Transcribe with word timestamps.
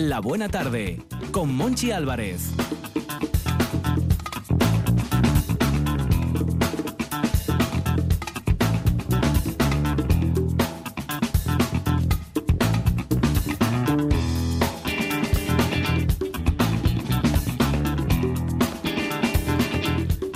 La 0.00 0.18
Buena 0.20 0.48
Tarde 0.48 1.02
con 1.30 1.54
Monchi 1.54 1.90
Álvarez. 1.90 2.52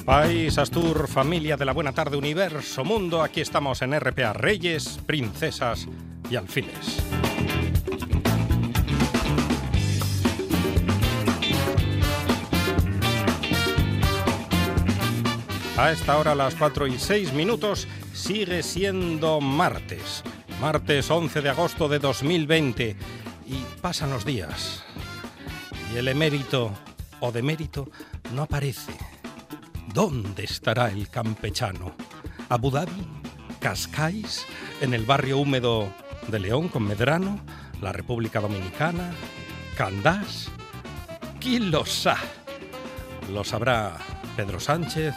País, 0.04 0.58
Astur, 0.58 1.08
familia 1.08 1.56
de 1.56 1.64
la 1.64 1.72
buena 1.72 1.92
tarde, 1.92 2.18
universo, 2.18 2.84
mundo, 2.84 3.22
aquí 3.22 3.40
estamos 3.40 3.80
en 3.80 3.98
RPA 3.98 4.34
Reyes, 4.34 5.00
Princesas 5.06 5.88
y 6.30 6.36
Alfiles. 6.36 7.13
A 15.76 15.90
esta 15.90 16.16
hora, 16.18 16.36
las 16.36 16.54
4 16.54 16.86
y 16.86 17.00
6 17.00 17.32
minutos, 17.32 17.88
sigue 18.12 18.62
siendo 18.62 19.40
martes. 19.40 20.22
Martes 20.60 21.10
11 21.10 21.42
de 21.42 21.50
agosto 21.50 21.88
de 21.88 21.98
2020. 21.98 22.96
Y 23.48 23.56
pasan 23.80 24.10
los 24.10 24.24
días. 24.24 24.84
Y 25.92 25.96
el 25.96 26.06
emérito 26.06 26.70
o 27.18 27.32
demérito 27.32 27.90
no 28.32 28.42
aparece. 28.42 28.92
¿Dónde 29.92 30.44
estará 30.44 30.92
el 30.92 31.08
campechano? 31.08 31.96
¿Abu 32.48 32.70
Dhabi? 32.70 33.08
¿Cascais? 33.58 34.46
¿En 34.80 34.94
el 34.94 35.04
barrio 35.04 35.38
húmedo 35.38 35.92
de 36.28 36.38
León 36.38 36.68
con 36.68 36.84
Medrano? 36.84 37.40
¿La 37.82 37.92
República 37.92 38.40
Dominicana? 38.40 39.10
¿Candás? 39.76 40.52
¿Quién 41.40 41.72
lo 41.72 41.84
sabe? 41.84 42.20
Lo 43.32 43.42
sabrá 43.42 43.96
Pedro 44.36 44.60
Sánchez 44.60 45.16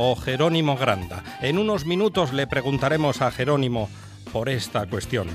o 0.00 0.14
Jerónimo 0.14 0.76
Granda. 0.76 1.24
En 1.42 1.58
unos 1.58 1.84
minutos 1.84 2.32
le 2.32 2.46
preguntaremos 2.46 3.20
a 3.20 3.32
Jerónimo 3.32 3.90
por 4.32 4.48
esta 4.48 4.86
cuestión. 4.86 5.26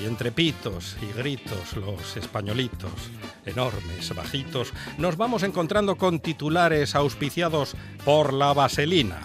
Y 0.00 0.06
entre 0.06 0.32
pitos 0.32 0.96
y 1.02 1.12
gritos, 1.18 1.76
los 1.76 2.16
españolitos, 2.16 2.90
enormes, 3.44 4.14
bajitos, 4.14 4.72
nos 4.96 5.18
vamos 5.18 5.42
encontrando 5.42 5.96
con 5.96 6.20
titulares 6.20 6.94
auspiciados 6.94 7.76
por 8.02 8.32
la 8.32 8.54
vaselina, 8.54 9.20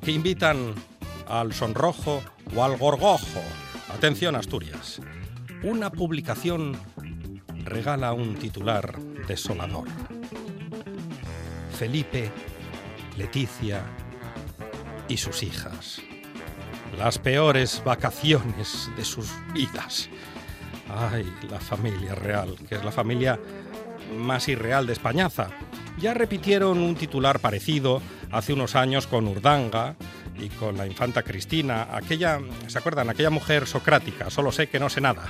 que 0.00 0.12
invitan 0.12 0.72
al 1.28 1.52
sonrojo 1.52 2.22
o 2.56 2.64
al 2.64 2.78
gorgojo. 2.78 3.42
Atención, 3.94 4.36
Asturias. 4.36 5.02
Una 5.62 5.90
publicación 5.90 6.78
regala 7.62 8.14
un 8.14 8.36
titular 8.36 8.98
desolador. 9.28 9.88
Felipe, 11.78 12.30
Leticia 13.16 13.82
y 15.08 15.16
sus 15.16 15.42
hijas 15.42 16.02
las 16.98 17.18
peores 17.18 17.82
vacaciones 17.84 18.90
de 18.96 19.04
sus 19.04 19.30
vidas. 19.52 20.08
Ay, 20.88 21.30
la 21.50 21.58
familia 21.58 22.14
real, 22.14 22.56
que 22.68 22.76
es 22.76 22.84
la 22.84 22.92
familia 22.92 23.38
más 24.16 24.48
irreal 24.48 24.86
de 24.86 24.92
Españaza. 24.92 25.48
Ya 25.98 26.14
repitieron 26.14 26.78
un 26.78 26.94
titular 26.94 27.40
parecido 27.40 28.02
hace 28.30 28.52
unos 28.52 28.74
años 28.74 29.06
con 29.06 29.26
Urdanga 29.26 29.96
y 30.38 30.48
con 30.48 30.76
la 30.76 30.86
infanta 30.86 31.22
Cristina, 31.22 31.88
aquella, 31.92 32.40
¿se 32.66 32.78
acuerdan? 32.78 33.08
Aquella 33.08 33.30
mujer 33.30 33.66
socrática, 33.66 34.30
solo 34.30 34.52
sé 34.52 34.68
que 34.68 34.80
no 34.80 34.88
sé 34.88 35.00
nada. 35.00 35.24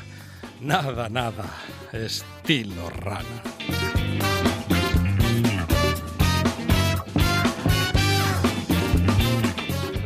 Nada, 0.60 1.08
nada, 1.08 1.44
estilo 1.92 2.88
rana. 2.90 3.53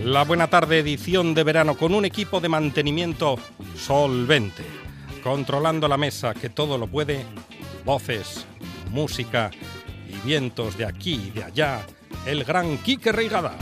La 0.09 0.25
Buena 0.25 0.49
Tarde 0.49 0.79
edición 0.79 1.35
de 1.35 1.45
verano 1.45 1.77
con 1.77 1.93
un 1.93 2.07
equipo 2.07 2.41
de 2.41 2.49
mantenimiento 2.49 3.37
solvente, 3.77 4.65
controlando 5.23 5.87
la 5.87 5.99
mesa 5.99 6.33
que 6.33 6.49
todo 6.49 6.79
lo 6.79 6.87
puede, 6.87 7.27
voces, 7.85 8.47
música 8.91 9.51
y 10.09 10.27
vientos 10.27 10.79
de 10.79 10.87
aquí 10.87 11.27
y 11.27 11.31
de 11.31 11.45
allá, 11.45 11.83
el 12.25 12.45
gran 12.45 12.79
Quique 12.79 13.13
Reigada. 13.13 13.55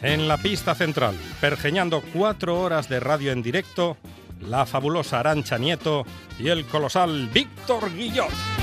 En 0.00 0.28
la 0.28 0.38
pista 0.38 0.74
central, 0.74 1.14
pergeñando 1.38 2.02
cuatro 2.14 2.62
horas 2.62 2.88
de 2.88 2.98
radio 2.98 3.30
en 3.30 3.42
directo, 3.42 3.98
la 4.40 4.64
fabulosa 4.64 5.20
Arancha 5.20 5.58
Nieto 5.58 6.06
y 6.38 6.48
el 6.48 6.64
colosal 6.64 7.28
Víctor 7.28 7.94
Guillot. 7.94 8.61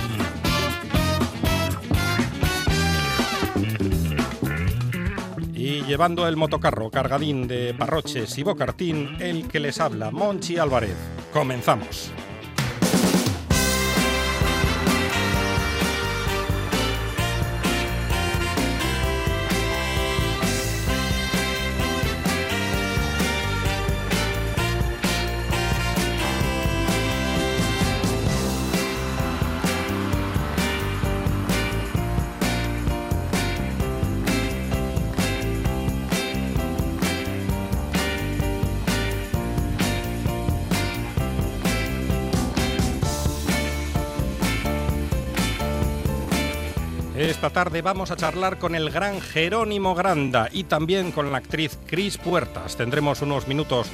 Y 5.70 5.84
llevando 5.84 6.28
el 6.28 6.36
motocarro 6.36 6.90
cargadín 6.90 7.48
de 7.48 7.76
parroches 7.76 8.36
y 8.40 8.44
bocartín, 8.44 9.18
el 9.20 9.48
que 9.48 9.60
les 9.60 9.80
habla, 9.80 10.10
Monchi 10.10 10.58
Álvarez. 10.58 10.96
Comenzamos. 11.32 12.12
Esta 47.20 47.50
tarde 47.50 47.82
vamos 47.82 48.12
a 48.12 48.16
charlar 48.16 48.60
con 48.60 48.76
el 48.76 48.92
gran 48.92 49.20
Jerónimo 49.20 49.94
Granda 49.94 50.48
y 50.54 50.64
también 50.64 51.12
con 51.12 51.34
la 51.34 51.40
actriz 51.40 51.78
Cris 51.86 52.18
Puertas. 52.18 52.78
Tendremos 52.78 53.22
unos 53.22 53.46
minutos 53.46 53.88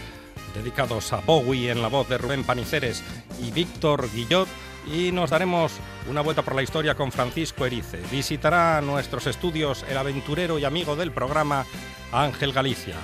dedicados 0.54 1.12
a 1.12 1.22
Bowie 1.22 1.72
en 1.72 1.82
la 1.82 1.88
voz 1.88 2.08
de 2.08 2.20
Rubén 2.20 2.44
Paniceres 2.44 3.04
y 3.42 3.50
Víctor 3.50 4.12
Guillot 4.14 4.48
y 4.94 5.12
nos 5.12 5.32
daremos 5.32 5.72
una 6.08 6.22
vuelta 6.22 6.44
por 6.44 6.54
la 6.54 6.62
historia 6.62 6.94
con 6.94 7.12
Francisco 7.12 7.66
Erice. 7.66 8.00
Visitará 8.12 8.80
nuestros 8.82 9.26
estudios 9.26 9.84
el 9.90 9.98
aventurero 9.98 10.60
y 10.60 10.66
amigo 10.66 10.96
del 10.96 11.12
programa 11.12 11.66
Ángel 12.12 12.54
Galicia. 12.54 12.98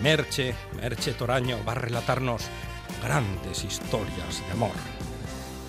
Merche, 0.00 0.54
Merche 0.80 1.12
Toraño 1.14 1.58
va 1.66 1.72
a 1.72 1.74
relatarnos 1.74 2.44
grandes 3.02 3.64
historias 3.64 4.46
de 4.46 4.52
amor. 4.52 4.76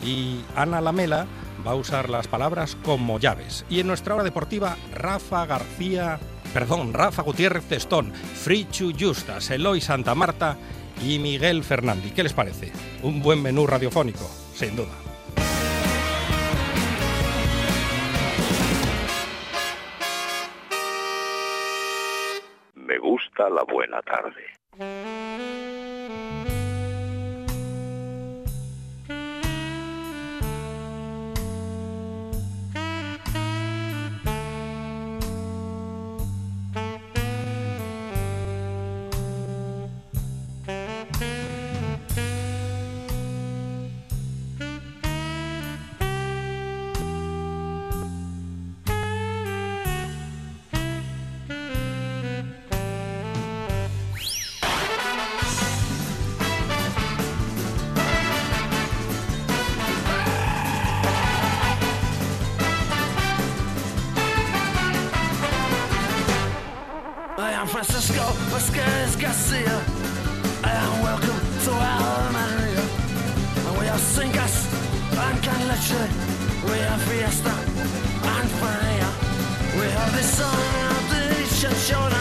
Y 0.03 0.41
Ana 0.55 0.81
Lamela 0.81 1.25
va 1.66 1.72
a 1.72 1.75
usar 1.75 2.09
las 2.09 2.28
palabras 2.28 2.75
como 2.84 3.19
llaves. 3.19 3.66
Y 3.69 3.79
en 3.79 3.88
nuestra 3.88 4.16
hora 4.16 4.23
deportiva, 4.23 4.78
Rafa 4.94 5.45
García, 5.45 6.19
perdón, 6.53 6.94
Rafa 6.94 7.22
Gutiérrez 7.22 7.66
Testón, 7.66 8.13
Frichu 8.13 8.94
Justas, 8.97 9.50
Eloy 9.50 9.81
Santa 9.81 10.16
Marta 10.16 10.57
y 11.01 11.19
Miguel 11.19 11.63
Fernández. 11.63 12.13
¿Qué 12.13 12.23
les 12.23 12.34
parece? 12.34 12.72
Un 13.03 13.22
buen 13.22 13.41
menú 13.41 13.68
radiofónico, 13.68 14.29
sin 14.53 14.75
duda. 14.75 14.94
Me 22.75 22.97
gusta 23.00 23.50
la 23.50 23.63
buena 23.63 24.01
tarde. 24.01 25.66
is 69.04 69.16
Garcia, 69.16 69.78
and 70.63 71.04
welcome 71.04 71.39
to 71.66 71.72
Almeria. 71.72 72.86
And 73.66 73.78
we 73.80 73.86
have 73.86 74.00
Singas 74.00 74.56
and 75.25 75.44
Can 75.44 75.62
Leche, 75.68 76.04
we 76.69 76.78
have 76.88 77.01
Fiesta 77.04 77.54
and 78.34 78.50
fire. 78.60 79.12
We 79.80 79.88
have 79.98 80.12
the 80.16 80.24
sun 80.24 80.60
of 80.95 81.10
the 81.12 81.24
Chichona. 81.57 82.16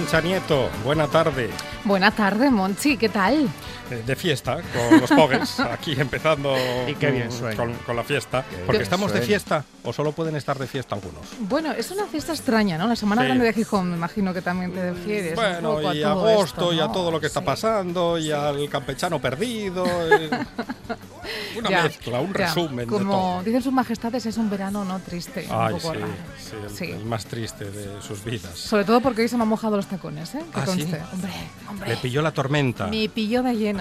Arancha 0.00 0.22
Nieto, 0.22 0.70
buena 0.82 1.06
tarde. 1.08 1.50
Buenas 1.84 2.16
tardes, 2.16 2.50
Monchi, 2.50 2.96
¿qué 2.96 3.10
tal? 3.10 3.46
Eh, 3.90 4.02
De 4.06 4.16
fiesta 4.16 4.58
con 4.88 5.00
los 5.00 5.10
Pogues, 5.10 5.58
aquí 5.60 5.92
empezando 5.98 6.54
Y 6.88 6.94
qué 6.94 7.10
bien 7.10 7.28
con, 7.56 7.74
con 7.74 7.96
la 7.96 8.04
fiesta. 8.04 8.44
Qué 8.48 8.56
Porque 8.66 8.82
estamos 8.82 9.12
de 9.12 9.20
fiesta 9.22 9.64
o 9.82 9.92
solo 9.92 10.12
pueden 10.12 10.36
estar 10.36 10.58
de 10.58 10.66
fiesta 10.66 10.94
algunos. 10.94 11.22
Bueno, 11.40 11.72
es 11.72 11.90
una 11.90 12.06
fiesta 12.06 12.32
extraña, 12.32 12.76
¿no? 12.78 12.86
La 12.86 12.96
Semana 12.96 13.22
Sí. 13.22 13.26
Grande 13.28 13.44
de 13.46 13.52
Gijón, 13.52 13.90
me 13.90 13.96
imagino 13.96 14.32
que 14.34 14.42
también 14.42 14.72
te 14.72 14.90
refieres. 14.92 15.30
un 15.30 15.36
Bueno, 15.36 15.70
poco 15.76 15.92
y 15.94 16.02
a 16.02 16.12
todo 16.12 16.28
agosto 16.28 16.44
esto, 16.44 16.72
y 16.72 16.80
a 16.80 16.86
¿no? 16.86 16.92
todo 16.92 17.10
lo 17.10 17.20
que 17.20 17.26
está 17.26 17.40
Sí. 17.40 17.46
pasando 17.46 18.18
y 18.18 18.30
al 18.30 18.68
campechano 18.68 19.20
perdido. 19.20 19.84
eh, 19.86 20.30
una 21.58 21.70
Ya, 21.70 21.82
mezcla, 21.84 22.20
un 22.20 22.32
ya. 22.32 22.46
resumen 22.46 22.76
de 22.76 22.86
Como 22.86 23.12
todo. 23.12 23.42
dicen 23.42 23.62
sus 23.62 23.72
majestades, 23.72 24.26
es 24.26 24.36
un 24.36 24.50
verano 24.50 24.84
no 24.84 24.98
triste, 25.00 25.46
Ay, 25.50 25.74
un 25.74 25.80
poco 25.80 25.94
sí, 25.94 26.00
sí, 26.38 26.56
el, 26.62 26.70
Sí. 26.76 26.84
el 26.92 27.04
más 27.04 27.24
triste 27.26 27.70
de 27.70 28.02
sus 28.02 28.22
vidas. 28.24 28.56
Sobre 28.58 28.84
todo 28.84 29.00
porque 29.00 29.22
hoy 29.22 29.28
se 29.28 29.36
me 29.36 29.42
han 29.44 29.48
mojado 29.48 29.76
los 29.76 29.86
tacones, 29.86 30.34
¿eh? 30.34 30.42
Que 30.52 30.60
¿Ah, 30.60 30.66
sí? 30.66 30.82
conste. 30.82 31.00
Hombre, 31.12 31.32
hombre. 31.68 31.88
Le 31.90 31.96
pilló 31.96 32.22
la 32.22 32.32
tormenta. 32.32 32.86
Me 32.86 33.08
pilló 33.08 33.42
de 33.42 33.54
lleno. 33.54 33.79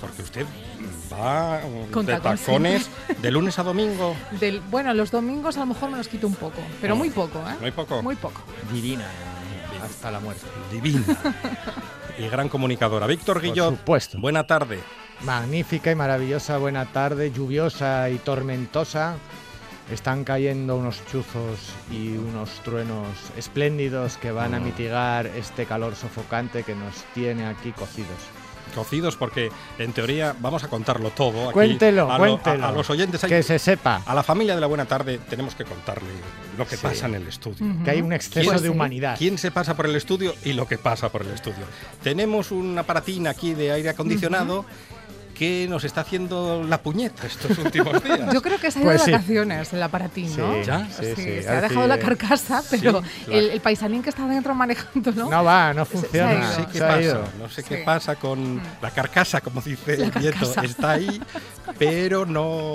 Porque 0.00 0.22
usted 0.22 0.46
va 1.12 1.60
mm, 1.60 1.90
Con 1.90 2.04
de 2.06 2.16
tacones 2.18 2.90
de 3.22 3.30
lunes 3.30 3.58
a 3.58 3.62
domingo. 3.62 4.14
Del, 4.38 4.60
bueno, 4.60 4.92
los 4.94 5.10
domingos 5.10 5.56
a 5.56 5.60
lo 5.60 5.66
mejor 5.66 5.90
me 5.90 5.96
los 5.96 6.08
quito 6.08 6.26
un 6.26 6.34
poco, 6.34 6.58
pero 6.80 6.94
Oh. 6.94 6.96
muy 6.96 7.10
poco, 7.10 7.38
¿eh? 7.40 7.54
Muy 7.60 7.70
poco. 7.70 8.02
Muy 8.02 8.16
poco. 8.16 8.42
Divina. 8.72 9.06
Hasta 9.82 10.10
la 10.10 10.20
muerte. 10.20 10.46
Divina. 10.70 11.04
y 12.18 12.28
gran 12.28 12.48
comunicadora. 12.48 13.06
Víctor 13.06 13.36
Por 13.36 13.42
Guillot, 13.42 13.76
supuesto. 13.78 14.18
buena 14.18 14.46
tarde. 14.46 14.80
Magnífica 15.22 15.90
y 15.90 15.94
maravillosa 15.94 16.58
buena 16.58 16.86
tarde, 16.86 17.30
lluviosa 17.32 18.10
y 18.10 18.18
tormentosa. 18.18 19.16
Están 19.90 20.24
cayendo 20.24 20.76
unos 20.76 21.04
chuzos 21.06 21.58
y 21.90 22.16
unos 22.16 22.50
truenos 22.64 23.06
espléndidos 23.36 24.16
que 24.16 24.32
van 24.32 24.54
a 24.54 24.60
Mm. 24.60 24.64
mitigar 24.64 25.26
este 25.26 25.66
calor 25.66 25.94
sofocante 25.94 26.62
que 26.62 26.74
nos 26.74 26.94
tiene 27.14 27.46
aquí 27.46 27.72
cocidos. 27.72 28.08
Cocidos 28.74 29.16
porque 29.16 29.50
en 29.78 29.92
teoría 29.92 30.34
vamos 30.40 30.64
a 30.64 30.68
contarlo 30.68 31.10
todo. 31.10 31.44
Aquí 31.44 31.52
Cuéntelo, 31.52 32.02
a, 32.10 32.18
lo- 32.18 32.24
a- 32.24 32.28
cuéntelo. 32.42 32.66
a 32.66 32.72
los 32.72 32.90
oyentes 32.90 33.22
hay 33.24 33.30
Que 33.30 33.42
se 33.42 33.58
sepa 33.58 34.02
A 34.04 34.14
la 34.14 34.22
familia 34.22 34.54
de 34.54 34.60
la 34.60 34.66
buena 34.66 34.84
tarde 34.86 35.18
tenemos 35.30 35.54
que 35.54 35.64
contarle 35.64 36.08
lo 36.58 36.66
que 36.66 36.76
Sí. 36.76 36.82
pasa 36.82 37.06
en 37.06 37.14
el 37.14 37.26
estudio. 37.28 37.64
Ujú. 37.66 37.84
que 37.84 37.90
hay 37.90 38.00
un 38.02 38.12
exceso 38.12 38.50
de 38.52 38.58
sí. 38.58 38.68
humanidad. 38.68 39.16
¿Quién 39.18 39.38
se 39.38 39.50
pasa 39.50 39.74
por 39.76 39.86
el 39.86 39.94
estudio 39.96 40.34
y 40.44 40.52
lo 40.52 40.66
que 40.66 40.78
pasa 40.78 41.08
por 41.10 41.22
el 41.22 41.30
estudio? 41.32 41.64
Tenemos 42.02 42.50
un 42.50 42.76
aparatín 42.78 43.26
aquí 43.26 43.54
de 43.54 43.72
aire 43.72 43.88
acondicionado 43.90 44.64
que 45.34 45.66
nos 45.68 45.84
está 45.84 46.02
haciendo 46.02 46.62
la 46.66 46.78
puñeta 46.80 47.26
estos 47.26 47.58
últimos 47.58 48.02
días. 48.02 48.32
Yo 48.32 48.40
creo 48.40 48.58
que 48.58 48.70
se 48.70 48.78
ha 48.78 48.82
ido 48.82 48.90
Pues 48.92 49.00
de 49.00 49.04
sí. 49.06 49.10
vacaciones 49.12 49.72
el 49.72 49.82
aparatín, 49.82 50.36
¿no? 50.36 50.54
Sí, 50.54 50.60
¿Ya? 50.64 50.88
sí, 50.88 51.06
sí, 51.16 51.42
se 51.42 51.48
ha 51.48 51.60
dejado 51.60 51.86
la 51.86 51.98
carcasa, 51.98 52.62
pero 52.70 53.02
la- 53.26 53.36
el, 53.36 53.50
el 53.50 53.60
paisanín 53.60 54.02
que 54.02 54.10
está 54.10 54.26
dentro 54.26 54.54
manejando, 54.54 55.12
¿no? 55.12 55.28
No 55.30 55.44
va, 55.44 55.74
no 55.74 55.84
Se- 55.84 55.90
se 55.92 55.96
ha 55.98 56.00
funciona. 56.00 56.32
ido. 56.32 56.40
No 56.40 56.50
sé 56.54 56.66
qué 56.72 56.78
se 56.78 56.84
ha 56.84 56.88
pasa, 56.88 57.00
ido. 57.02 57.28
no 57.38 57.48
sé 57.50 57.62
qué 57.64 57.76
Sí. 57.78 57.82
pasa 57.84 58.14
con 58.16 58.60
la 58.80 58.90
carcasa, 58.90 59.40
como 59.40 59.60
dice 59.60 59.96
La 59.98 60.06
el 60.06 60.12
nieto. 60.20 60.38
carcasa. 60.38 60.64
Está 60.64 60.92
ahí, 60.92 61.20
pero 61.78 62.26
no, 62.26 62.74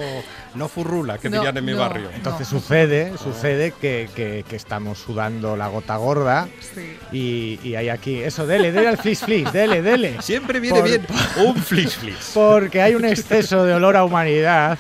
no 0.56 0.68
furrula, 0.68 1.18
que 1.18 1.30
No, 1.30 1.38
dirían 1.38 1.58
en 1.58 1.66
mi 1.66 1.72
no. 1.72 1.78
barrio. 1.80 2.10
Entonces 2.14 2.52
No. 2.52 2.60
sucede, 2.60 3.14
sucede 3.18 3.72
que, 3.80 4.10
que- 4.16 4.44
que 4.48 4.56
estamos 4.56 4.98
sudando 5.00 5.56
la 5.56 5.68
gota 5.68 5.96
gorda 5.98 6.48
Sí. 6.76 6.98
y, 7.12 7.60
y 7.68 7.76
hay 7.76 7.90
aquí 7.90 8.18
eso, 8.20 8.46
dele, 8.46 8.72
dele 8.72 8.90
al 8.90 8.98
flis 8.98 9.20
flis, 9.22 9.52
dele, 9.54 9.82
dele. 9.82 10.18
Siempre 10.22 10.60
viene 10.60 10.80
Por- 10.80 10.88
bien 10.90 11.06
un 11.46 11.56
flis 11.56 11.96
flis. 11.96 12.16
Porque 12.52 12.82
hay 12.82 12.96
un 12.96 13.06
exceso 13.06 13.64
de 13.64 13.74
olor 13.74 13.96
a 13.98 14.04
humanidad 14.04 14.78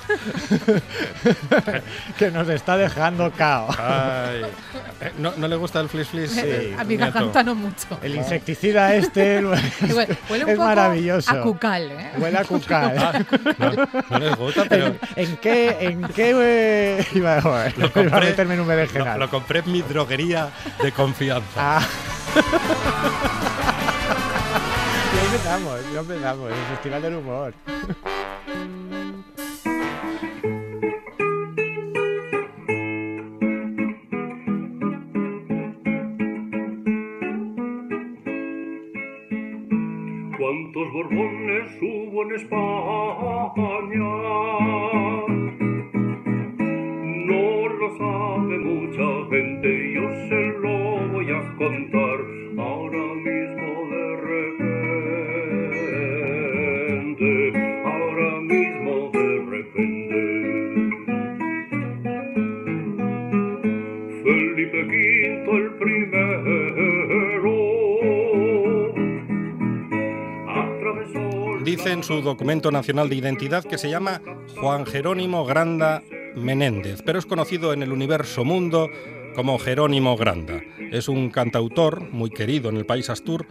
que 2.18 2.32
nos 2.32 2.50
está 2.50 2.78
dejando 2.78 3.32
cao. 3.32 3.68
Ay, 3.78 4.42
eh, 5.02 5.12
¿no, 5.18 5.34
no 5.38 5.48
le 5.48 5.56
gusta 5.56 5.80
el 5.80 5.90
flis 5.90 6.08
flis? 6.08 6.32
Sí. 6.32 6.74
A 6.78 6.84
mi 6.84 6.98
garganta 6.98 7.44
no 7.44 7.56
mucho. 7.56 8.00
El 8.02 8.16
insecticida 8.16 8.96
este 8.96 9.44
Huele, 9.46 10.18
huele 10.30 10.44
un 10.46 10.50
es 10.50 10.56
poco 10.58 10.68
maravilloso. 10.68 11.32
a 11.32 11.42
cucal, 11.42 11.92
¿eh? 11.92 12.12
Huele 12.18 12.38
a 12.38 12.44
cucal. 12.46 12.96
Ah, 13.00 13.14
no, 13.60 14.02
no 14.10 14.20
les 14.20 14.36
gusta, 14.36 14.66
pero 14.68 14.88
¿En, 14.88 15.00
en 15.16 15.38
qué, 15.38 15.78
en 15.80 16.02
qué 16.10 16.34
eh, 17.00 17.08
iba, 17.14 17.38
a- 17.38 17.42
Lo 17.42 17.50
iba 17.50 17.66
a 17.88 17.92
compré- 17.94 18.20
meterme 18.26 18.54
en 18.56 18.60
un 18.62 18.68
lo, 18.70 19.18
lo 19.18 19.30
compré 19.30 19.60
en 19.60 19.72
mi 19.72 19.82
droguería 19.82 20.50
de 20.82 20.92
confianza. 20.92 21.80
Ah. 21.80 21.82
Ahí 25.30 25.36
empezamos, 25.36 25.94
ya 25.94 26.00
empezamos, 26.00 26.50
el 26.50 26.56
Festival 26.56 27.02
del 27.02 27.16
Humor. 27.16 27.54
¿Cuántos 40.38 40.94
borbones 40.94 41.82
hubo 41.82 42.24
en 42.24 42.32
España? 42.36 43.00
Dice 71.80 71.94
en 71.94 72.04
su 72.04 72.22
documento 72.22 72.72
nacional 72.72 73.08
de 73.08 73.16
identidad 73.16 73.64
que 73.64 73.78
se 73.78 73.90
llama 73.90 74.20
Juan 74.60 74.86
Jerónimo 74.86 75.46
Granda 75.46 76.04
Menéndez, 76.36 77.02
pero 77.06 77.20
es 77.20 77.26
conocido 77.26 77.72
en 77.72 77.82
el 77.82 77.94
universo 77.94 78.44
mundo 78.44 78.90
como 79.34 79.58
Jerónimo 79.58 80.18
Granda. 80.18 80.60
Es 80.92 81.08
un 81.08 81.30
cantautor 81.30 82.02
muy 82.12 82.32
querido 82.32 82.68
en 82.70 82.76
el 82.76 82.86
país 82.86 83.10
Astur, 83.10 83.46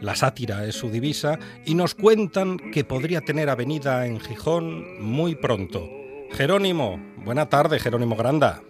la 0.00 0.14
sátira 0.16 0.64
es 0.64 0.74
su 0.74 0.88
divisa 0.88 1.38
y 1.66 1.74
nos 1.74 1.94
cuentan 1.94 2.56
que 2.72 2.82
podría 2.82 3.20
tener 3.20 3.50
avenida 3.50 4.06
en 4.06 4.20
Gijón 4.20 4.98
muy 5.02 5.34
pronto. 5.34 5.86
Jerónimo, 6.32 6.98
buena 7.26 7.50
tarde, 7.50 7.78
Jerónimo 7.78 8.16
Granda. 8.16 8.62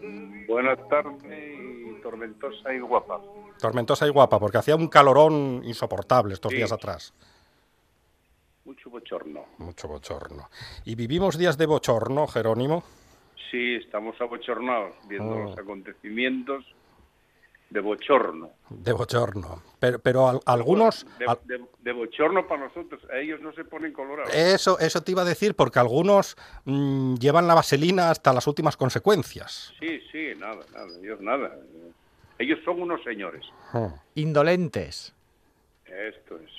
Buenas 0.49 0.79
tardes 0.89 1.23
y 1.23 2.03
tormentosa 2.03 2.75
y 2.75 2.81
guapa. 2.81 3.21
Tormentosa 3.61 4.05
y 4.09 4.11
guapa, 4.11 4.41
porque 4.41 4.59
hacía 4.59 4.75
un 4.75 4.89
calorón 4.89 5.63
insoportable 5.65 6.35
estos 6.35 6.51
Sí. 6.51 6.57
días 6.57 6.73
atrás. 6.73 7.15
Mucho 8.67 8.91
bochorno. 8.91 9.45
Mucho 9.59 9.89
bochorno. 9.89 10.49
¿Y 10.85 10.95
vivimos 10.97 11.39
días 11.39 11.57
de 11.57 11.67
bochorno, 11.67 12.27
Jerónimo? 12.27 12.83
Sí, 13.51 13.77
estamos 13.77 14.21
abochornados 14.21 14.95
viendo 15.09 15.31
Oh. 15.37 15.45
los 15.45 15.59
acontecimientos 15.59 16.65
de 17.71 17.81
bochorno. 17.81 18.51
De 18.71 18.93
bochorno. 18.93 19.63
Pero, 19.79 19.99
pero 20.01 20.29
al- 20.29 20.41
algunos... 20.47 21.07
De, 21.19 21.27
al- 21.27 21.39
de- 21.45 21.65
de 21.81 21.93
bochorno 21.93 22.47
para 22.49 22.65
nosotros. 22.67 23.01
A 23.13 23.19
ellos 23.19 23.41
no 23.41 23.53
se 23.53 23.65
ponen 23.65 23.93
colorados. 23.93 24.35
Eso, 24.35 24.79
eso 24.81 25.01
te 25.03 25.13
iba 25.13 25.23
a 25.23 25.25
decir, 25.25 25.55
porque 25.55 25.79
algunos 25.79 26.37
mm, 26.65 27.15
llevan 27.17 27.47
la 27.47 27.55
vaselina 27.55 28.11
hasta 28.11 28.33
las 28.33 28.47
últimas 28.49 28.77
consecuencias. 28.77 29.73
Sí, 29.79 30.01
sí, 30.11 30.33
nada, 30.37 30.65
nada. 30.73 30.89
Ellos 31.01 31.21
nada. 31.21 31.57
Ellos 32.39 32.59
son 32.65 32.83
unos 32.83 33.03
señores. 33.05 33.47
Hmm, 33.73 33.95
Indolentes. 34.17 35.15
Esto 35.87 36.37
es. 36.39 36.51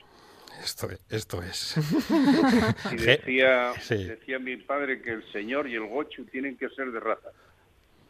Esto, 0.63 0.87
esto 1.09 1.41
es. 1.43 1.75
Y 2.91 2.95
decía, 2.95 3.73
sí. 3.81 4.03
decía 4.05 4.39
mi 4.39 4.57
padre 4.57 5.01
que 5.01 5.11
el 5.11 5.31
señor 5.31 5.67
y 5.67 5.75
el 5.75 5.87
gochu 5.87 6.25
tienen 6.25 6.57
que 6.57 6.69
ser 6.69 6.91
de 6.91 6.99
raza. 6.99 7.29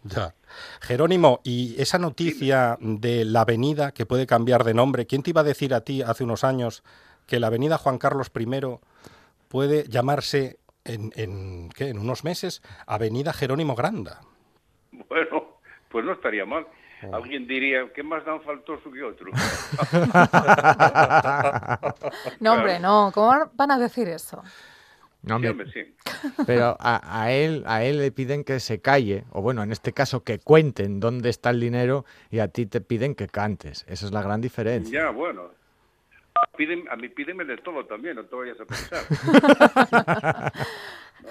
Ya. 0.03 0.33
Jerónimo, 0.81 1.41
y 1.43 1.75
esa 1.81 1.99
noticia 1.99 2.77
de 2.79 3.25
la 3.25 3.41
avenida 3.41 3.91
que 3.91 4.05
puede 4.05 4.25
cambiar 4.25 4.63
de 4.63 4.73
nombre, 4.73 5.05
¿quién 5.05 5.23
te 5.23 5.31
iba 5.31 5.41
a 5.41 5.43
decir 5.43 5.73
a 5.73 5.81
ti 5.81 6.01
hace 6.01 6.23
unos 6.23 6.43
años 6.43 6.83
que 7.25 7.39
la 7.39 7.47
avenida 7.47 7.77
Juan 7.77 7.97
Carlos 7.97 8.31
I 8.37 8.47
puede 9.49 9.87
llamarse 9.89 10.59
en, 10.85 11.11
en, 11.15 11.69
¿qué? 11.69 11.89
en 11.89 11.99
unos 11.99 12.23
meses 12.23 12.61
Avenida 12.85 13.33
Jerónimo 13.33 13.75
Granda? 13.75 14.21
Bueno, 14.91 15.59
pues 15.89 16.05
no 16.05 16.13
estaría 16.13 16.45
mal. 16.45 16.65
Alguien 17.13 17.47
diría, 17.47 17.91
¿qué 17.93 18.01
más 18.03 18.25
dan 18.25 18.41
faltoso 18.41 18.91
que 18.91 19.03
otro? 19.03 19.31
No, 22.39 22.53
hombre, 22.53 22.79
no. 22.79 23.11
¿Cómo 23.13 23.51
van 23.53 23.71
a 23.71 23.77
decir 23.77 24.07
eso? 24.07 24.41
No, 25.23 25.39
Sí, 25.39 25.47
hombre, 25.47 25.65
hombre, 25.65 25.71
sí. 25.71 25.95
pero 26.45 26.77
a, 26.79 27.21
a 27.23 27.31
él, 27.31 27.63
a 27.65 27.83
él 27.83 27.97
le 27.97 28.11
piden 28.11 28.43
que 28.43 28.59
se 28.59 28.79
calle, 28.81 29.25
o 29.31 29.41
bueno, 29.41 29.61
en 29.63 29.71
este 29.71 29.91
caso 29.91 30.23
que 30.23 30.39
cuenten 30.39 30.99
dónde 30.99 31.29
está 31.29 31.49
el 31.49 31.59
dinero 31.59 32.05
y 32.29 32.39
a 32.39 32.47
ti 32.47 32.65
te 32.65 32.81
piden 32.81 33.13
que 33.15 33.27
cantes. 33.27 33.83
Esa 33.87 34.05
es 34.05 34.11
la 34.11 34.21
gran 34.21 34.39
diferencia. 34.41 35.03
Ya, 35.03 35.09
bueno. 35.09 35.49
Piden- 36.57 36.87
a 36.89 36.95
mí 36.95 37.09
pídeme 37.09 37.43
de 37.45 37.57
todo 37.57 37.83
también, 37.85 38.15
no 38.15 38.23
te 38.25 38.35
vayas 38.35 38.57
a 38.61 38.65
pensar. 38.65 39.03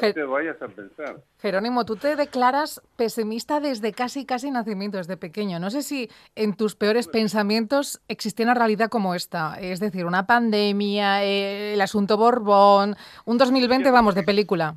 No 0.01 0.13
te 0.13 0.25
vayas 0.25 0.61
a 0.61 0.69
pensar. 0.69 1.17
Jerónimo, 1.41 1.85
tú 1.87 1.97
te 1.97 2.17
declaras 2.17 2.83
pesimista 2.97 3.61
desde 3.61 3.93
casi, 3.93 4.27
casi 4.27 4.51
nacimiento, 4.51 4.99
desde 4.99 5.17
pequeño. 5.17 5.59
No 5.59 5.71
sé 5.71 5.83
si 5.83 6.11
en 6.35 6.55
tus 6.55 6.77
peores 6.77 7.09
pensamientos 7.09 8.01
existía 8.09 8.45
una 8.45 8.55
realidad 8.55 8.91
como 8.91 9.15
esta. 9.15 9.59
Es 9.59 9.81
decir, 9.81 10.05
una 10.05 10.27
pandemia, 10.27 11.25
eh, 11.25 11.75
el 11.75 11.81
asunto 11.81 12.17
Borbón, 12.17 12.95
un 13.25 13.39
2020, 13.39 13.91
vamos, 13.91 14.15
de 14.15 14.23
película. 14.23 14.77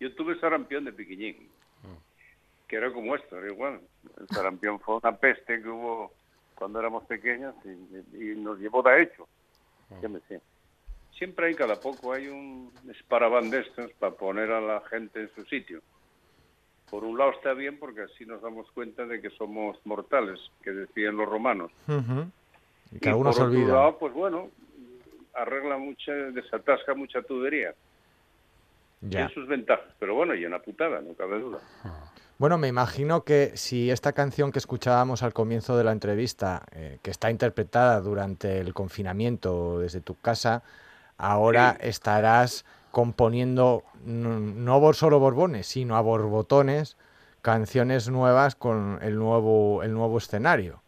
Yo 0.00 0.14
tuve 0.14 0.38
sarampión 0.40 0.84
de 0.84 0.92
pequeñín, 0.92 1.48
que 2.66 2.76
era 2.76 2.92
como 2.92 3.14
esto, 3.14 3.38
era 3.38 3.52
igual. 3.52 3.80
El 4.18 4.28
sarampión 4.28 4.80
fue 4.80 4.96
una 4.96 5.16
peste 5.16 5.60
que 5.60 5.68
hubo 5.68 6.12
cuando 6.54 6.78
éramos 6.78 7.04
pequeños 7.04 7.54
y, 7.64 8.32
y 8.32 8.36
nos 8.36 8.58
llevó 8.58 8.82
de 8.82 9.02
hecho. 9.02 9.28
Ya 10.00 10.08
me 10.08 10.20
sé. 10.28 10.40
Siempre 11.18 11.46
hay, 11.46 11.54
cada 11.54 11.76
poco, 11.76 12.12
hay 12.12 12.26
un 12.28 12.72
esparaván 12.90 13.50
de 13.50 13.60
estos 13.60 13.92
para 13.92 14.14
poner 14.14 14.50
a 14.50 14.60
la 14.60 14.82
gente 14.90 15.20
en 15.20 15.30
su 15.34 15.44
sitio. 15.44 15.80
Por 16.90 17.04
un 17.04 17.16
lado 17.16 17.32
está 17.32 17.54
bien 17.54 17.78
porque 17.78 18.02
así 18.02 18.26
nos 18.26 18.42
damos 18.42 18.70
cuenta 18.72 19.06
de 19.06 19.20
que 19.20 19.30
somos 19.30 19.78
mortales, 19.84 20.40
que 20.62 20.72
decían 20.72 21.16
los 21.16 21.28
romanos. 21.28 21.70
Ujú. 21.88 22.30
Y 22.92 22.98
que 22.98 23.08
y 23.08 23.12
algunos 23.12 23.36
por 23.36 23.46
otro 23.46 23.58
olvidan. 23.58 23.74
lado, 23.74 23.98
pues 23.98 24.12
bueno, 24.12 24.50
arregla 25.34 25.78
mucha, 25.78 26.12
desatasca 26.12 26.94
mucha 26.94 27.22
tubería. 27.22 27.74
Ya. 29.00 29.10
Tiene 29.10 29.34
sus 29.34 29.46
ventajas, 29.46 29.92
pero 29.98 30.14
bueno, 30.14 30.34
y 30.34 30.44
una 30.44 30.60
putada, 30.60 31.00
no 31.00 31.14
cabe 31.14 31.38
duda. 31.38 31.60
Bueno, 32.38 32.58
me 32.58 32.68
imagino 32.68 33.22
que 33.22 33.52
si 33.56 33.90
esta 33.90 34.12
canción 34.12 34.50
que 34.50 34.58
escuchábamos 34.58 35.22
al 35.22 35.32
comienzo 35.32 35.76
de 35.76 35.84
la 35.84 35.92
entrevista, 35.92 36.62
eh, 36.72 36.98
que 37.02 37.10
está 37.10 37.30
interpretada 37.30 38.00
durante 38.00 38.58
el 38.58 38.74
confinamiento 38.74 39.78
desde 39.78 40.00
tu 40.00 40.16
casa, 40.16 40.62
ahora 41.18 41.76
estarás 41.80 42.64
componiendo 42.90 43.82
no, 44.04 44.92
solo 44.92 45.18
borbones, 45.18 45.66
sino 45.66 45.96
a 45.96 46.00
borbotones, 46.00 46.96
canciones 47.42 48.08
nuevas 48.08 48.54
con 48.54 48.98
el 49.02 49.16
nuevo, 49.16 49.82
el 49.82 49.92
nuevo 49.92 50.18
escenario. 50.18 50.80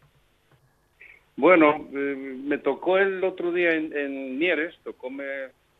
Bueno, 1.36 1.86
eh, 1.92 2.38
me 2.44 2.58
tocó 2.58 2.96
el 2.98 3.22
otro 3.24 3.52
día 3.52 3.72
en, 3.74 3.94
en 3.96 4.38
Mieres, 4.38 4.74
tocóme 4.84 5.24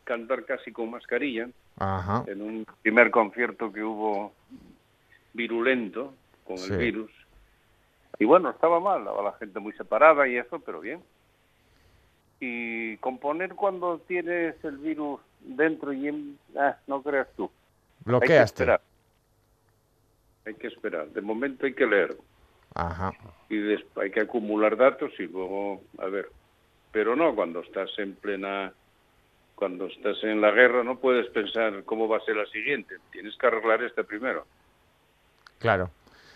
cantar 0.03 0.45
casi 0.45 0.71
con 0.71 0.91
mascarilla, 0.91 1.49
Ajá. 1.77 2.23
en 2.27 2.41
un 2.41 2.65
primer 2.81 3.09
concierto 3.09 3.71
que 3.73 3.83
hubo 3.83 4.33
virulento 5.33 6.13
con 6.45 6.57
Sí. 6.57 6.73
el 6.73 6.79
virus. 6.79 7.11
Y 8.19 8.25
bueno, 8.25 8.49
estaba 8.49 8.79
mal, 8.79 8.99
estaba 9.01 9.23
la 9.23 9.33
gente 9.33 9.59
muy 9.59 9.73
separada 9.73 10.27
y 10.27 10.37
eso, 10.37 10.59
pero 10.59 10.79
bien. 10.79 11.01
Y 12.39 12.97
componer 12.97 13.55
cuando 13.55 13.99
tienes 14.07 14.55
el 14.63 14.77
virus 14.77 15.19
dentro 15.41 15.91
y 15.93 16.07
en... 16.07 16.37
ah, 16.57 16.77
no 16.87 17.01
creas 17.01 17.27
tú. 17.35 17.43
Hay 17.45 17.49
que 17.49 18.09
Bloqueaste. 18.09 18.63
esperar. 18.63 18.81
Hay 20.45 20.53
que 20.55 20.67
esperar. 20.67 21.07
De 21.09 21.21
momento 21.21 21.65
hay 21.65 21.73
que 21.73 21.85
leer. 21.85 22.15
Ajá. 22.75 23.11
y 23.49 23.57
después 23.57 24.05
hay 24.05 24.11
que 24.11 24.19
acumular 24.21 24.77
datos 24.77 25.11
y 25.17 25.23
luego 25.23 25.81
a 25.97 26.05
ver 26.07 26.29
pero 26.91 27.15
no 27.15 27.33
cuando 27.33 27.61
estás 27.61 27.89
en 27.97 28.13
plena 28.13 28.71
cuando 29.55 29.87
estás 29.87 30.21
en 30.23 30.41
la 30.41 30.51
guerra 30.51 30.83
no 30.83 30.99
puedes 30.99 31.27
pensar 31.31 31.83
cómo 31.85 32.07
va 32.07 32.17
a 32.17 32.25
ser 32.25 32.35
la 32.35 32.45
siguiente 32.47 32.97
tienes 33.11 33.35
que 33.37 33.47
arreglar 33.47 33.81
esta 33.81 34.03
primero 34.03 34.45
Claro. 35.57 35.89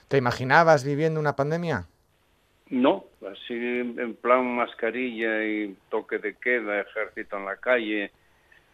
¿Te 0.08 0.18
imaginabas 0.18 0.84
viviendo 0.84 1.20
una 1.20 1.36
pandemia? 1.36 1.86
No 2.72 3.06
así 3.32 3.54
en 3.54 4.16
plan 4.16 4.46
mascarilla 4.56 5.44
y 5.46 5.76
toque 5.90 6.18
de 6.18 6.36
queda 6.36 6.82
ejército 6.82 7.38
en 7.38 7.46
la 7.46 7.58
calle 7.58 8.12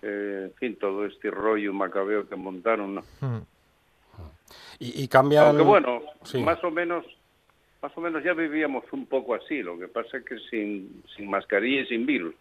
eh, 0.01 0.43
en 0.45 0.53
fin 0.53 0.75
todo 0.77 1.05
este 1.05 1.29
rollo 1.31 1.73
macabeo 1.73 2.27
que 2.29 2.35
montaron 2.35 2.95
no 2.95 3.01
Mm. 3.21 3.37
Y, 4.79 5.03
y 5.03 5.07
cambian... 5.07 5.47
aunque 5.47 5.63
bueno 5.63 6.01
Sí. 6.23 6.39
más 6.41 6.63
o 6.63 6.71
menos 6.71 7.05
más 7.81 7.95
o 7.95 8.01
menos 8.01 8.23
ya 8.23 8.33
vivíamos 8.33 8.83
un 8.91 9.05
poco 9.05 9.35
así 9.35 9.61
lo 9.61 9.77
que 9.77 9.87
pasa 9.87 10.17
es 10.17 10.25
que 10.25 10.39
sin 10.49 11.03
sin 11.15 11.29
mascarilla 11.29 11.81
y 11.81 11.85
sin 11.87 12.05
virus 12.05 12.33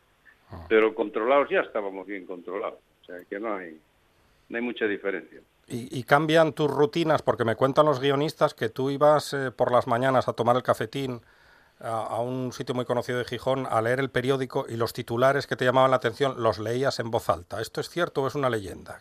Ah. 0.48 0.64
pero 0.68 0.94
controlados 0.94 1.48
ya 1.50 1.58
estábamos 1.60 2.06
bien 2.06 2.25
controlados 2.25 2.78
o 3.02 3.04
sea 3.06 3.16
que 3.28 3.40
no 3.40 3.56
hay 3.56 3.76
no 4.48 4.56
hay 4.56 4.62
mucha 4.62 4.86
diferencia 4.86 5.40
Y, 5.66 5.98
y 5.98 6.04
cambian 6.04 6.52
tus 6.52 6.70
rutinas, 6.70 7.22
porque 7.22 7.44
me 7.44 7.56
cuentan 7.56 7.86
los 7.86 7.98
guionistas 8.00 8.54
que 8.54 8.68
tú 8.68 8.88
ibas 8.90 9.32
eh, 9.34 9.50
por 9.50 9.72
las 9.72 9.88
mañanas 9.88 10.28
a 10.28 10.34
tomar 10.34 10.54
el 10.54 10.62
cafetín 10.62 11.20
a, 11.80 12.02
a 12.06 12.21
un 12.21 12.52
sitio 12.52 12.75
muy 12.75 12.85
conocido 12.85 13.18
de 13.18 13.25
Gijón 13.25 13.66
a 13.68 13.80
leer 13.83 14.00
el 14.00 14.11
periódico 14.11 14.66
y 14.68 14.76
los 14.76 14.92
titulares 14.92 15.47
que 15.47 15.56
te 15.56 15.64
llamaban 15.64 15.90
la 15.90 15.99
atención 15.99 16.42
los 16.42 16.59
leías 16.59 16.99
en 17.00 17.11
voz 17.11 17.28
alta. 17.28 17.61
¿Esto 17.61 17.80
es 17.80 17.88
cierto 17.90 18.23
o 18.23 18.26
es 18.28 18.35
una 18.35 18.50
leyenda? 18.50 18.99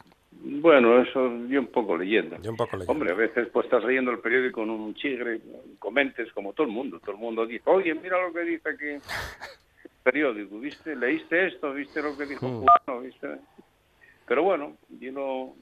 bueno 0.48 1.01
eso 1.01 1.20
yo 1.48 1.60
un 1.60 1.67
poco 1.67 1.98
leyenda 1.98 2.38
Yo 2.39 2.51
un 2.51 2.58
poco 2.58 2.77
leyenda. 2.77 2.91
hombre 2.91 3.12
a 3.12 3.15
veces 3.15 3.48
pues 3.51 3.65
estás 3.65 3.84
leyendo 3.84 4.12
el 4.12 4.20
periódico 4.20 4.62
en 4.62 4.70
un 4.70 4.94
chigre 4.94 5.41
comentes 5.79 6.32
como 6.34 6.53
todo 6.53 6.67
el 6.67 6.74
mundo 6.74 7.00
todo 7.00 7.13
el 7.13 7.17
mundo 7.17 7.46
dice 7.48 7.63
oye 7.65 7.96
mira 7.96 8.22
lo 8.22 8.32
que 8.32 8.41
dice 8.41 8.70
aquí 8.70 8.86
el 8.89 9.01
periódico 10.03 10.60
viste 10.60 10.96
leíste 10.96 11.48
esto 11.48 11.74
viste 11.74 12.01
lo 12.01 12.15
que 12.15 12.25
dijo 12.27 12.48
Mm. 12.48 12.60
Fulano? 12.60 13.01
viste 13.01 13.27
pero 14.27 14.44
bueno 14.44 14.77
y 15.00 15.10
lo 15.10 15.55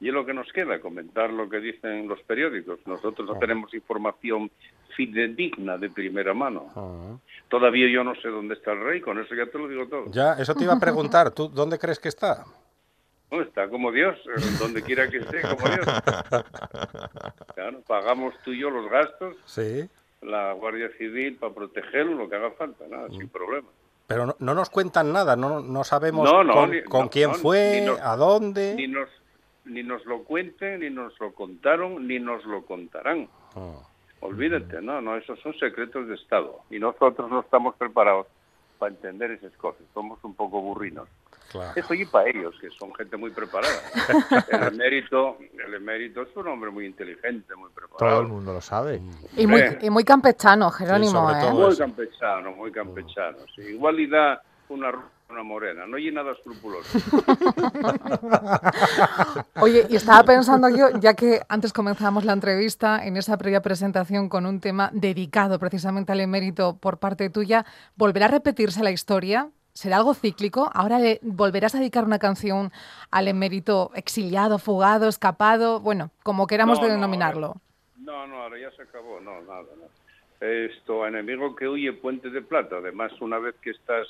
y 0.00 0.08
es 0.08 0.14
lo 0.14 0.24
que 0.26 0.34
nos 0.34 0.52
queda 0.52 0.80
comentar 0.80 1.30
lo 1.32 1.48
que 1.48 1.58
dicen 1.58 2.06
los 2.06 2.20
periódicos 2.22 2.78
nosotros 2.86 3.26
no 3.28 3.38
tenemos 3.38 3.72
información 3.74 4.48
fidedigna 4.96 5.78
de 5.78 5.90
primera 5.90 6.34
mano 6.34 6.68
Ah. 6.76 7.16
todavía 7.48 7.88
yo 7.90 8.02
no 8.04 8.14
sé 8.16 8.28
dónde 8.28 8.54
está 8.54 8.72
el 8.72 8.80
rey 8.84 9.00
con 9.00 9.18
eso 9.18 9.34
ya 9.34 9.46
te 9.46 9.58
lo 9.58 9.68
digo 9.68 9.86
todo 9.88 10.04
Ya, 10.10 10.34
eso 10.34 10.54
te 10.54 10.64
iba 10.64 10.72
a 10.74 10.80
preguntar. 10.80 11.30
¿Tú 11.30 11.48
dónde 11.48 11.78
crees 11.78 11.98
que 11.98 12.08
está? 12.08 12.44
No, 13.30 13.40
está 13.40 13.68
como 13.68 13.90
Dios, 13.90 14.14
eh, 14.26 14.40
donde 14.58 14.82
quiera 14.82 15.08
que 15.08 15.16
esté, 15.18 15.40
como 15.42 15.66
Dios. 15.68 15.86
Claro, 17.54 17.80
pagamos 17.86 18.34
tú 18.44 18.52
y 18.52 18.60
yo 18.60 18.70
los 18.70 18.90
gastos, 18.90 19.36
Sí. 19.46 19.88
la 20.22 20.52
Guardia 20.52 20.90
Civil 20.98 21.36
para 21.36 21.52
protegerlo, 21.54 22.14
lo 22.14 22.28
que 22.28 22.36
haga 22.36 22.50
falta, 22.52 22.84
nada, 22.88 23.08
Mm. 23.08 23.12
sin 23.18 23.28
problema. 23.28 23.68
Pero 24.06 24.26
no, 24.26 24.36
no 24.38 24.54
nos 24.54 24.68
cuentan 24.70 25.12
nada, 25.12 25.36
no, 25.36 25.60
no 25.60 25.84
sabemos 25.84 26.30
No, 26.30 26.52
con, 26.52 26.70
ni- 26.70 26.82
con 26.84 27.04
no, 27.04 27.10
quién 27.10 27.34
fue, 27.34 27.82
nos- 27.86 28.00
a 28.00 28.16
dónde. 28.16 28.74
Ni 28.74 28.86
nos, 28.88 29.08
ni 29.64 29.82
nos 29.82 30.04
lo 30.06 30.24
cuenten, 30.24 30.80
ni 30.80 30.90
nos 30.90 31.18
lo 31.20 31.32
contaron, 31.32 32.06
ni 32.06 32.18
nos 32.18 32.44
lo 32.44 32.64
contarán. 32.66 33.28
Ah. 33.54 33.76
Olvídate, 34.22 34.80
no, 34.80 35.00
no, 35.00 35.16
esos 35.16 35.38
son 35.40 35.52
secretos 35.58 36.06
de 36.08 36.14
Estado. 36.14 36.60
Y 36.70 36.78
nosotros 36.78 37.28
no 37.30 37.40
estamos 37.40 37.74
preparados 37.76 38.26
para 38.78 38.92
entender 38.92 39.30
esas 39.32 39.52
cosas, 39.58 39.82
somos 39.94 40.18
un 40.24 40.34
poco 40.34 40.60
burrinos. 40.60 41.08
Claro. 41.50 41.72
Eso 41.76 41.92
y 41.92 42.06
para 42.06 42.30
ellos, 42.30 42.54
que 42.60 42.70
son 42.70 42.94
gente 42.94 43.16
muy 43.16 43.30
preparada. 43.30 43.74
El 44.50 44.62
emérito, 44.74 45.36
el 45.66 45.74
emérito 45.74 46.22
es 46.22 46.34
un 46.34 46.48
hombre 46.48 46.70
muy 46.70 46.86
inteligente, 46.86 47.54
muy 47.54 47.68
preparado. 47.70 47.98
Todo 47.98 48.20
el 48.22 48.28
mundo 48.28 48.54
lo 48.54 48.60
sabe. 48.62 49.02
Y 49.36 49.46
muy, 49.46 49.62
y 49.82 49.90
muy 49.90 50.02
campechano, 50.02 50.70
Jerónimo, 50.70 51.28
sobre 51.30 51.46
¿eh? 51.46 51.52
Muy 51.52 51.76
campechano, 51.76 52.52
muy 52.52 52.72
campechano. 52.72 53.38
Sí. 53.54 53.62
Igual 53.62 54.00
y 54.00 54.06
da 54.06 54.42
una 54.70 54.90
ru- 54.92 55.02
una 55.32 55.42
morena, 55.42 55.86
no 55.86 55.96
hay 55.96 56.10
nada 56.12 56.32
escrupuloso. 56.32 56.98
Oye, 59.60 59.86
y 59.88 59.96
estaba 59.96 60.22
pensando 60.24 60.68
yo, 60.68 60.90
ya 61.00 61.14
que 61.14 61.40
antes 61.48 61.72
comenzábamos 61.72 62.24
la 62.24 62.34
entrevista, 62.34 63.04
en 63.04 63.16
esa 63.16 63.36
previa 63.38 63.62
presentación 63.62 64.28
con 64.28 64.46
un 64.46 64.60
tema 64.60 64.90
dedicado 64.92 65.58
precisamente 65.58 66.12
al 66.12 66.20
emérito 66.20 66.76
por 66.76 66.98
parte 66.98 67.30
tuya, 67.30 67.64
¿volverá 67.96 68.26
a 68.26 68.30
repetirse 68.30 68.82
la 68.82 68.90
historia? 68.90 69.48
¿Será 69.72 69.96
algo 69.96 70.14
cíclico? 70.14 70.70
¿Ahora 70.74 70.98
le 70.98 71.18
volverás 71.22 71.74
a 71.74 71.78
dedicar 71.78 72.04
una 72.04 72.18
canción 72.18 72.70
al 73.10 73.26
emérito 73.26 73.90
exiliado, 73.94 74.58
fugado, 74.58 75.08
escapado? 75.08 75.80
Bueno, 75.80 76.10
como 76.22 76.46
queramos 76.46 76.78
No, 76.78 76.86
no, 76.86 76.92
denominarlo. 76.92 77.56
No, 77.96 78.26
no, 78.26 78.42
ahora 78.42 78.58
ya 78.60 78.70
se 78.76 78.82
acabó, 78.82 79.18
no, 79.20 79.40
nada, 79.42 79.62
no. 79.78 80.46
Esto, 80.46 81.06
enemigo 81.06 81.54
que 81.54 81.68
huye, 81.68 81.92
puente 81.92 82.28
de 82.28 82.42
plata. 82.42 82.78
Además, 82.78 83.12
una 83.20 83.38
vez 83.38 83.54
que 83.62 83.70
estás, 83.70 84.08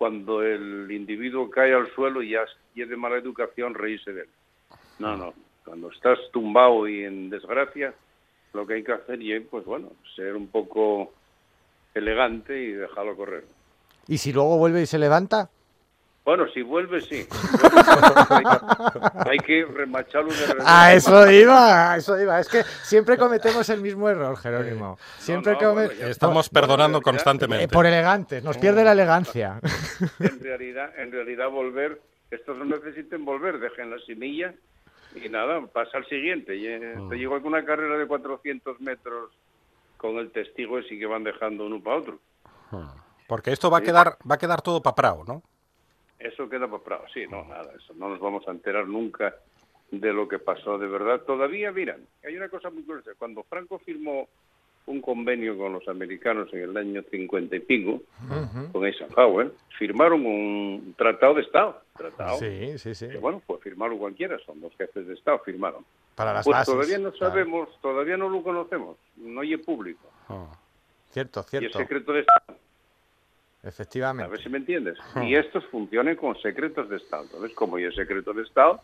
cuando 0.00 0.42
el 0.42 0.90
individuo 0.90 1.50
cae 1.50 1.74
al 1.74 1.92
suelo, 1.94 2.22
y 2.22 2.34
es 2.34 2.88
de 2.88 2.96
mala 2.96 3.18
educación 3.18 3.74
reírse 3.74 4.14
de 4.14 4.22
él. 4.22 4.28
No, 4.98 5.14
no, 5.14 5.34
Cuando 5.62 5.90
estás 5.90 6.18
tumbado 6.32 6.88
y 6.88 7.04
en 7.04 7.28
desgracia, 7.28 7.92
lo 8.54 8.66
que 8.66 8.74
hay 8.76 8.82
que 8.82 8.92
hacer 8.92 9.20
es, 9.20 9.42
pues 9.50 9.66
bueno, 9.66 9.92
ser 10.16 10.36
un 10.36 10.46
poco 10.46 11.12
elegante 11.92 12.58
y 12.58 12.72
dejarlo 12.72 13.14
correr. 13.14 13.44
¿Y 14.08 14.16
si 14.16 14.32
luego 14.32 14.56
vuelve 14.56 14.80
y 14.80 14.86
se 14.86 14.98
levanta? 14.98 15.50
Bueno, 16.24 16.46
si 16.52 16.62
vuelve, 16.62 17.00
sí. 17.00 17.26
hay, 19.26 19.38
que 19.38 19.64
remacharlo. 19.64 20.30
A 20.64 20.92
eso 20.92 21.30
iba, 21.30 21.92
a 21.92 21.96
eso 21.96 22.20
iba. 22.20 22.38
Es 22.38 22.48
que 22.48 22.62
siempre 22.82 23.16
cometemos 23.16 23.68
el 23.70 23.80
mismo 23.80 24.08
error, 24.08 24.36
Jerónimo. 24.36 24.98
Siempre 25.18 25.52
no, 25.54 25.58
come- 25.58 25.72
bueno, 25.86 25.92
ya 25.92 26.08
Estamos 26.08 26.48
perdonando 26.48 27.00
constantemente. 27.00 27.64
Eh, 27.64 27.68
por 27.68 27.86
elegantes, 27.86 28.44
nos 28.44 28.58
pierde 28.58 28.84
la 28.84 28.92
elegancia. 28.92 29.60
En 30.20 30.40
realidad, 30.40 30.92
en 30.98 31.10
realidad 31.10 31.48
volver, 31.48 32.00
estos 32.30 32.56
no 32.58 32.64
necesiten 32.64 33.24
volver, 33.24 33.58
dejen 33.58 33.90
la 33.90 33.98
semilla 34.06 34.52
y 35.14 35.28
nada, 35.28 35.60
pasa 35.72 35.98
al 35.98 36.06
siguiente. 36.06 36.54
Y, 36.56 36.66
eh, 36.66 36.94
Mm. 36.96 37.08
Te 37.08 37.16
llegó 37.16 37.34
alguna 37.34 37.64
carrera 37.64 37.96
de 37.96 38.06
400 38.06 38.80
metros 38.80 39.30
con 39.96 40.16
el 40.18 40.30
testigo 40.32 40.78
ese 40.78 40.98
que 40.98 41.06
van 41.06 41.24
dejando 41.24 41.66
uno 41.66 41.82
para 41.82 41.96
otro. 41.96 42.18
Porque 43.26 43.52
esto 43.52 43.70
va 43.70 43.78
a 43.78 43.82
quedar, 43.82 44.16
va 44.28 44.34
a 44.36 44.38
quedar 44.38 44.60
todo 44.62 44.82
paprao, 44.82 45.24
¿no? 45.26 45.42
Eso 46.20 46.48
queda 46.48 46.68
para 46.68 47.00
Sí, 47.12 47.24
no, 47.28 47.44
nada, 47.44 47.72
eso 47.76 47.94
no 47.94 48.10
nos 48.10 48.20
vamos 48.20 48.46
a 48.46 48.50
enterar 48.52 48.86
nunca 48.86 49.34
de 49.90 50.12
lo 50.12 50.28
que 50.28 50.38
pasó 50.38 50.78
de 50.78 50.86
verdad. 50.86 51.22
Todavía, 51.22 51.72
miran, 51.72 52.00
hay 52.24 52.36
una 52.36 52.48
cosa 52.48 52.70
muy 52.70 52.82
curiosa. 52.84 53.12
Cuando 53.18 53.42
Franco 53.44 53.78
firmó 53.78 54.28
un 54.86 55.00
convenio 55.00 55.56
con 55.56 55.72
los 55.72 55.86
americanos 55.88 56.48
en 56.52 56.60
el 56.62 56.76
año 56.76 57.02
50 57.10 57.56
y 57.56 57.60
pico, 57.60 58.02
con 58.72 58.84
Eisenhower, 58.86 59.52
firmaron 59.78 60.24
un 60.26 60.94
tratado 60.96 61.34
de 61.34 61.42
Estado. 61.42 61.80
Tratado. 61.96 62.38
Sí, 62.38 62.78
sí, 62.78 62.94
sí. 62.94 63.08
Que, 63.08 63.18
bueno, 63.18 63.42
pues 63.46 63.60
firmaron 63.62 63.98
cualquiera, 63.98 64.38
son 64.44 64.60
dos 64.60 64.72
jefes 64.76 65.06
de 65.06 65.14
Estado, 65.14 65.38
firmaron. 65.40 65.84
Para 66.14 66.32
las 66.34 66.44
Pues 66.44 66.54
bases. 66.58 66.74
todavía 66.74 66.98
no 66.98 67.12
claro. 67.12 67.32
sabemos, 67.32 67.68
todavía 67.80 68.16
no 68.16 68.28
lo 68.28 68.42
conocemos, 68.42 68.96
no 69.16 69.40
hay 69.40 69.56
público. 69.56 70.06
Cierto, 71.10 71.40
Y 71.40 71.42
es 71.42 71.50
cierto. 71.60 71.78
secreto 71.78 72.12
de 72.12 72.20
Estado. 72.20 72.58
A 73.62 73.68
Efectivamente. 73.68 74.30
ver 74.30 74.42
si 74.42 74.48
me 74.48 74.58
entiendes. 74.58 74.96
Y 75.22 75.34
estos 75.34 75.64
funcionan 75.66 76.16
con 76.16 76.34
secretos 76.40 76.88
de 76.88 76.96
Estado. 76.96 77.24
Entonces, 77.24 77.52
como 77.54 77.78
yo 77.78 77.88
es 77.88 77.94
secreto 77.94 78.32
de 78.32 78.42
Estado, 78.42 78.80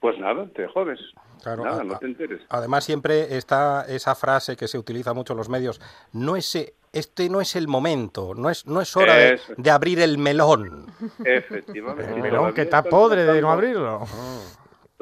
pues 0.00 0.18
nada, 0.18 0.46
te 0.54 0.66
jodes. 0.66 0.98
Claro, 1.42 1.64
nada, 1.64 1.80
a- 1.82 1.84
no 1.84 1.94
a- 1.94 1.98
te 2.00 2.06
enteres. 2.06 2.40
Además, 2.48 2.82
siempre 2.84 3.36
está 3.36 3.84
esa 3.88 4.14
frase 4.16 4.56
que 4.56 4.66
se 4.66 4.76
utiliza 4.78 5.14
mucho 5.14 5.34
en 5.34 5.36
los 5.36 5.48
medios, 5.48 5.80
no 6.12 6.34
es, 6.34 6.52
e- 6.56 6.74
este 6.92 7.28
no 7.28 7.40
es 7.40 7.54
el 7.54 7.68
momento, 7.68 8.34
no 8.34 8.50
es, 8.50 8.66
no 8.66 8.80
es 8.80 8.96
hora 8.96 9.14
de, 9.14 9.70
abrir 9.70 10.00
el 10.00 10.18
melón. 10.18 10.86
Efectivamente. 11.24 12.12
El 12.12 12.20
melón 12.22 12.52
que 12.54 12.62
está 12.62 12.82
podre 12.82 13.24
de 13.24 13.40
no 13.40 13.52
abrirlo. 13.52 14.00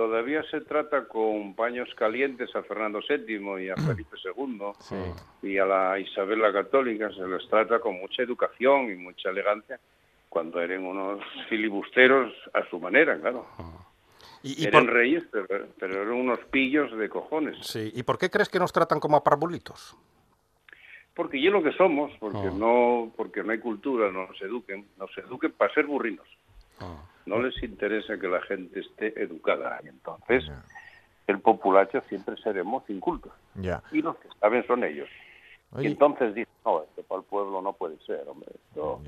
Todavía 0.01 0.43
se 0.45 0.63
trata 0.63 1.07
con 1.07 1.55
paños 1.55 1.87
calientes 1.95 2.49
a 2.57 2.63
Fernando 2.63 3.01
VII 3.07 3.63
y 3.63 3.69
a 3.69 3.77
Felipe 3.77 4.17
II 4.25 4.73
y 5.43 5.59
a 5.59 5.67
la 5.67 5.99
Isabel 5.99 6.41
la 6.41 6.51
Católica. 6.51 7.11
Se 7.13 7.29
les 7.29 7.47
trata 7.51 7.81
con 7.81 8.01
mucha 8.01 8.23
educación 8.23 8.91
y 8.91 8.95
mucha 8.95 9.29
elegancia 9.29 9.79
cuando 10.31 10.59
eran 10.59 10.87
unos 10.87 11.23
filibusteros 11.51 12.33
a 12.55 12.67
su 12.71 12.81
manera, 12.81 13.21
claro. 13.21 13.47
¿Y, 14.43 14.63
y 14.63 14.67
eran 14.69 14.87
por, 14.87 14.95
reyes, 14.95 15.23
pero, 15.31 15.67
pero 15.79 16.01
eran 16.01 16.15
unos 16.15 16.39
pillos 16.51 16.97
de 16.97 17.11
cojones. 17.11 17.59
sí, 17.61 17.93
¿y 17.95 18.03
por 18.03 18.17
qué 18.17 18.31
crees 18.31 18.49
que 18.49 18.59
nos 18.59 18.73
tratan 18.73 19.01
como 19.01 19.19
a 19.19 19.23
parvulitos? 19.23 19.95
Porque 21.13 21.39
yo 21.43 21.51
lo 21.51 21.63
que 21.63 21.73
somos, 21.73 22.11
porque 22.19 22.49
Oh. 22.49 22.55
no 22.55 23.13
porque 23.19 23.43
no 23.43 23.53
hay 23.53 23.59
cultura, 23.59 24.11
no 24.11 24.29
nos 24.29 24.41
eduquen, 24.41 24.87
nos 24.99 25.11
eduquen 25.19 25.53
para 25.53 25.75
ser 25.75 25.85
burrinos. 25.85 26.27
Oh. 26.81 27.03
No 27.27 27.41
les 27.41 27.63
interesa 27.63 28.19
que 28.19 28.29
la 28.29 28.41
gente 28.43 28.81
esté 28.81 29.21
educada. 29.23 29.81
Y 29.85 29.89
entonces, 29.89 30.45
el 31.27 31.41
populacho 31.41 32.03
siempre 32.09 32.37
seremos 32.43 32.89
incultos. 32.89 33.33
Ya. 33.55 33.83
Y 33.93 34.03
los 34.03 34.17
que 34.17 34.29
saben 34.41 34.67
son 34.67 34.85
ellos. 34.85 35.09
Oye, 35.73 35.89
Y 35.89 35.93
entonces 35.93 36.35
dicen, 36.35 36.53
no, 36.65 36.83
esto 36.83 37.03
para 37.03 37.21
el 37.21 37.27
pueblo 37.27 37.63
no 37.63 37.73
puede 37.73 37.99
ser, 38.05 38.27
hombre. 38.29 38.51
Esto. 38.55 39.01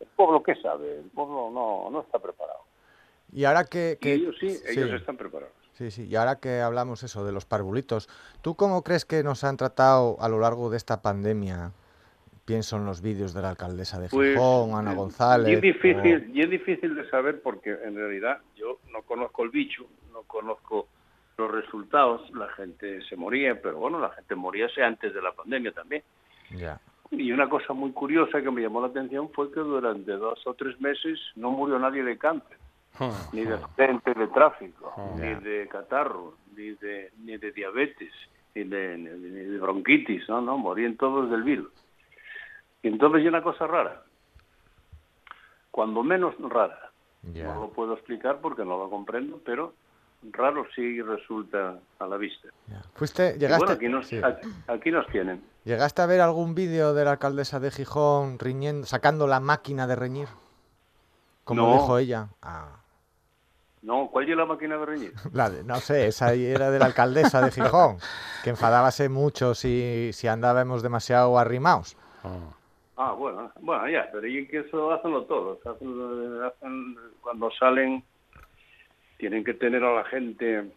¿El 0.00 0.06
pueblo 0.16 0.42
qué 0.42 0.54
sabe? 0.56 0.98
El 0.98 1.10
pueblo 1.10 1.50
no, 1.52 1.90
no 1.90 2.00
está 2.00 2.18
preparado. 2.18 2.60
Y 3.32 3.44
ahora 3.44 3.64
que... 3.64 3.98
Y 4.00 4.08
ellos 4.08 4.34
sí, 4.40 4.46
ellos 4.66 4.90
sí. 4.90 4.96
están 4.96 5.16
preparados. 5.16 5.54
Sí, 5.74 5.90
sí. 5.90 6.06
Y 6.06 6.16
ahora 6.16 6.40
que 6.40 6.60
hablamos 6.60 7.02
eso 7.04 7.24
de 7.24 7.32
los 7.32 7.46
parvulitos, 7.46 8.08
¿tú 8.42 8.54
cómo 8.54 8.82
crees 8.82 9.04
que 9.04 9.22
nos 9.22 9.44
han 9.44 9.56
tratado 9.56 10.16
a 10.20 10.28
lo 10.28 10.40
largo 10.40 10.68
de 10.68 10.76
esta 10.76 11.00
pandemia? 11.00 11.72
Pienso 12.50 12.78
en 12.78 12.84
los 12.84 13.00
vídeos 13.00 13.32
de 13.32 13.42
la 13.42 13.50
alcaldesa 13.50 14.00
de 14.00 14.08
Pues, 14.08 14.32
Gijón, 14.32 14.74
Ana 14.74 14.90
eh, 14.90 14.96
González. 14.96 15.48
Y 15.48 15.54
es, 15.54 15.60
difícil, 15.60 16.30
y 16.34 16.42
es 16.42 16.50
difícil 16.50 16.96
de 16.96 17.08
saber 17.08 17.40
porque 17.42 17.70
en 17.84 17.94
realidad 17.94 18.38
yo 18.56 18.80
no 18.90 19.02
conozco 19.02 19.44
el 19.44 19.50
bicho, 19.50 19.86
no 20.12 20.22
conozco 20.22 20.88
los 21.38 21.48
resultados. 21.48 22.28
La 22.34 22.48
gente 22.48 23.02
se 23.08 23.14
moría, 23.14 23.62
pero 23.62 23.78
bueno, 23.78 24.00
la 24.00 24.10
gente 24.10 24.34
moríase 24.34 24.82
antes 24.82 25.14
de 25.14 25.22
la 25.22 25.30
pandemia 25.30 25.70
también. 25.70 26.02
Ya. 26.56 26.80
Y 27.12 27.30
una 27.30 27.48
cosa 27.48 27.72
muy 27.72 27.92
curiosa 27.92 28.42
que 28.42 28.50
me 28.50 28.62
llamó 28.62 28.80
la 28.80 28.88
atención 28.88 29.30
fue 29.30 29.52
que 29.52 29.60
durante 29.60 30.10
dos 30.10 30.44
o 30.44 30.54
tres 30.54 30.80
meses 30.80 31.20
no 31.36 31.52
murió 31.52 31.78
nadie 31.78 32.02
de 32.02 32.18
cáncer, 32.18 32.58
ni 33.32 33.44
de 33.44 33.54
accidente 33.54 34.12
de 34.12 34.26
tráfico, 34.26 34.92
ni 35.14 35.34
de 35.36 35.68
catarro, 35.70 36.34
ni 36.56 36.70
de, 36.72 37.12
ni 37.22 37.36
de 37.36 37.52
diabetes, 37.52 38.12
ni 38.56 38.64
de- 38.64 38.98
ni 38.98 39.08
de 39.52 39.58
bronquitis, 39.60 40.28
no, 40.28 40.40
no, 40.40 40.58
morían 40.58 40.96
todos 40.96 41.30
del 41.30 41.44
virus. 41.44 41.70
Y 42.82 42.88
entonces 42.88 43.20
hay 43.20 43.28
una 43.28 43.42
cosa 43.42 43.66
rara, 43.66 44.02
cuando 45.70 46.02
menos 46.02 46.34
rara. 46.38 46.90
No 47.22 47.54
lo 47.60 47.70
puedo 47.70 47.92
explicar 47.94 48.38
porque 48.40 48.64
no 48.64 48.78
lo 48.78 48.88
comprendo, 48.88 49.40
pero 49.44 49.74
raro 50.32 50.64
sí 50.74 51.02
resulta 51.02 51.78
a 51.98 52.06
la 52.06 52.16
vista. 52.16 52.48
¿Fuiste, 52.94 53.34
llegaste, 53.38 53.58
bueno, 53.58 53.72
aquí 53.74 53.88
nos, 53.88 54.06
sí. 54.06 54.20
aquí, 54.24 54.48
aquí 54.68 54.90
nos 54.90 55.06
tienen. 55.08 55.42
¿Llegaste 55.64 56.00
a 56.00 56.06
ver 56.06 56.22
algún 56.22 56.54
vídeo 56.54 56.94
de 56.94 57.04
la 57.04 57.12
alcaldesa 57.12 57.60
de 57.60 57.70
Gijón 57.70 58.38
riñendo, 58.38 58.86
sacando 58.86 59.26
la 59.26 59.40
máquina 59.40 59.86
de 59.86 59.96
reñir? 59.96 60.28
Como 61.44 61.66
No. 61.66 61.72
dijo 61.74 61.98
ella. 61.98 62.28
Ah, 62.40 62.76
No, 63.82 64.08
¿cuál 64.10 64.28
es 64.30 64.36
la 64.36 64.46
máquina 64.46 64.78
de 64.78 64.86
reñir? 64.86 65.12
la 65.34 65.50
de- 65.50 65.62
no 65.64 65.76
sé, 65.80 66.06
esa 66.06 66.32
era 66.32 66.70
de 66.70 66.78
la 66.78 66.86
alcaldesa 66.86 67.42
de 67.42 67.50
Gijón, 67.50 67.98
que 68.42 68.50
enfadábase 68.50 69.10
mucho 69.10 69.54
si, 69.54 70.10
si 70.14 70.26
andábamos 70.26 70.82
demasiado 70.82 71.38
arrimados. 71.38 71.96
Ah, 73.02 73.12
bueno, 73.12 73.50
bueno, 73.62 73.88
ya, 73.88 74.10
pero 74.12 74.26
y 74.26 74.46
que 74.46 74.58
eso 74.58 74.92
hacenlo 74.92 75.24
todos. 75.24 75.58
Hacen, 75.66 76.96
cuando 77.22 77.50
salen, 77.52 78.04
tienen 79.16 79.42
que 79.42 79.54
tener 79.54 79.82
a 79.82 79.94
la 79.94 80.04
gente. 80.04 80.70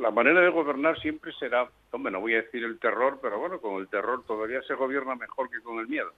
La 0.00 0.10
manera 0.10 0.40
de 0.40 0.48
gobernar 0.48 0.98
siempre 0.98 1.32
será, 1.38 1.70
hombre, 1.92 2.10
no 2.10 2.20
voy 2.20 2.34
a 2.34 2.42
decir 2.42 2.64
el 2.64 2.80
terror, 2.80 3.20
pero 3.22 3.38
bueno, 3.38 3.60
con 3.60 3.76
el 3.80 3.86
terror 3.86 4.24
todavía 4.26 4.60
se 4.62 4.74
gobierna 4.74 5.14
mejor 5.14 5.48
que 5.48 5.60
con 5.60 5.78
el 5.78 5.86
miedo. 5.86 6.10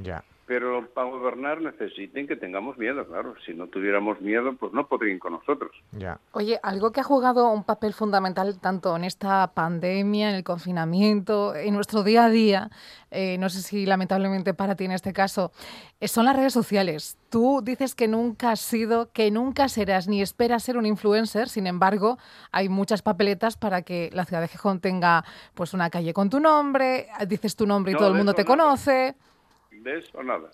Ya. 0.00 0.24
Pero 0.46 0.86
para 0.94 1.08
gobernar 1.10 1.60
necesiten 1.60 2.28
que 2.28 2.36
tengamos 2.36 2.78
miedo, 2.78 3.04
claro. 3.04 3.34
Si 3.44 3.52
no 3.52 3.66
tuviéramos 3.66 4.20
miedo, 4.20 4.54
pues 4.54 4.72
no 4.72 4.86
podrían 4.86 5.18
con 5.18 5.32
nosotros. 5.32 5.72
Ya. 5.90 6.20
Oye, 6.30 6.60
algo 6.62 6.92
que 6.92 7.00
ha 7.00 7.04
jugado 7.04 7.50
un 7.50 7.64
papel 7.64 7.92
fundamental 7.94 8.58
tanto 8.60 8.94
en 8.94 9.02
esta 9.02 9.48
pandemia, 9.54 10.30
en 10.30 10.36
el 10.36 10.44
confinamiento, 10.44 11.56
en 11.56 11.74
nuestro 11.74 12.04
día 12.04 12.26
a 12.26 12.30
día, 12.30 12.70
eh, 13.10 13.38
no 13.38 13.48
sé 13.48 13.60
si 13.60 13.86
lamentablemente 13.86 14.54
para 14.54 14.76
ti 14.76 14.84
en 14.84 14.92
este 14.92 15.12
caso, 15.12 15.50
eh, 15.98 16.06
son 16.06 16.26
las 16.26 16.36
redes 16.36 16.52
sociales. 16.52 17.18
Tú 17.28 17.60
dices 17.64 17.96
que 17.96 18.06
nunca 18.06 18.52
has 18.52 18.60
sido, 18.60 19.10
que 19.10 19.32
nunca 19.32 19.68
serás 19.68 20.06
ni 20.06 20.22
esperas 20.22 20.62
ser 20.62 20.76
un 20.76 20.86
influencer, 20.86 21.48
sin 21.48 21.66
embargo, 21.66 22.18
hay 22.52 22.68
muchas 22.68 23.02
papeletas 23.02 23.56
para 23.56 23.82
que 23.82 24.10
la 24.12 24.24
ciudad 24.24 24.42
de 24.42 24.48
Gijón 24.48 24.78
tenga 24.80 25.24
pues 25.54 25.74
una 25.74 25.90
calle 25.90 26.12
con 26.12 26.30
tu 26.30 26.38
nombre, 26.38 27.08
dices 27.26 27.56
tu 27.56 27.66
nombre 27.66 27.90
y 27.90 27.94
No, 27.94 27.98
todo 27.98 28.08
el 28.10 28.14
mundo 28.14 28.32
te 28.32 28.44
nada. 28.44 28.56
conoce. 28.56 29.16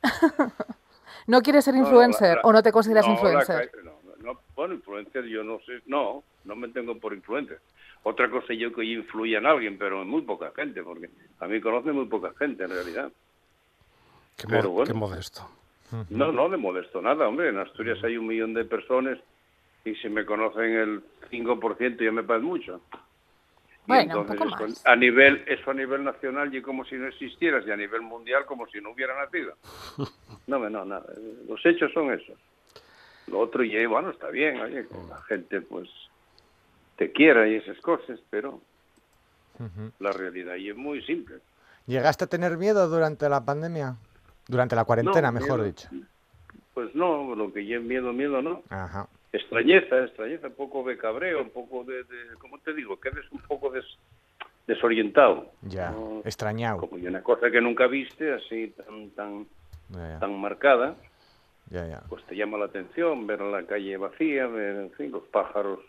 ¿No 1.26 1.40
quieres 1.42 1.64
ser 1.64 1.74
No, 1.74 1.80
no, 1.80 1.86
influencer 1.86 2.36
la- 2.36 2.42
o 2.42 2.52
no 2.52 2.62
te 2.62 2.72
consideras 2.72 3.06
no, 3.06 3.12
influencer? 3.12 3.70
no, 3.84 3.92
no, 4.18 4.40
bueno, 4.54 4.74
influencer 4.74 5.24
yo 5.26 5.42
no 5.44 5.58
sé, 5.60 5.80
no, 5.86 6.22
no 6.44 6.56
me 6.56 6.68
tengo 6.68 6.98
por 6.98 7.12
influencer. 7.14 7.60
Otra 8.04 8.28
cosa 8.30 8.52
yo 8.54 8.72
que 8.72 8.84
influya 8.84 9.38
en 9.38 9.46
alguien, 9.46 9.78
pero 9.78 10.02
en 10.02 10.08
muy 10.08 10.22
poca 10.22 10.52
gente, 10.56 10.82
porque 10.82 11.08
a 11.38 11.46
mí 11.46 11.60
conoce 11.60 11.92
muy 11.92 12.06
poca 12.06 12.32
gente 12.38 12.64
en 12.64 12.70
realidad. 12.70 13.12
Qué, 14.36 14.48
Pero 14.48 14.70
bueno. 14.70 14.86
qué 14.86 14.94
modesto. 14.94 15.48
No, 16.08 16.32
no, 16.32 16.48
de 16.48 16.56
modesto 16.56 17.00
nada, 17.02 17.28
hombre. 17.28 17.50
En 17.50 17.58
Asturias 17.58 18.02
hay 18.02 18.16
un 18.16 18.26
millón 18.26 18.54
de 18.54 18.64
personas 18.64 19.18
y 19.84 19.94
si 19.96 20.08
me 20.08 20.24
conocen 20.24 20.64
el 20.72 21.02
5% 21.30 22.02
ya 22.02 22.10
me 22.10 22.22
parece 22.24 22.46
mucho. 22.46 22.80
Y 23.84 23.88
Bueno, 23.88 24.02
un 24.20 24.20
entonces 24.30 24.36
poco 24.48 24.64
eso 24.64 24.68
más. 24.68 24.86
a 24.86 24.96
nivel 24.96 25.44
eso 25.48 25.70
a 25.70 25.74
nivel 25.74 26.04
nacional 26.04 26.54
y 26.54 26.62
como 26.62 26.84
si 26.84 26.94
no 26.94 27.08
existieras 27.08 27.66
y 27.66 27.70
a 27.72 27.76
nivel 27.76 28.02
mundial 28.02 28.44
como 28.46 28.66
si 28.68 28.80
no 28.80 28.90
hubiera 28.90 29.18
nacido. 29.18 29.54
No, 30.46 30.58
me- 30.58 30.70
no, 30.70 30.84
nada. 30.84 31.06
Los 31.48 31.64
hechos 31.64 31.92
son 31.92 32.12
esos. 32.12 32.36
Lo 33.28 33.38
otro 33.38 33.62
ya, 33.62 33.86
bueno, 33.88 34.10
está 34.10 34.28
bien, 34.28 34.60
oye, 34.60 34.86
que 34.88 34.94
la 35.08 35.20
gente 35.22 35.60
pues 35.60 35.88
te 36.96 37.12
quiera 37.12 37.46
y 37.48 37.54
esas 37.56 37.78
cosas, 37.80 38.18
pero 38.30 38.60
la 40.00 40.10
realidad 40.12 40.56
y 40.56 40.70
es 40.70 40.76
muy 40.76 41.00
simple. 41.04 41.36
¿Llegaste 41.86 42.24
a 42.24 42.26
tener 42.26 42.56
miedo 42.58 42.88
durante 42.88 43.28
la 43.28 43.44
pandemia? 43.44 43.94
Durante 44.48 44.74
la 44.74 44.84
cuarentena, 44.84 45.28
No, 45.30 45.38
mejor 45.40 45.60
miedo. 45.60 45.64
dicho. 45.64 45.88
Pues 46.74 46.92
no, 46.94 47.34
lo 47.36 47.52
que 47.52 47.60
es 47.72 47.82
miedo, 47.82 48.12
miedo 48.12 48.42
no. 48.42 48.62
Ajá. 48.70 49.06
Extrañeza, 49.32 50.04
extrañeza, 50.04 50.48
un 50.48 50.54
poco 50.54 50.82
de 50.84 50.96
cabreo, 50.98 51.42
un 51.42 51.50
poco 51.50 51.84
de, 51.84 52.04
de 52.04 52.34
¿cómo 52.38 52.58
te 52.58 52.72
digo? 52.74 53.00
Quedes 53.00 53.30
un 53.32 53.40
poco 53.40 53.70
des, 53.70 53.84
desorientado. 54.66 55.50
Ya, 55.62 55.90
¿no? 55.90 56.20
extrañado. 56.24 56.78
Como 56.78 56.98
y 56.98 57.06
una 57.06 57.22
cosa 57.22 57.50
que 57.50 57.60
nunca 57.60 57.86
viste, 57.86 58.32
así 58.34 58.68
tan, 58.76 59.10
tan, 59.10 59.46
Ya, 59.90 60.08
ya, 60.10 60.18
tan 60.20 60.38
marcada, 60.40 60.94
ya, 61.70 61.86
ya. 61.86 62.02
pues 62.08 62.24
te 62.26 62.36
llama 62.36 62.58
la 62.58 62.66
atención 62.66 63.26
ver 63.26 63.40
la 63.40 63.64
calle 63.66 63.96
vacía, 63.96 64.46
ver, 64.46 64.76
en 64.76 64.90
fin, 64.92 65.10
los 65.10 65.24
pájaros 65.24 65.80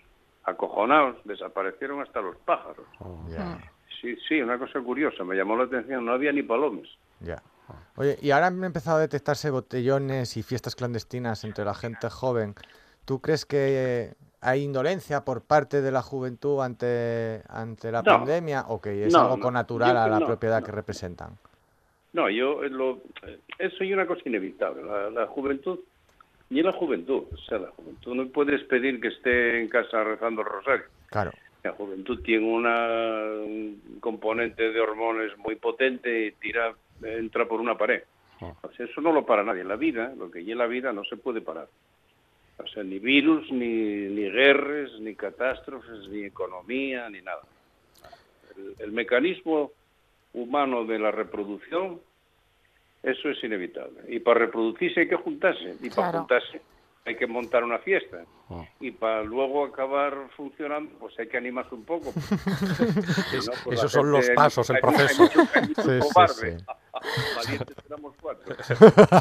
acojonados, 0.46 1.18
desaparecieron 1.26 2.02
hasta 2.02 2.22
los 2.22 2.36
pájaros. 2.38 2.86
ya. 3.30 3.60
Sí, 4.02 4.18
sí, 4.28 4.42
una 4.42 4.60
cosa 4.60 4.82
curiosa, 4.82 5.24
me 5.24 5.34
llamó 5.36 5.56
la 5.56 5.64
atención, 5.64 6.06
no 6.06 6.12
había 6.12 6.34
ni 6.34 6.44
palomes. 6.44 6.90
Ya. 7.22 7.42
Oye, 7.96 8.18
y 8.22 8.32
ahora 8.32 8.48
han 8.48 8.62
empezado 8.62 8.98
a 8.98 9.00
detectarse 9.00 9.50
botellones 9.50 10.36
y 10.36 10.44
fiestas 10.44 10.76
clandestinas 10.76 11.46
entre 11.46 11.64
la 11.64 11.74
gente 11.74 12.10
joven. 12.10 12.54
¿Tú 13.06 13.20
crees 13.22 13.46
que 13.46 13.58
eh, 13.60 14.14
hay 14.42 14.64
indolencia 14.64 15.24
por 15.26 15.42
parte 15.44 15.82
de 15.82 15.92
la 15.92 16.02
juventud 16.02 16.62
ante, 16.62 17.42
ante 17.50 17.92
la 17.92 18.02
No. 18.02 18.18
pandemia 18.20 18.66
o 18.68 18.82
que 18.82 19.06
es 19.08 19.14
No, 19.14 19.22
algo 19.22 19.38
no. 19.38 19.44
connatural 19.44 19.94
Yo 19.96 20.02
a 20.02 20.08
la 20.20 20.26
propiedad 20.26 20.64
que 20.64 20.72
representan? 20.72 21.38
No, 22.14 22.30
yo 22.30 22.64
eh, 22.64 22.70
lo, 22.70 23.02
eh, 23.26 23.40
eso 23.60 23.84
es 23.84 23.92
una 23.94 24.06
cosa 24.06 24.22
inevitable. 24.26 24.84
La, 24.84 25.10
la 25.10 25.28
juventud, 25.28 25.80
ni 26.50 26.62
la 26.62 26.72
juventud, 26.72 27.24
o 27.34 27.38
sea, 27.50 27.58
la 27.60 27.72
juventud 27.72 28.14
no 28.16 28.28
puedes 28.28 28.62
pedir 28.66 29.02
que 29.02 29.08
esté 29.08 29.60
en 29.62 29.68
casa 29.70 30.04
rezando 30.04 30.42
el 30.42 30.48
rosario. 30.48 30.86
Claro. 31.08 31.32
La 31.64 31.72
juventud 31.72 32.22
tiene 32.24 32.46
una, 32.46 32.88
un 33.46 33.98
componente 34.02 34.72
de 34.72 34.80
hormonas 34.80 35.36
muy 35.38 35.56
potente 35.56 36.28
y 36.28 36.32
tira, 36.34 36.74
entra 37.02 37.48
por 37.48 37.60
una 37.62 37.78
pared. 37.78 38.04
O 38.42 38.72
sea, 38.76 38.86
eso 38.86 39.00
no 39.00 39.14
lo 39.14 39.26
para 39.26 39.44
nadie. 39.44 39.64
La 39.64 39.78
vida, 39.78 40.14
lo 40.18 40.30
que 40.30 40.44
lleva 40.44 40.66
la 40.66 40.68
vida, 40.70 40.92
no 40.92 41.04
se 41.06 41.16
puede 41.16 41.40
parar. 41.40 41.70
O 42.58 42.68
sea, 42.68 42.84
ni 42.84 43.00
virus, 43.00 43.52
ni, 43.52 43.68
ni 43.68 44.30
guerras, 44.30 44.92
ni 45.00 45.16
catástrofes, 45.16 46.08
ni 46.10 46.24
economía, 46.24 47.10
ni 47.10 47.22
nada. 47.22 47.42
El, 48.56 48.76
el 48.80 48.92
mecanismo 48.92 49.72
humano 50.34 50.86
de 50.86 51.00
la 51.00 51.12
reproducción, 51.12 52.00
eso 53.02 53.30
es 53.30 53.44
inevitable. 53.44 54.02
Y 54.08 54.20
para 54.20 54.42
reproducirse 54.42 55.02
hay 55.02 55.08
que 55.10 55.16
juntarse. 55.16 55.76
Y 55.82 55.90
para 55.90 56.10
Claro. 56.12 56.20
juntarse 56.20 56.62
hay 57.06 57.16
que 57.18 57.28
montar 57.28 57.64
una 57.64 57.80
fiesta. 57.80 58.24
Y 58.80 58.92
para 58.92 59.24
luego 59.24 59.66
acabar 59.66 60.16
funcionando, 60.38 60.92
pues 61.00 61.18
hay 61.20 61.28
que 61.28 61.38
animarse 61.38 61.74
un 61.76 61.84
poco. 61.84 62.14
Si 63.32 63.38
no, 63.38 63.52
pues 63.64 63.80
Esos 63.80 63.92
son 63.92 64.12
los 64.12 64.30
pasos, 64.30 64.70
el 64.70 64.80
proceso. 64.80 65.24
hay 65.24 65.30
mucho- 65.30 65.50
hay 65.54 65.68
mucho 65.68 65.82
Sí, 65.82 65.90
sí, 66.02 66.08
cobarde. 66.14 66.60
sí. 66.60 66.66
Valientes 67.36 67.78
éramos 67.86 68.14
cuatro. 68.22 68.56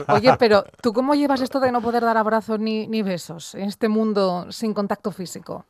Oye, 0.15 0.35
pero 0.39 0.65
¿tú 0.83 0.93
cómo 0.93 1.15
llevas 1.15 1.41
esto 1.41 1.61
de 1.61 1.73
no 1.73 1.81
poder 1.81 2.03
dar 2.03 2.17
abrazos 2.17 2.59
ni, 2.59 2.87
ni 2.87 3.03
besos 3.03 3.55
en 3.55 3.65
este 3.65 3.89
mundo 3.89 4.51
sin 4.51 4.73
contacto 4.75 5.11
físico? 5.11 5.65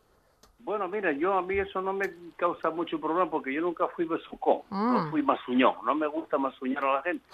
Bueno, 0.60 0.86
mira, 0.88 1.10
yo 1.12 1.34
a 1.34 1.42
mí 1.42 1.58
eso 1.58 1.80
no 1.82 1.92
me 1.92 2.12
causa 2.36 2.70
mucho 2.70 3.00
problema 3.00 3.28
porque 3.30 3.52
yo 3.52 3.60
nunca 3.60 3.88
fui 3.88 4.04
besucón, 4.04 4.60
no 4.70 5.06
Mm. 5.06 5.10
fui 5.10 5.22
masuñón, 5.22 5.74
no 5.84 5.94
me 5.94 6.06
gusta 6.06 6.38
masuñar 6.38 6.84
a 6.84 6.94
la 6.94 7.02
gente. 7.02 7.24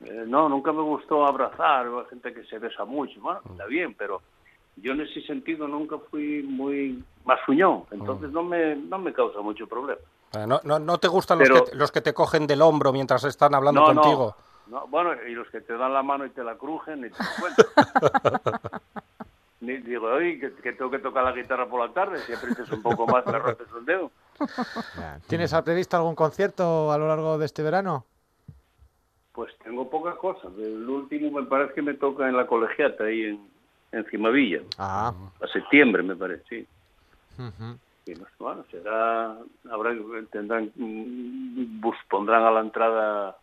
Eh, 0.00 0.24
no, 0.26 0.48
nunca 0.50 0.70
me 0.72 0.82
gustó 0.82 1.24
abrazar 1.26 1.86
a 1.86 2.04
gente 2.10 2.34
que 2.34 2.44
se 2.44 2.58
besa 2.58 2.84
mucho. 2.84 3.18
Bueno, 3.20 3.40
está 3.50 3.64
bien, 3.64 3.94
pero 3.94 4.20
yo 4.76 4.92
en 4.92 5.00
ese 5.02 5.22
sentido 5.22 5.68
nunca 5.68 5.98
fui 6.10 6.42
muy 6.42 7.02
masuñón, 7.24 7.84
entonces 7.90 8.30
no 8.32 8.42
me 8.42 8.76
no 8.76 8.98
me 8.98 9.12
causa 9.12 9.40
mucho 9.40 9.66
problema. 9.66 10.00
Eh, 10.32 10.46
No, 10.46 10.60
no, 10.64 10.78
no 10.78 10.98
te 10.98 11.08
gustan 11.08 11.38
los, 11.38 11.70
que, 11.70 11.76
los 11.76 11.92
que 11.92 12.00
te 12.00 12.12
cogen 12.12 12.46
del 12.46 12.62
hombro 12.62 12.92
mientras 12.92 13.24
están 13.24 13.54
hablando 13.54 13.80
no, 13.80 13.86
contigo. 13.86 14.36
No, 14.66 14.80
no, 14.80 14.86
bueno, 14.88 15.12
y 15.26 15.32
los 15.34 15.48
que 15.50 15.60
te 15.60 15.76
dan 15.76 15.92
la 15.92 16.02
mano 16.02 16.26
y 16.26 16.30
te 16.30 16.42
la 16.42 16.56
crujen, 16.56 17.02
ni 17.02 17.10
te 17.10 17.16
lo 17.18 17.30
cuento. 17.40 18.50
Ni 19.60 19.78
digo, 19.78 20.08
oye, 20.08 20.38
que, 20.38 20.52
que 20.56 20.72
tengo 20.72 20.90
que 20.90 20.98
tocar 20.98 21.24
la 21.24 21.32
guitarra 21.32 21.66
por 21.66 21.80
la 21.80 21.90
tarde, 21.94 22.18
si 22.18 22.34
aprietas 22.34 22.70
un 22.70 22.82
poco 22.82 23.06
más 23.06 23.24
me 23.24 23.38
rompes 23.38 23.72
un 23.72 23.86
dedo. 23.86 24.10
¿Tienes 25.26 25.54
previsto 25.64 25.96
algún 25.96 26.14
concierto 26.14 26.92
a 26.92 26.98
lo 26.98 27.08
largo 27.08 27.38
de 27.38 27.46
este 27.46 27.62
verano? 27.62 28.04
Pues 29.32 29.56
tengo 29.64 29.88
pocas 29.88 30.16
cosas. 30.16 30.52
El 30.58 30.86
último 30.86 31.40
me 31.40 31.46
parece 31.46 31.72
que 31.72 31.80
me 31.80 31.94
toca 31.94 32.28
en 32.28 32.36
la 32.36 32.46
colegiata, 32.46 33.04
ahí 33.04 33.22
en, 33.22 33.53
en 33.98 34.04
Cimavilla. 34.06 34.60
Ah, 34.78 35.12
A 35.42 35.46
septiembre, 35.48 36.02
me 36.02 36.16
parece, 36.16 36.44
sí. 36.48 36.66
Y 38.06 38.12
bueno, 38.38 38.64
será, 38.70 39.34
habrá, 39.70 39.90
tendrán, 40.30 40.70
mm, 40.76 41.80
bus, 41.80 41.96
pondrán 42.10 42.42
a 42.44 42.50
la 42.50 42.60
entrada 42.60 43.36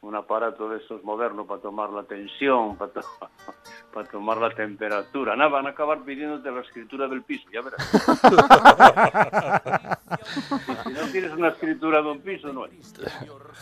un 0.00 0.14
aparato 0.14 0.68
de 0.68 0.78
esos 0.78 1.02
modernos 1.04 1.46
para 1.46 1.60
tomar 1.62 1.90
la 1.90 2.02
tensión, 2.04 2.76
para, 2.76 2.92
to- 2.92 3.02
para 3.94 4.08
tomar 4.10 4.36
la 4.38 4.50
temperatura. 4.50 5.36
Nada, 5.36 5.50
van 5.50 5.66
a 5.66 5.70
acabar 5.70 6.02
pidiéndote 6.02 6.50
la 6.50 6.60
escritura 6.60 7.08
del 7.08 7.22
piso, 7.22 7.48
ya 7.52 7.60
verás. 7.62 7.80
si 10.84 10.92
no 10.92 11.00
tienes 11.12 11.32
una 11.32 11.48
escritura 11.48 12.02
de 12.02 12.10
un 12.10 12.20
piso, 12.20 12.52
no 12.52 12.64
hay. 12.64 12.80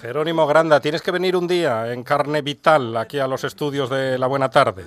Jerónimo 0.01 0.47
Granda, 0.47 0.81
tienes 0.81 1.03
que 1.03 1.11
venir 1.11 1.37
un 1.37 1.47
día 1.47 1.93
en 1.93 2.03
carne 2.03 2.43
vital 2.43 2.97
aquí 2.97 3.19
a 3.19 3.27
los 3.27 3.45
estudios 3.45 3.91
de 3.91 4.19
La 4.19 4.27
Buena 4.27 4.51
Tarde. 4.51 4.85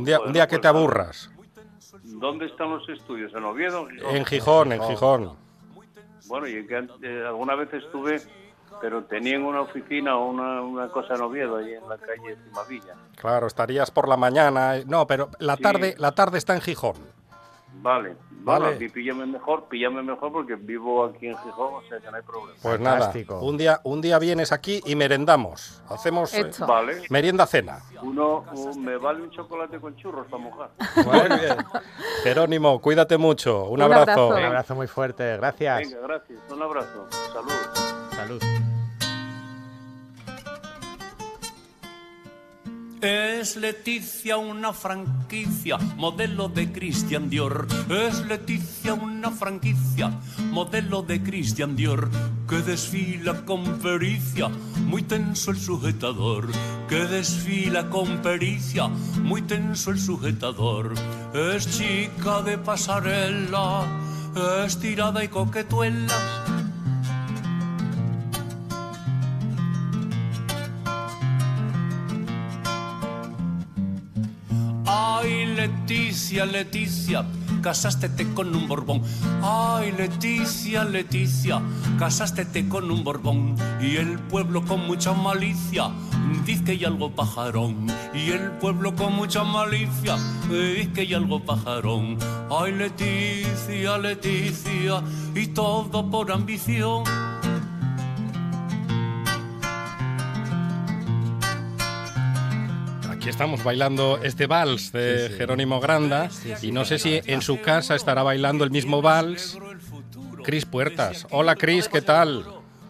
Un 0.00 0.04
día, 0.06 0.20
un 0.20 0.32
día 0.32 0.48
que 0.48 0.58
te 0.58 0.66
aburras. 0.68 1.30
¿Dónde 2.02 2.46
están 2.46 2.70
los 2.70 2.88
estudios? 2.88 3.32
¿En 3.34 3.44
Oviedo? 3.44 3.86
En 3.90 4.24
Gijón, 4.24 4.72
en 4.72 4.82
Gijón. 4.82 5.36
Bueno, 6.26 6.46
y 6.46 6.66
que 6.66 6.86
eh, 7.02 7.24
alguna 7.26 7.54
vez 7.54 7.72
estuve, 7.74 8.20
pero 8.80 9.04
tenían 9.04 9.42
una 9.42 9.60
oficina 9.62 10.16
o 10.16 10.30
una, 10.30 10.62
una 10.62 10.88
cosa 10.88 11.14
en 11.14 11.20
Oviedo, 11.22 11.56
ahí 11.56 11.74
en 11.74 11.88
la 11.88 11.98
calle 11.98 12.36
Cimavilla. 12.44 12.94
Claro, 13.16 13.46
estarías 13.46 13.90
por 13.90 14.08
la 14.08 14.16
mañana. 14.16 14.76
eh, 14.78 14.84
No, 14.86 15.06
pero 15.06 15.30
la 15.38 15.56
Sí. 15.56 15.62
tarde, 15.62 15.94
la 15.98 16.12
tarde 16.12 16.38
está 16.38 16.54
en 16.54 16.60
Gijón. 16.60 16.94
Vale, 17.82 18.14
Vale. 18.42 18.90
píllame 18.90 19.24
mejor, 19.26 19.64
píllame 19.68 20.02
mejor 20.02 20.32
porque 20.32 20.54
vivo 20.54 21.04
aquí 21.06 21.28
en 21.28 21.36
Gijón, 21.38 21.74
o 21.74 21.82
sea 21.88 21.98
que 21.98 22.10
no 22.10 22.16
hay 22.16 22.22
problema. 22.22 22.52
Pues 22.60 22.74
Fantástico. 22.76 23.34
nada, 23.34 23.46
un 23.46 23.56
día, 23.56 23.80
un 23.84 24.00
día 24.02 24.18
vienes 24.18 24.52
aquí 24.52 24.82
y 24.84 24.94
merendamos. 24.96 25.82
Hacemos 25.88 26.32
eh. 26.34 26.50
Vale, 26.66 27.02
merienda 27.08 27.46
cena. 27.46 27.78
uno 28.02 28.44
un- 28.52 28.84
me 28.84 28.96
vale 28.98 29.22
un 29.22 29.30
chocolate 29.30 29.80
con 29.80 29.96
churros 29.96 30.26
para 30.28 30.42
mojar. 30.42 30.70
Muy 31.06 31.38
bien. 31.38 31.56
Jerónimo, 32.22 32.80
cuídate 32.80 33.16
mucho. 33.16 33.64
Un, 33.64 33.74
Un 33.74 33.82
abrazo. 33.82 34.02
abrazo. 34.10 34.28
Un 34.28 34.44
abrazo 34.44 34.74
muy 34.74 34.86
fuerte, 34.86 35.36
gracias. 35.38 35.78
Venga, 35.78 35.98
gracias, 36.06 36.38
un 36.50 36.62
abrazo, 36.62 37.06
saludos. 37.32 38.10
Salud. 38.14 38.59
Es 43.02 43.56
Leticia 43.56 44.36
una 44.36 44.74
franquicia, 44.74 45.78
modelo 45.96 46.50
de 46.50 46.70
Christian 46.70 47.30
Dior. 47.30 47.66
Es 47.88 48.26
Leticia 48.26 48.92
una 48.92 49.30
franquicia, 49.30 50.10
modelo 50.50 51.00
de 51.00 51.22
Christian 51.22 51.76
Dior. 51.76 52.10
Que 52.46 52.58
desfila 52.58 53.46
con 53.46 53.78
pericia, 53.78 54.50
muy 54.84 55.02
tenso 55.02 55.50
el 55.50 55.58
sujetador. 55.58 56.48
Que 56.90 57.06
desfila 57.06 57.88
con 57.88 58.18
pericia, 58.18 58.88
muy 58.88 59.40
tenso 59.40 59.92
el 59.92 59.98
sujetador. 59.98 60.92
Es 61.32 61.78
chica 61.78 62.42
de 62.42 62.58
pasarela, 62.58 63.86
estirada 64.66 65.24
y 65.24 65.28
coquetuela. 65.28 66.49
Leticia, 76.30 76.46
Leticia, 76.46 77.26
casástete 77.60 78.24
con 78.34 78.54
un 78.54 78.68
borbón. 78.68 79.02
Ay, 79.42 79.90
Leticia, 79.90 80.84
Leticia, 80.84 81.60
casástete 81.98 82.68
con 82.68 82.88
un 82.88 83.02
borbón. 83.02 83.56
Y 83.80 83.96
el 83.96 84.16
pueblo 84.16 84.64
con 84.64 84.86
mucha 84.86 85.12
malicia 85.12 85.90
dice 86.46 86.62
que 86.62 86.70
hay 86.72 86.84
algo 86.84 87.10
pajarón. 87.10 87.88
Y 88.14 88.30
el 88.30 88.52
pueblo 88.52 88.94
con 88.94 89.16
mucha 89.16 89.42
malicia 89.42 90.16
dice 90.48 90.92
que 90.92 91.00
hay 91.00 91.14
algo 91.14 91.44
pajarón. 91.44 92.16
Ay, 92.48 92.74
Leticia, 92.74 93.98
Leticia, 93.98 95.02
y 95.34 95.48
todo 95.48 96.08
por 96.08 96.30
ambición. 96.30 97.02
Estamos 103.30 103.62
bailando 103.62 104.18
este 104.22 104.46
vals 104.48 104.90
de 104.92 105.30
Jerónimo 105.36 105.78
Granda 105.80 106.28
y 106.62 106.72
no 106.72 106.84
sé 106.84 106.98
si 106.98 107.20
en 107.26 107.42
su 107.42 107.60
casa 107.62 107.94
estará 107.94 108.22
bailando 108.24 108.64
el 108.64 108.70
mismo 108.70 109.00
vals 109.02 109.56
Cris 110.44 110.66
Puertas. 110.66 111.26
Hola 111.30 111.54
Cris, 111.54 111.88
¿qué 111.88 112.02
tal? 112.02 112.44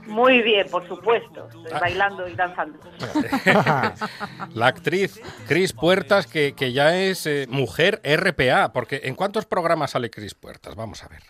Muy 0.07 0.41
bien, 0.43 0.67
por 0.71 0.89
supuesto. 0.89 1.47
Estoy 1.49 1.73
Ah. 1.73 1.79
bailando 1.81 2.27
y 2.27 2.35
danzando. 2.35 2.79
La 4.55 4.67
actriz 4.67 5.21
Cris 5.47 5.73
Puertas 5.75 6.27
que, 6.27 6.55
que 6.55 6.73
ya 6.73 6.97
es 6.97 7.27
eh, 7.27 7.47
mujer 7.49 8.01
RPA, 8.03 8.73
porque 8.73 9.03
¿en 9.05 9.15
cuántos 9.15 9.45
programas 9.47 9.91
sale 9.93 10.11
Cris 10.11 10.35
Puertas? 10.35 10.75
Vamos 10.75 11.05
a 11.05 11.09
ver. 11.09 11.23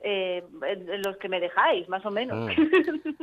Eh, 0.00 0.42
los 1.04 1.16
que 1.18 1.28
me 1.28 1.40
dejáis, 1.40 1.88
más 1.88 2.04
o 2.04 2.10
menos. 2.10 2.50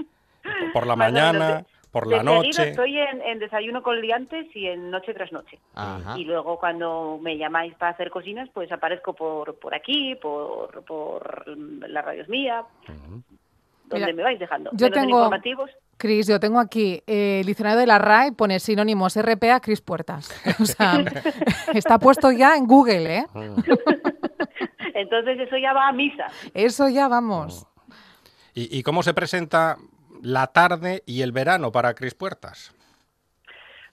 Por 0.73 0.87
la 0.87 0.95
mañana, 0.95 1.63
por 1.93 2.07
la 2.07 2.17
De 2.17 2.23
seguido 2.23 2.35
noche. 2.43 2.69
estoy 2.71 2.97
en, 2.99 3.21
en 3.21 3.39
desayuno 3.39 3.81
con 3.83 4.01
liantes 4.01 4.47
y 4.55 4.65
en 4.67 4.91
noche 4.91 5.13
tras 5.13 5.31
noche. 5.31 5.59
Ajá. 5.75 6.17
Y 6.19 6.25
luego 6.25 6.59
cuando 6.59 7.17
me 7.21 7.37
llamáis 7.37 7.73
para 7.75 7.91
hacer 7.91 8.09
cocinas, 8.09 8.49
pues 8.53 8.69
aparezco 8.71 9.13
por, 9.13 9.55
por 9.59 9.73
aquí, 9.75 10.15
por, 10.15 10.83
por 10.83 11.47
la 11.47 12.01
radios 12.01 12.27
mía, 12.27 12.63
donde 13.85 14.05
Mira, 14.07 14.13
me 14.13 14.23
vais 14.23 14.39
dejando. 14.39 14.71
yo 14.73 14.89
tengo- 14.91 15.17
informativos. 15.19 15.69
Cris, 15.95 16.27
yo 16.27 16.39
tengo 16.39 16.59
aquí 16.59 17.01
eh, 17.05 17.41
el 17.41 17.45
diccionario 17.45 17.79
de 17.79 17.85
la 17.85 17.99
RAE, 17.99 18.31
pone 18.33 18.59
sinónimos 18.59 19.15
RPA, 19.15 19.59
Cris 19.61 19.79
Puertas. 19.79 20.29
O 20.59 20.65
sea, 20.65 20.95
está 21.75 21.99
puesto 21.99 22.31
ya 22.31 22.57
en 22.57 22.65
Google, 22.65 23.17
¿eh? 23.19 23.25
Entonces 24.95 25.39
eso 25.39 25.57
ya 25.57 25.73
va 25.73 25.87
a 25.87 25.91
misa. 25.91 26.27
Eso 26.53 26.89
ya 26.89 27.07
vamos. 27.07 27.65
¿Y, 28.53 28.77
y 28.77 28.83
cómo 28.83 29.01
se 29.03 29.13
presenta 29.13 29.77
la 30.23 30.47
tarde 30.47 31.03
y 31.05 31.21
el 31.21 31.31
verano 31.31 31.71
para 31.71 31.93
Cris 31.93 32.15
Puertas? 32.15 32.73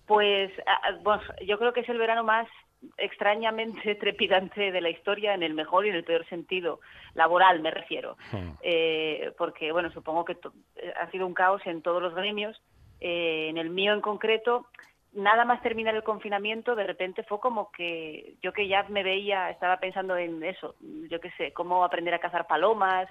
Pues 0.07 0.51
ah, 0.67 0.81
ah, 0.85 0.99
bueno, 1.03 1.23
yo 1.47 1.59
creo 1.59 1.73
que 1.73 1.81
es 1.81 1.89
el 1.89 1.99
verano 1.99 2.25
más 2.25 2.49
extrañamente 2.97 3.95
trepidante 4.01 4.73
de 4.73 4.81
la 4.81 4.91
historia 4.91 5.35
en 5.35 5.43
el 5.43 5.55
mejor 5.55 5.85
y 5.85 5.91
en 5.91 5.97
el 5.97 6.05
peor 6.05 6.27
sentido, 6.29 6.81
laboral 7.15 7.61
me 7.61 7.71
refiero. 7.71 8.17
Eh, 8.63 9.33
porque, 9.37 9.73
bueno, 9.73 9.91
supongo 9.91 10.25
que 10.25 10.33
eh, 10.77 10.93
ha 11.01 11.11
sido 11.11 11.27
un 11.27 11.35
caos 11.35 11.63
en 11.67 11.83
todos 11.83 12.01
los 12.01 12.15
gremios. 12.15 12.61
Eh, 13.01 13.49
en 13.49 13.57
el 13.57 13.71
mío 13.71 13.93
en 13.95 14.01
concreto, 14.01 14.67
nada 15.13 15.45
más 15.45 15.63
terminar 15.63 15.95
el 15.95 16.03
confinamiento, 16.03 16.75
de 16.75 16.85
repente 16.85 17.23
fue 17.25 17.41
como 17.41 17.71
que 17.73 18.35
yo 18.43 18.53
que 18.53 18.69
ya 18.69 18.85
me 18.89 19.03
veía, 19.03 19.51
estaba 19.51 19.79
pensando 19.79 20.17
en 20.17 20.43
eso, 20.45 20.77
yo 20.81 21.21
qué 21.21 21.31
sé, 21.33 21.53
cómo 21.53 21.85
aprender 21.85 22.15
a 22.15 22.21
cazar 22.21 22.47
palomas, 22.47 23.09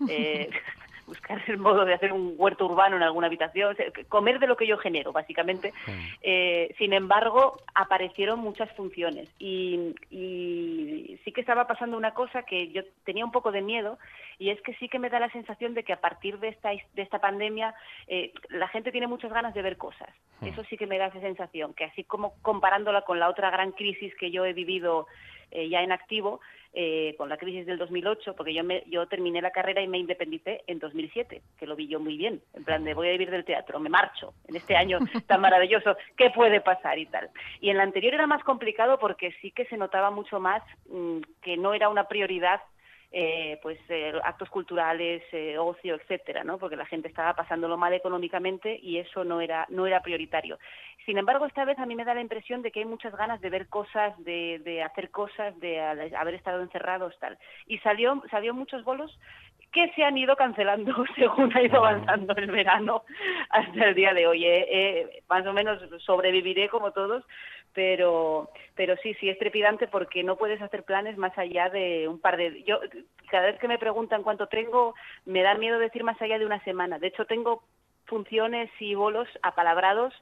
eh, 0.08 0.50
buscar 1.08 1.42
el 1.48 1.58
modo 1.58 1.84
de 1.84 1.94
hacer 1.94 2.12
un 2.12 2.34
huerto 2.36 2.66
urbano 2.66 2.96
en 2.96 3.02
alguna 3.02 3.26
habitación, 3.26 3.72
o 3.72 3.74
sea, 3.74 3.86
comer 4.08 4.38
de 4.38 4.46
lo 4.46 4.56
que 4.56 4.66
yo 4.66 4.78
genero, 4.78 5.12
básicamente. 5.12 5.72
Eh, 6.22 6.74
sin 6.78 6.92
embargo, 6.92 7.56
aparecieron 7.74 8.38
muchas 8.38 8.70
funciones 8.76 9.28
y, 9.38 9.94
y 10.10 11.18
sí 11.24 11.32
que 11.32 11.40
estaba 11.40 11.66
pasando 11.66 11.96
una 11.96 12.14
cosa 12.14 12.42
que 12.42 12.68
yo 12.68 12.82
tenía 13.04 13.24
un 13.24 13.32
poco 13.32 13.50
de 13.50 13.62
miedo 13.62 13.98
y 14.38 14.50
es 14.50 14.60
que 14.62 14.74
sí 14.74 14.88
que 14.88 14.98
me 14.98 15.10
da 15.10 15.18
la 15.18 15.30
sensación 15.30 15.74
de 15.74 15.82
que 15.82 15.92
a 15.92 16.00
partir 16.00 16.38
de 16.38 16.48
esta, 16.48 16.70
de 16.70 17.02
esta 17.02 17.18
pandemia 17.18 17.74
eh, 18.06 18.32
la 18.50 18.68
gente 18.68 18.92
tiene 18.92 19.08
muchas 19.08 19.32
ganas 19.32 19.54
de 19.54 19.62
ver 19.62 19.76
cosas. 19.76 20.08
Eso 20.40 20.62
sí 20.64 20.76
que 20.76 20.86
me 20.86 20.98
da 20.98 21.06
esa 21.06 21.20
sensación, 21.20 21.74
que 21.74 21.84
así 21.84 22.04
como 22.04 22.34
comparándola 22.42 23.02
con 23.02 23.18
la 23.18 23.28
otra 23.28 23.50
gran 23.50 23.72
crisis 23.72 24.14
que 24.14 24.30
yo 24.30 24.44
he 24.44 24.52
vivido 24.52 25.08
eh, 25.50 25.68
ya 25.68 25.82
en 25.82 25.92
activo, 25.92 26.40
eh, 26.74 27.14
con 27.16 27.28
la 27.28 27.38
crisis 27.38 27.66
del 27.66 27.78
2008, 27.78 28.34
porque 28.36 28.52
yo, 28.52 28.62
me, 28.62 28.84
yo 28.86 29.06
terminé 29.06 29.40
la 29.40 29.50
carrera 29.50 29.80
y 29.80 29.88
me 29.88 29.98
independicé 29.98 30.62
en 30.66 30.78
2007, 30.78 31.42
que 31.58 31.66
lo 31.66 31.74
vi 31.74 31.88
yo 31.88 31.98
muy 31.98 32.16
bien, 32.16 32.42
en 32.54 32.64
plan 32.64 32.84
de 32.84 32.94
voy 32.94 33.08
a 33.08 33.12
vivir 33.12 33.30
del 33.30 33.44
teatro, 33.44 33.80
me 33.80 33.88
marcho 33.88 34.34
en 34.46 34.56
este 34.56 34.76
año 34.76 34.98
tan 35.26 35.40
maravilloso, 35.40 35.96
¿qué 36.16 36.30
puede 36.30 36.60
pasar 36.60 36.98
y 36.98 37.06
tal? 37.06 37.30
Y 37.60 37.70
en 37.70 37.78
la 37.78 37.84
anterior 37.84 38.14
era 38.14 38.26
más 38.26 38.44
complicado 38.44 38.98
porque 38.98 39.32
sí 39.40 39.50
que 39.50 39.64
se 39.64 39.76
notaba 39.76 40.10
mucho 40.10 40.40
más 40.40 40.62
mm, 40.90 41.20
que 41.42 41.56
no 41.56 41.72
era 41.72 41.88
una 41.88 42.04
prioridad 42.04 42.60
eh, 43.10 43.58
pues 43.62 43.78
eh, 43.88 44.12
actos 44.22 44.50
culturales, 44.50 45.22
eh, 45.32 45.56
ocio, 45.58 45.94
etcétera, 45.94 46.44
¿no? 46.44 46.58
Porque 46.58 46.76
la 46.76 46.86
gente 46.86 47.08
estaba 47.08 47.34
pasándolo 47.34 47.76
mal 47.76 47.94
económicamente 47.94 48.78
y 48.82 48.98
eso 48.98 49.24
no 49.24 49.40
era 49.40 49.66
no 49.70 49.86
era 49.86 50.02
prioritario. 50.02 50.58
Sin 51.06 51.16
embargo, 51.16 51.46
esta 51.46 51.64
vez 51.64 51.78
a 51.78 51.86
mí 51.86 51.94
me 51.94 52.04
da 52.04 52.14
la 52.14 52.20
impresión 52.20 52.60
de 52.60 52.70
que 52.70 52.80
hay 52.80 52.84
muchas 52.84 53.16
ganas 53.16 53.40
de 53.40 53.48
ver 53.48 53.68
cosas, 53.68 54.12
de, 54.24 54.60
de 54.62 54.82
hacer 54.82 55.10
cosas, 55.10 55.58
de 55.58 55.80
haber 55.80 56.34
estado 56.34 56.60
encerrados, 56.60 57.18
tal. 57.18 57.38
Y 57.66 57.78
salió 57.78 58.22
salió 58.30 58.52
muchos 58.52 58.84
bolos 58.84 59.18
que 59.72 59.92
se 59.94 60.04
han 60.04 60.16
ido 60.16 60.36
cancelando 60.36 61.04
según 61.16 61.54
ha 61.56 61.62
ido 61.62 61.78
avanzando 61.78 62.34
el 62.36 62.50
verano 62.50 63.04
hasta 63.50 63.84
el 63.84 63.94
día 63.94 64.14
de 64.14 64.26
hoy. 64.26 64.44
Eh, 64.44 64.66
eh, 64.70 65.22
más 65.28 65.46
o 65.46 65.52
menos 65.52 65.78
sobreviviré 66.04 66.68
como 66.68 66.92
todos, 66.92 67.24
pero 67.74 68.50
pero 68.78 68.96
sí, 69.02 69.14
sí 69.14 69.28
es 69.28 69.38
trepidante 69.38 69.88
porque 69.88 70.22
no 70.22 70.36
puedes 70.36 70.62
hacer 70.62 70.84
planes 70.84 71.16
más 71.16 71.36
allá 71.36 71.68
de 71.68 72.06
un 72.06 72.20
par 72.20 72.36
de... 72.36 72.62
Yo 72.62 72.78
cada 73.28 73.46
vez 73.46 73.58
que 73.58 73.66
me 73.66 73.76
preguntan 73.76 74.22
cuánto 74.22 74.46
tengo, 74.46 74.94
me 75.24 75.42
da 75.42 75.54
miedo 75.54 75.80
decir 75.80 76.04
más 76.04 76.20
allá 76.22 76.38
de 76.38 76.46
una 76.46 76.62
semana. 76.62 77.00
De 77.00 77.08
hecho, 77.08 77.24
tengo 77.24 77.64
funciones 78.06 78.70
y 78.78 78.94
bolos 78.94 79.28
apalabrados 79.42 80.14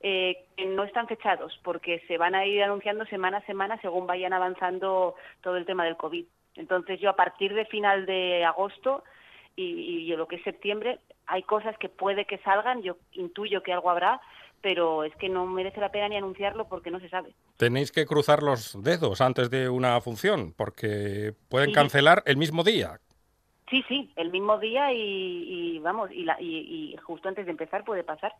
eh, 0.00 0.44
que 0.56 0.66
no 0.66 0.84
están 0.84 1.08
fechados 1.08 1.58
porque 1.64 2.00
se 2.06 2.16
van 2.16 2.36
a 2.36 2.46
ir 2.46 2.62
anunciando 2.62 3.04
semana 3.06 3.38
a 3.38 3.46
semana 3.46 3.80
según 3.80 4.06
vayan 4.06 4.32
avanzando 4.32 5.16
todo 5.42 5.56
el 5.56 5.66
tema 5.66 5.84
del 5.84 5.96
COVID. 5.96 6.26
Entonces 6.54 7.00
yo 7.00 7.10
a 7.10 7.16
partir 7.16 7.54
de 7.54 7.66
final 7.66 8.06
de 8.06 8.44
agosto 8.44 9.02
y, 9.56 9.64
y 9.64 10.16
lo 10.16 10.28
que 10.28 10.36
es 10.36 10.44
septiembre 10.44 11.00
hay 11.26 11.42
cosas 11.42 11.76
que 11.78 11.88
puede 11.88 12.24
que 12.24 12.38
salgan, 12.38 12.82
yo 12.82 12.96
intuyo 13.12 13.62
que 13.62 13.72
algo 13.72 13.90
habrá, 13.90 14.20
pero 14.66 15.04
es 15.04 15.14
que 15.14 15.28
no 15.28 15.46
merece 15.46 15.78
la 15.80 15.92
pena 15.92 16.08
ni 16.08 16.16
anunciarlo 16.16 16.66
porque 16.66 16.90
no 16.90 16.98
se 16.98 17.08
sabe. 17.08 17.32
Tenéis 17.56 17.92
que 17.92 18.04
cruzar 18.04 18.42
los 18.42 18.82
dedos 18.82 19.20
antes 19.20 19.48
de 19.48 19.68
una 19.68 20.00
función, 20.00 20.52
porque 20.56 21.34
pueden 21.48 21.68
Sí. 21.68 21.74
cancelar 21.74 22.24
el 22.26 22.36
mismo 22.36 22.64
día. 22.64 22.98
Sí, 23.70 23.84
sí, 23.86 24.10
el 24.16 24.32
mismo 24.32 24.58
día 24.58 24.92
y, 24.92 24.96
y 25.76 25.78
vamos, 25.78 26.10
y, 26.10 26.24
la- 26.24 26.40
y- 26.40 26.94
y 26.94 26.96
justo 26.96 27.28
antes 27.28 27.44
de 27.44 27.52
empezar 27.52 27.84
puede 27.84 28.02
pasar. 28.02 28.32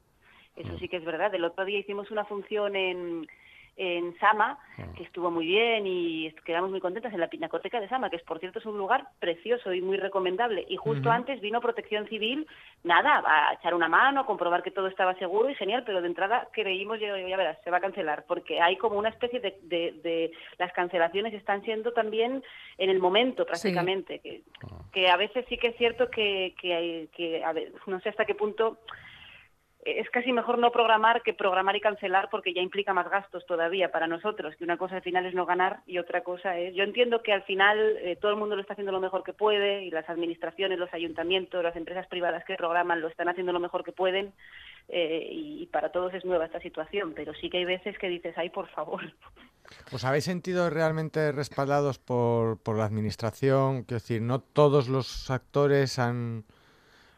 Eso 0.56 0.76
sí 0.80 0.88
que 0.88 0.96
es 0.96 1.04
verdad. 1.04 1.32
El 1.32 1.44
otro 1.44 1.64
día 1.64 1.78
hicimos 1.78 2.10
una 2.10 2.24
función 2.24 2.74
en, 2.74 3.28
en 3.76 4.18
Sama, 4.18 4.58
que 4.96 5.02
estuvo 5.02 5.30
muy 5.30 5.46
bien 5.46 5.86
y 5.86 6.32
quedamos 6.44 6.70
muy 6.70 6.80
contentas 6.80 7.12
en 7.12 7.20
la 7.20 7.28
Pinacoteca 7.28 7.78
de 7.80 7.88
Sama, 7.88 8.08
que 8.10 8.16
es 8.16 8.22
por 8.22 8.38
cierto 8.40 8.58
es 8.58 8.66
un 8.66 8.78
lugar 8.78 9.06
precioso 9.20 9.72
y 9.72 9.80
muy 9.82 9.96
recomendable. 9.98 10.64
Y 10.68 10.76
justo 10.76 11.10
antes 11.10 11.40
vino 11.42 11.60
Protección 11.60 12.08
Civil, 12.08 12.46
nada, 12.84 13.22
a 13.26 13.54
echar 13.54 13.74
una 13.74 13.88
mano, 13.88 14.20
a 14.20 14.26
comprobar 14.26 14.62
que 14.62 14.70
todo 14.70 14.86
estaba 14.86 15.14
seguro 15.16 15.50
y 15.50 15.54
genial, 15.54 15.82
pero 15.84 16.00
de 16.00 16.06
entrada 16.08 16.48
creímos, 16.52 17.00
ya, 17.00 17.08
ya 17.18 17.36
verás, 17.36 17.58
se 17.64 17.70
va 17.70 17.76
a 17.78 17.80
cancelar, 17.80 18.24
porque 18.26 18.60
hay 18.60 18.76
como 18.76 18.98
una 18.98 19.10
especie 19.10 19.40
de, 19.40 19.58
de, 19.62 19.92
de- 20.02 20.30
las 20.58 20.72
cancelaciones 20.72 21.34
están 21.34 21.62
siendo 21.62 21.92
también 21.92 22.42
en 22.78 22.90
el 22.90 22.98
momento 22.98 23.44
prácticamente, 23.44 24.20
que, 24.20 24.42
que 24.92 25.08
a 25.10 25.16
veces 25.16 25.44
sí 25.48 25.58
que 25.58 25.68
es 25.68 25.76
cierto 25.76 26.10
que, 26.10 26.54
que, 26.60 27.08
que 27.14 27.44
a 27.44 27.52
ver, 27.52 27.72
no 27.86 28.00
sé 28.00 28.08
hasta 28.08 28.24
qué 28.24 28.34
punto 28.34 28.78
es 29.86 30.10
casi 30.10 30.32
mejor 30.32 30.58
no 30.58 30.72
programar 30.72 31.22
que 31.22 31.32
programar 31.32 31.76
y 31.76 31.80
cancelar 31.80 32.28
porque 32.30 32.52
ya 32.52 32.60
implica 32.60 32.92
más 32.92 33.08
gastos 33.08 33.46
todavía 33.46 33.92
para 33.92 34.08
nosotros, 34.08 34.56
que 34.56 34.64
una 34.64 34.76
cosa 34.76 34.96
al 34.96 35.02
final 35.02 35.26
es 35.26 35.34
no 35.34 35.46
ganar 35.46 35.80
y 35.86 35.98
otra 35.98 36.22
cosa 36.22 36.58
es... 36.58 36.74
Yo 36.74 36.82
entiendo 36.82 37.22
que 37.22 37.32
al 37.32 37.44
final 37.44 37.96
eh, 37.98 38.16
todo 38.20 38.32
el 38.32 38.36
mundo 38.36 38.56
lo 38.56 38.62
está 38.62 38.72
haciendo 38.72 38.92
lo 38.92 39.00
mejor 39.00 39.22
que 39.22 39.32
puede 39.32 39.84
y 39.84 39.90
las 39.90 40.08
administraciones, 40.08 40.78
los 40.78 40.92
ayuntamientos, 40.92 41.62
las 41.62 41.76
empresas 41.76 42.06
privadas 42.08 42.44
que 42.44 42.56
programan 42.56 43.00
lo 43.00 43.08
están 43.08 43.28
haciendo 43.28 43.52
lo 43.52 43.60
mejor 43.60 43.84
que 43.84 43.92
pueden 43.92 44.32
eh, 44.88 45.28
y, 45.30 45.66
para 45.66 45.90
todos 45.90 46.14
es 46.14 46.24
nueva 46.24 46.46
esta 46.46 46.60
situación, 46.60 47.12
pero 47.14 47.32
sí 47.34 47.50
que 47.50 47.58
hay 47.58 47.64
veces 47.64 47.98
que 47.98 48.08
dices, 48.08 48.34
ay, 48.36 48.50
por 48.50 48.68
favor. 48.68 49.02
¿Os 49.92 50.04
habéis 50.04 50.24
sentido 50.24 50.70
realmente 50.70 51.32
respaldados 51.32 51.98
por, 51.98 52.58
por 52.58 52.76
la 52.76 52.84
administración? 52.84 53.82
Quiero 53.82 54.00
decir, 54.00 54.22
no 54.22 54.40
todos 54.40 54.88
los 54.88 55.30
actores 55.30 55.98
han, 55.98 56.44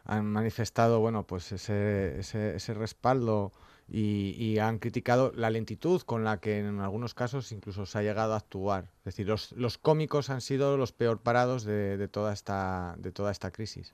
han 0.09 0.25
manifestado 0.25 0.99
bueno, 0.99 1.23
pues 1.23 1.51
ese, 1.51 2.19
ese, 2.19 2.55
ese 2.55 2.73
respaldo 2.73 3.51
y, 3.87 4.35
y 4.37 4.59
han 4.59 4.79
criticado 4.79 5.31
la 5.35 5.49
lentitud 5.49 6.01
con 6.01 6.23
la 6.23 6.39
que 6.39 6.59
en 6.59 6.79
algunos 6.79 7.13
casos 7.13 7.51
incluso 7.51 7.85
se 7.85 7.97
ha 7.97 8.01
llegado 8.01 8.33
a 8.33 8.37
actuar. 8.37 8.85
Es 8.99 9.05
decir, 9.05 9.27
los, 9.27 9.51
los 9.53 9.77
cómicos 9.77 10.29
han 10.29 10.41
sido 10.41 10.77
los 10.77 10.91
peor 10.91 11.21
parados 11.21 11.63
de, 11.63 11.97
de 11.97 12.07
toda, 12.07 12.33
esta, 12.33 12.95
de 12.97 13.11
toda 13.11 13.31
esta 13.31 13.51
crisis. 13.51 13.93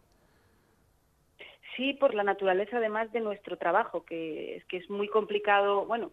Sí, 1.76 1.92
por 1.94 2.14
la 2.14 2.24
naturaleza 2.24 2.78
además 2.78 3.12
de 3.12 3.20
nuestro 3.20 3.58
trabajo, 3.58 4.06
que 4.06 4.56
es 4.56 4.66
que 4.66 4.78
es 4.78 4.90
muy 4.90 5.10
complicado. 5.10 5.86
Bueno, 5.86 6.12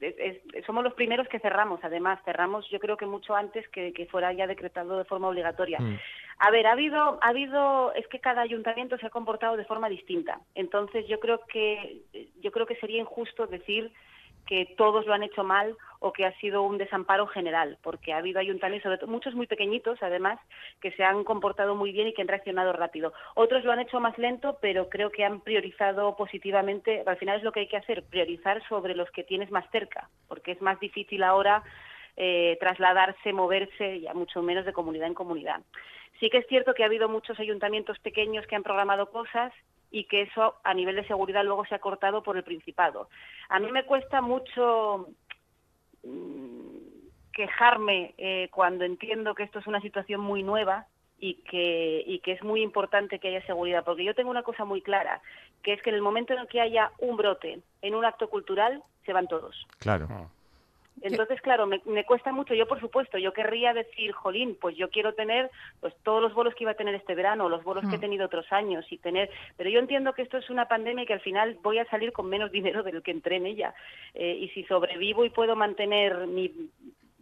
es- 0.00 0.16
es- 0.18 0.66
somos 0.66 0.82
los 0.82 0.94
primeros 0.94 1.28
que 1.28 1.38
cerramos, 1.38 1.78
además 1.84 2.18
cerramos 2.24 2.68
yo 2.70 2.80
creo 2.80 2.96
que 2.96 3.06
mucho 3.06 3.36
antes 3.36 3.68
que, 3.68 3.92
que 3.92 4.06
fuera 4.06 4.32
ya 4.32 4.48
decretado 4.48 4.98
de 4.98 5.04
forma 5.04 5.28
obligatoria. 5.28 5.78
Mm. 5.78 5.96
A 6.42 6.50
ver, 6.50 6.66
ha 6.66 6.72
habido, 6.72 7.18
ha 7.20 7.28
habido, 7.28 7.92
es 7.92 8.06
que 8.08 8.18
cada 8.18 8.40
ayuntamiento 8.40 8.96
se 8.96 9.06
ha 9.06 9.10
comportado 9.10 9.58
de 9.58 9.66
forma 9.66 9.90
distinta. 9.90 10.40
Entonces 10.54 11.06
yo 11.06 11.20
creo 11.20 11.40
que, 11.46 12.00
yo 12.40 12.50
creo 12.50 12.64
que 12.64 12.76
sería 12.76 12.98
injusto 12.98 13.46
decir 13.46 13.92
que 14.46 14.64
todos 14.78 15.04
lo 15.04 15.12
han 15.12 15.22
hecho 15.22 15.44
mal 15.44 15.76
o 15.98 16.14
que 16.14 16.24
ha 16.24 16.32
sido 16.38 16.62
un 16.62 16.78
desamparo 16.78 17.26
general, 17.26 17.76
porque 17.82 18.14
ha 18.14 18.16
habido 18.16 18.40
ayuntamientos, 18.40 18.84
sobre 18.84 18.96
todo 18.96 19.10
muchos 19.10 19.34
muy 19.34 19.46
pequeñitos, 19.46 20.02
además, 20.02 20.40
que 20.80 20.92
se 20.92 21.04
han 21.04 21.24
comportado 21.24 21.74
muy 21.74 21.92
bien 21.92 22.08
y 22.08 22.14
que 22.14 22.22
han 22.22 22.28
reaccionado 22.28 22.72
rápido. 22.72 23.12
Otros 23.34 23.62
lo 23.62 23.72
han 23.72 23.80
hecho 23.80 24.00
más 24.00 24.16
lento, 24.16 24.56
pero 24.62 24.88
creo 24.88 25.10
que 25.10 25.26
han 25.26 25.42
priorizado 25.42 26.16
positivamente. 26.16 27.04
Al 27.06 27.18
final 27.18 27.36
es 27.36 27.44
lo 27.44 27.52
que 27.52 27.60
hay 27.60 27.68
que 27.68 27.76
hacer, 27.76 28.02
priorizar 28.04 28.66
sobre 28.66 28.94
los 28.94 29.10
que 29.10 29.24
tienes 29.24 29.50
más 29.50 29.70
cerca, 29.70 30.08
porque 30.26 30.52
es 30.52 30.62
más 30.62 30.80
difícil 30.80 31.22
ahora 31.22 31.62
eh, 32.16 32.56
trasladarse, 32.60 33.34
moverse, 33.34 34.00
ya 34.00 34.14
mucho 34.14 34.40
menos 34.40 34.64
de 34.64 34.72
comunidad 34.72 35.06
en 35.06 35.14
comunidad. 35.14 35.60
Sí 36.20 36.28
que 36.28 36.38
es 36.38 36.46
cierto 36.46 36.74
que 36.74 36.82
ha 36.82 36.86
habido 36.86 37.08
muchos 37.08 37.40
ayuntamientos 37.40 37.98
pequeños 37.98 38.46
que 38.46 38.54
han 38.54 38.62
programado 38.62 39.10
cosas 39.10 39.52
y 39.90 40.04
que 40.04 40.22
eso 40.22 40.56
a 40.62 40.74
nivel 40.74 40.96
de 40.96 41.06
seguridad 41.06 41.44
luego 41.44 41.64
se 41.64 41.74
ha 41.74 41.80
cortado 41.80 42.22
por 42.22 42.36
el 42.36 42.44
Principado. 42.44 43.08
A 43.48 43.58
mí 43.58 43.72
me 43.72 43.84
cuesta 43.84 44.20
mucho 44.20 45.08
mm, 46.04 46.76
quejarme 47.32 48.14
eh, 48.18 48.48
cuando 48.52 48.84
entiendo 48.84 49.34
que 49.34 49.42
esto 49.42 49.58
es 49.58 49.66
una 49.66 49.80
situación 49.80 50.20
muy 50.20 50.42
nueva 50.42 50.86
y 51.18 51.34
que, 51.42 52.02
y 52.06 52.20
que 52.20 52.32
es 52.32 52.42
muy 52.42 52.62
importante 52.62 53.18
que 53.18 53.28
haya 53.28 53.44
seguridad, 53.46 53.84
porque 53.84 54.04
yo 54.04 54.14
tengo 54.14 54.30
una 54.30 54.42
cosa 54.42 54.64
muy 54.64 54.82
clara, 54.82 55.20
que 55.62 55.72
es 55.72 55.82
que 55.82 55.90
en 55.90 55.96
el 55.96 56.02
momento 56.02 56.32
en 56.32 56.40
el 56.40 56.48
que 56.48 56.60
haya 56.60 56.92
un 56.98 57.16
brote 57.16 57.60
en 57.82 57.94
un 57.94 58.04
acto 58.04 58.28
cultural, 58.28 58.82
se 59.04 59.12
van 59.12 59.26
todos. 59.26 59.66
Claro. 59.78 60.30
Entonces, 61.02 61.40
claro, 61.40 61.66
me, 61.66 61.80
me 61.86 62.04
cuesta 62.04 62.32
mucho. 62.32 62.54
Yo, 62.54 62.66
por 62.66 62.80
supuesto, 62.80 63.16
yo 63.18 63.32
querría 63.32 63.72
decir, 63.72 64.12
jolín, 64.12 64.56
pues 64.60 64.76
yo 64.76 64.90
quiero 64.90 65.14
tener 65.14 65.50
pues 65.80 65.94
todos 66.02 66.20
los 66.22 66.34
bolos 66.34 66.54
que 66.54 66.64
iba 66.64 66.72
a 66.72 66.76
tener 66.76 66.94
este 66.94 67.14
verano, 67.14 67.48
los 67.48 67.64
bolos 67.64 67.84
que 67.88 67.96
he 67.96 67.98
Mm. 67.98 68.02
tenido 68.02 68.26
otros 68.26 68.50
años 68.52 68.84
y 68.90 68.98
tener. 68.98 69.30
Pero 69.56 69.70
yo 69.70 69.78
entiendo 69.80 70.12
que 70.12 70.22
esto 70.22 70.36
es 70.38 70.50
una 70.50 70.66
pandemia 70.68 71.04
y 71.04 71.06
que 71.06 71.14
al 71.14 71.20
final 71.20 71.56
voy 71.62 71.78
a 71.78 71.86
salir 71.86 72.12
con 72.12 72.26
menos 72.28 72.50
dinero 72.52 72.82
del 72.82 73.02
que 73.02 73.10
entré 73.12 73.36
en 73.36 73.46
ella. 73.46 73.74
Eh, 74.14 74.36
y 74.40 74.48
si 74.50 74.64
sobrevivo 74.64 75.24
y 75.24 75.30
puedo 75.30 75.56
mantener 75.56 76.26
mi 76.26 76.52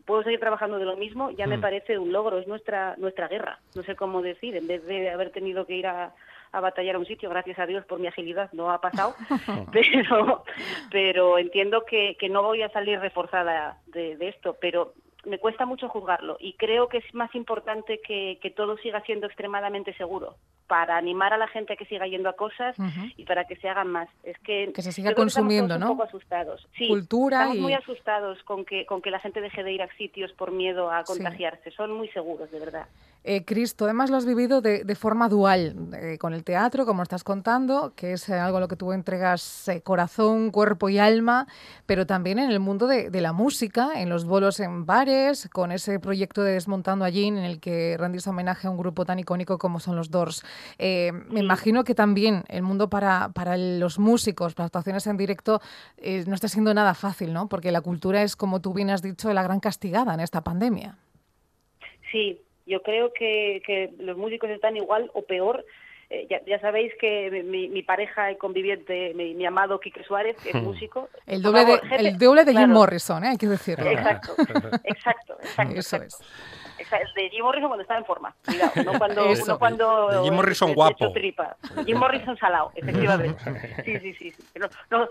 puedo 0.07 0.23
seguir 0.23 0.41
trabajando 0.41 0.79
de 0.79 0.87
lo 0.87 0.97
mismo, 0.97 1.31
ya 1.33 1.47
me 1.47 1.59
Mm. 1.59 1.61
parece 1.61 1.99
un 1.99 2.13
logro, 2.13 2.39
es 2.39 2.47
nuestra 2.49 2.95
nuestra 2.97 3.29
guerra. 3.29 3.61
No 3.75 3.83
sé 3.83 3.95
cómo 3.95 4.23
decir, 4.23 4.57
en 4.57 4.67
vez 4.67 4.83
de 4.87 5.11
haber 5.11 5.31
tenido 5.31 5.67
que 5.67 5.75
ir 5.77 5.87
a, 5.87 6.15
a 6.53 6.61
batallar 6.61 6.97
a 6.97 6.99
un 6.99 7.07
sitio, 7.07 7.31
gracias 7.31 7.59
a 7.59 7.67
Dios 7.67 7.85
por 7.85 7.99
mi 7.99 8.07
agilidad 8.07 8.51
no 8.53 8.71
ha 8.71 8.81
pasado, 8.81 9.15
pero 9.73 10.45
pero 10.91 11.39
entiendo 11.39 11.85
que, 11.85 12.17
que 12.19 12.29
no 12.29 12.43
voy 12.43 12.63
a 12.63 12.71
salir 12.71 13.01
reforzada 13.01 13.79
de, 13.87 14.17
de 14.17 14.29
esto, 14.29 14.57
pero 14.61 14.95
me 15.29 15.39
cuesta 15.39 15.67
mucho 15.67 15.89
juzgarlo 15.89 16.37
y 16.41 16.55
creo 16.55 16.89
que 16.89 16.99
es 16.99 17.15
más 17.15 17.35
importante 17.35 18.01
que, 18.07 18.39
que 18.43 18.51
todo 18.51 18.77
siga 18.79 19.01
siendo 19.03 19.27
extremadamente 19.27 19.95
seguro 19.95 20.37
para 20.67 20.97
animar 20.99 21.33
a 21.33 21.39
la 21.39 21.49
gente 21.49 21.73
a 21.73 21.77
que 21.77 21.87
siga 21.87 22.07
yendo 22.07 22.29
a 22.29 22.35
cosas 22.35 22.77
y 23.17 23.25
para 23.25 23.45
que 23.47 23.57
se 23.57 23.69
hagan 23.71 23.89
más. 23.89 24.09
Es 24.23 24.39
que 24.41 24.71
Que 24.75 24.83
se 24.83 24.93
siga 24.93 25.11
estamos 25.11 25.33
consumiendo, 25.35 25.69
todos 25.77 25.81
¿no? 25.81 25.93
Un 25.93 25.97
poco 25.99 26.09
asustados. 26.09 26.69
Sí, 26.77 26.89
Cultura 26.89 27.39
estamos 27.39 27.57
y- 27.57 27.61
muy 27.61 27.73
asustados 27.73 28.43
con 28.45 28.65
que 28.67 28.85
con 28.85 29.01
que 29.01 29.11
la 29.11 29.19
gente 29.21 29.41
deje 29.41 29.63
de 29.63 29.73
ir 29.73 29.83
a 29.83 29.89
sitios 29.97 30.31
por 30.33 30.51
miedo 30.53 30.91
a 30.91 31.05
Sí. 31.07 31.13
contagiarse. 31.15 31.71
Son 31.71 31.93
muy 31.93 32.09
seguros, 32.09 32.51
de 32.51 32.59
verdad. 32.61 32.87
Eh, 33.25 33.45
Cristo, 33.45 33.85
además 33.85 34.11
lo 34.11 34.17
has 34.17 34.25
vivido 34.27 34.61
de, 34.61 34.85
de 34.85 34.95
forma 34.95 35.29
dual, 35.29 35.75
eh, 36.01 36.19
con 36.19 36.33
el 36.35 36.45
teatro, 36.45 36.87
como 36.87 37.03
estás 37.03 37.25
contando, 37.25 37.93
que 37.97 38.13
es 38.13 38.29
eh, 38.29 38.35
algo 38.35 38.59
a 38.59 38.61
lo 38.61 38.69
que 38.69 38.77
tú 38.77 38.93
entregas 38.93 39.69
eh, 39.69 39.83
corazón, 39.83 40.51
cuerpo 40.51 40.89
y 40.89 40.99
alma, 40.99 41.47
pero 41.85 42.07
también 42.07 42.39
en 42.39 42.51
el 42.51 42.61
mundo 42.61 42.87
de, 42.87 43.11
de 43.11 43.21
la 43.21 43.33
música, 43.33 43.91
en 44.01 44.09
los 44.09 44.25
bolos 44.25 44.61
en 44.61 44.87
bares, 44.87 45.09
con 45.53 45.73
ese 45.73 45.99
proyecto 46.01 46.43
de 46.43 46.53
Desmontando 46.53 47.05
allí, 47.05 47.27
en 47.27 47.39
el 47.39 47.61
que 47.61 47.97
rendís 47.99 48.27
homenaje 48.27 48.67
a 48.67 48.71
un 48.71 48.77
grupo 48.77 49.05
tan 49.05 49.19
icónico 49.19 49.59
como 49.59 49.81
son 49.81 49.97
los 49.97 50.11
Doors. 50.11 50.45
Eh, 50.79 51.13
me 51.13 51.41
imagino 51.41 51.85
que 51.85 51.95
también 51.95 52.45
el 52.49 52.63
mundo 52.63 52.89
para, 52.89 53.31
para 53.35 53.57
los 53.57 53.99
músicos, 53.99 54.55
para 54.55 54.67
actuaciones 54.67 55.07
en 55.07 55.17
directo, 55.17 55.61
eh, 55.97 56.25
no 56.27 56.35
está 56.35 56.49
siendo 56.49 56.73
nada 56.75 56.95
fácil, 56.95 57.33
¿no? 57.33 57.49
Porque 57.49 57.73
la 57.73 57.81
cultura 57.81 58.23
es, 58.23 58.37
como 58.37 58.61
tú 58.61 58.73
bien 58.73 58.91
has 58.91 59.03
dicho, 59.03 59.33
la 59.33 59.43
gran 59.43 59.61
castigada 59.61 60.15
en 60.15 60.21
esta 60.21 60.43
pandemia. 60.43 60.97
Sí, 62.11 62.41
yo 62.67 62.83
creo 62.83 63.13
que, 63.13 63.63
que 63.67 63.93
los 63.99 64.17
músicos 64.17 64.51
están 64.51 64.77
igual 64.77 65.11
o 65.15 65.23
peor. 65.23 65.65
Eh, 66.11 66.27
ya, 66.31 66.41
ya 66.47 66.59
sabéis 66.61 66.93
que 66.99 67.43
mi, 67.45 67.69
mi 67.69 67.83
pareja 67.83 68.33
y 68.33 68.37
conviviente, 68.37 69.13
mi, 69.15 69.35
mi 69.35 69.45
amado 69.45 69.79
Quique 69.79 70.03
Suárez, 70.05 70.37
que 70.43 70.51
es 70.51 70.55
músico. 70.55 71.11
El 71.27 71.43
doble 71.43 71.67
de, 71.67 71.81
el 71.97 72.17
doble 72.17 72.45
de 72.45 72.53
Jim 72.53 72.61
claro, 72.61 72.73
Morrison, 72.73 73.25
¿eh? 73.25 73.29
hay 73.29 73.37
que 73.37 73.47
decirlo. 73.47 73.91
Exacto, 73.91 74.33
exacto, 74.85 75.37
exacto. 75.43 75.79
Eso 75.79 75.99
exacto. 76.79 77.07
es. 77.09 77.15
De 77.15 77.31
Jim 77.31 77.43
Morrison 77.45 77.69
cuando 77.69 77.83
estaba 77.83 77.99
en 78.01 78.07
forma, 78.07 78.35
cuidado, 78.45 78.73
no 78.85 78.99
cuando, 78.99 79.25
Eso. 79.31 79.47
no 79.53 79.59
cuando 79.59 80.09
De 80.09 80.23
Jim 80.25 80.35
Morrison 80.35 80.75
guapo. 80.75 81.13
tripa. 81.13 81.57
Jim 81.87 81.99
Morrison 81.99 82.37
salado, 82.39 82.73
efectivamente. 82.75 83.39
Sí, 83.85 83.99
sí, 84.01 84.13
sí. 84.15 84.31
sí. 84.33 84.43
No, 84.59 84.69
no, 84.91 85.09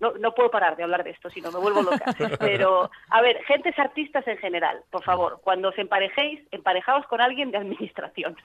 no, 0.00 0.12
no 0.18 0.34
puedo 0.34 0.50
parar 0.50 0.76
de 0.76 0.82
hablar 0.84 1.04
de 1.04 1.10
esto, 1.10 1.28
si 1.30 1.40
no 1.40 1.50
me 1.52 1.58
vuelvo 1.58 1.82
loca. 1.82 2.04
Pero, 2.38 2.90
a 3.10 3.20
ver, 3.22 3.42
gentes 3.44 3.78
artistas 3.78 4.26
en 4.26 4.38
general, 4.38 4.80
por 4.90 5.02
favor, 5.04 5.40
cuando 5.42 5.68
os 5.68 5.78
emparejéis, 5.78 6.40
emparejaos 6.50 7.06
con 7.06 7.20
alguien 7.20 7.50
de 7.50 7.58
administración. 7.58 8.36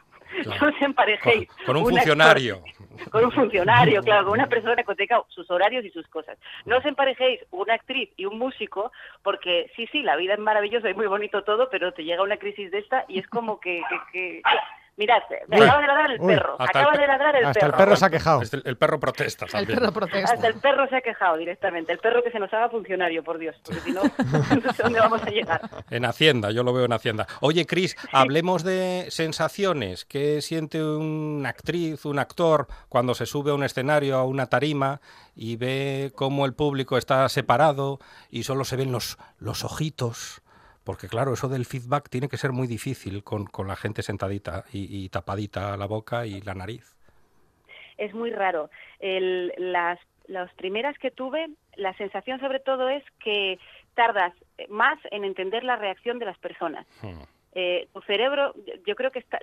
Claro. 0.44 0.62
No 0.62 0.68
os 0.76 0.82
emparejéis. 0.82 1.48
Con- 1.48 1.66
con 1.66 1.78
un 1.78 1.82
actor- 1.84 1.92
funcionario. 1.98 2.62
Con 3.10 3.26
un 3.26 3.32
funcionario, 3.32 4.02
claro, 4.04 4.26
con 4.26 4.34
una 4.34 4.48
persona 4.48 4.76
que 4.84 4.96
tenga 4.96 5.22
sus 5.30 5.50
horarios 5.52 5.86
y 5.86 5.90
sus 5.92 6.08
cosas. 6.08 6.38
No 6.66 6.78
os 6.78 6.86
emparejéis 6.86 7.42
una 7.52 7.74
actriz 7.74 8.10
y 8.18 8.26
un 8.26 8.38
músico, 8.38 8.92
porque 9.24 9.72
sí, 9.76 9.88
sí, 9.92 10.02
la 10.04 10.16
vida 10.16 10.34
es 10.34 10.40
maravillosa 10.40 10.90
y 10.90 10.94
muy 10.94 11.08
bonito 11.08 11.44
todo, 11.44 11.70
pero 11.70 11.92
te 11.94 12.04
llega 12.04 12.24
una 12.24 12.38
crisis 12.38 12.72
de 12.72 12.80
esta 12.80 13.06
y 13.08 13.20
es 13.20 13.28
como 13.28 13.60
que... 13.60 13.82
que, 13.90 14.00
que- 14.12 14.42
Mirad, 15.00 15.22
me 15.48 15.58
Uy, 15.58 15.64
acaba 15.66 15.82
de 15.82 15.88
ladrar 15.88 16.12
el 16.12 16.20
uy, 16.22 16.28
perro, 16.36 16.56
acaba 16.60 16.92
el 16.94 17.00
de 17.00 17.08
ladrar 17.08 17.36
el 17.38 17.46
Hasta 17.46 17.60
perro. 17.62 17.72
el 17.72 17.78
perro 17.78 17.96
se 17.96 18.06
ha 18.06 18.10
quejado. 18.10 18.42
Este- 18.42 18.62
el 18.70 18.78
perro 18.78 19.00
protesta 19.00 19.46
El 19.46 19.52
también. 19.52 19.80
perro 19.80 19.92
protesta. 19.94 20.34
Hasta 20.34 20.48
el 20.48 20.54
perro 20.56 20.88
se 20.90 20.96
ha 20.98 21.02
quejado 21.02 21.38
directamente, 21.38 21.94
el 21.94 22.00
perro 22.00 22.22
que 22.22 22.32
se 22.32 22.38
nos 22.40 22.54
haga 22.54 22.70
funcionario, 22.70 23.24
por 23.24 23.38
Dios, 23.38 23.56
porque 23.64 23.80
si 23.80 23.92
no, 23.94 24.02
no 24.64 24.74
sé 24.74 24.84
dónde 24.84 25.00
vamos 25.00 25.24
a 25.24 25.30
llegar. 25.30 25.62
En 25.90 26.04
Hacienda, 26.04 26.52
yo 26.52 26.64
lo 26.64 26.74
veo 26.74 26.84
en 26.84 26.92
Hacienda. 26.92 27.26
Oye, 27.40 27.66
Cris, 27.66 27.96
hablemos 28.12 28.64
de 28.66 29.06
sensaciones. 29.10 30.04
¿Qué 30.04 30.42
siente 30.42 30.84
una 30.84 31.48
actriz, 31.48 32.04
un 32.04 32.20
actor, 32.20 32.68
cuando 32.90 33.16
se 33.16 33.26
sube 33.26 33.52
a 33.52 33.54
un 33.54 33.64
escenario, 33.64 34.18
a 34.18 34.26
una 34.26 34.48
tarima, 34.48 35.00
y 35.34 35.56
ve 35.56 36.12
cómo 36.14 36.46
el 36.46 36.54
público 36.54 36.98
está 36.98 37.30
separado 37.30 38.00
y 38.30 38.44
solo 38.44 38.66
se 38.66 38.76
ven 38.76 38.92
los, 38.92 39.18
los 39.40 39.64
ojitos? 39.64 40.42
Porque 40.84 41.08
claro, 41.08 41.34
eso 41.34 41.48
del 41.50 41.66
feedback 41.66 42.10
tiene 42.10 42.30
que 42.30 42.38
ser 42.38 42.52
muy 42.52 42.68
difícil 42.68 43.24
con, 43.24 43.46
con 43.46 43.68
la 43.68 43.76
gente 43.76 44.02
sentadita 44.02 44.64
y, 44.74 45.06
y 45.06 45.10
tapadita 45.10 45.78
la 45.78 45.86
boca 45.86 46.26
y 46.26 46.42
la 46.42 46.54
nariz. 46.56 46.96
es 47.98 48.14
muy 48.14 48.32
raro. 48.32 48.70
El- 49.00 49.54
las, 49.58 50.00
las 50.28 50.52
primeras 50.54 50.98
que 50.98 51.12
tuve, 51.12 51.50
la 51.76 51.94
sensación 51.96 52.40
sobre 52.40 52.60
todo 52.60 52.90
es 52.90 53.04
que 53.24 53.60
tardas 53.94 54.34
más 54.70 54.98
en 55.12 55.26
entender 55.26 55.64
la 55.64 55.76
reacción 55.76 56.18
de 56.20 56.26
las 56.26 56.38
personas. 56.38 56.86
Hmm. 57.02 57.22
Eh, 57.54 57.88
tu 57.94 58.02
cerebro, 58.02 58.54
yo 58.86 58.96
creo 58.96 59.12
que 59.12 59.20
está, 59.20 59.40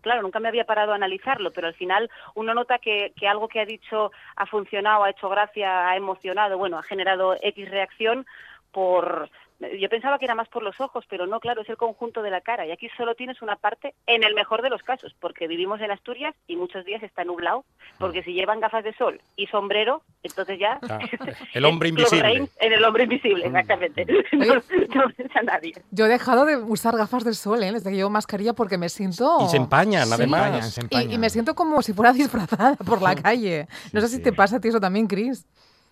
claro, 0.00 0.22
nunca 0.22 0.40
me 0.40 0.48
había 0.48 0.66
parado 0.66 0.92
a 0.92 0.96
analizarlo, 0.96 1.52
pero 1.52 1.68
al 1.68 1.74
final 1.74 2.10
uno 2.34 2.52
nota 2.52 2.78
que, 2.78 3.12
que 3.16 3.28
algo 3.28 3.46
que 3.48 3.60
ha 3.60 3.64
dicho 3.64 4.10
ha 4.36 4.46
funcionado, 4.46 5.04
ha 5.04 5.10
hecho 5.10 5.28
gracia, 5.28 5.88
ha 5.88 5.96
emocionado, 5.96 6.58
bueno, 6.58 6.78
ha 6.78 6.82
generado 6.82 7.36
X 7.40 7.70
reacción 7.70 8.26
por... 8.72 9.30
Yo 9.78 9.88
pensaba 9.88 10.18
que 10.18 10.24
era 10.24 10.34
más 10.34 10.48
por 10.48 10.62
los 10.62 10.80
ojos, 10.80 11.04
pero 11.08 11.26
no, 11.26 11.40
claro, 11.40 11.62
es 11.62 11.68
el 11.68 11.76
conjunto 11.76 12.22
de 12.22 12.30
la 12.30 12.40
cara. 12.40 12.66
Y 12.66 12.72
aquí 12.72 12.88
solo 12.96 13.14
tienes 13.14 13.42
una 13.42 13.56
parte, 13.56 13.94
en 14.06 14.24
el 14.24 14.34
mejor 14.34 14.62
de 14.62 14.70
los 14.70 14.82
casos, 14.82 15.14
porque 15.20 15.46
vivimos 15.48 15.80
en 15.80 15.90
Asturias 15.90 16.34
y 16.46 16.56
muchos 16.56 16.84
días 16.84 17.02
está 17.02 17.24
nublado, 17.24 17.64
porque 17.98 18.22
si 18.22 18.32
llevan 18.32 18.60
gafas 18.60 18.84
de 18.84 18.94
sol 18.94 19.20
y 19.36 19.46
sombrero, 19.48 20.02
entonces 20.22 20.58
ya... 20.58 20.78
Ah, 20.88 20.98
el 21.54 21.64
hombre 21.64 21.88
invisible. 21.90 22.48
En 22.60 22.72
el 22.72 22.84
hombre 22.84 23.04
invisible, 23.04 23.46
exactamente. 23.46 24.06
No, 24.32 24.54
no 24.54 25.04
a 25.34 25.42
nadie. 25.42 25.72
Yo 25.90 26.06
he 26.06 26.08
dejado 26.08 26.44
de 26.44 26.56
usar 26.56 26.96
gafas 26.96 27.24
de 27.24 27.34
sol, 27.34 27.62
¿eh? 27.62 27.72
desde 27.72 27.90
que 27.90 27.96
llevo 27.96 28.10
mascarilla 28.10 28.52
porque 28.52 28.78
me 28.78 28.88
siento... 28.88 29.38
Y 29.42 29.48
se 29.48 29.56
empañan, 29.56 30.06
Sí. 30.06 30.12
además. 30.14 30.72
se 30.72 30.80
Y, 30.80 30.84
empañan. 30.84 31.12
y 31.12 31.18
me 31.18 31.30
siento 31.30 31.54
como 31.54 31.82
si 31.82 31.92
fuera 31.92 32.12
disfrazada 32.14 32.76
por 32.76 33.00
la 33.02 33.14
calle. 33.14 33.66
No 33.92 34.00
sé 34.00 34.08
si 34.08 34.16
sí. 34.16 34.22
te 34.22 34.32
pasa 34.32 34.56
a 34.56 34.60
ti 34.60 34.68
eso 34.68 34.80
también, 34.80 35.06
Cris. 35.06 35.46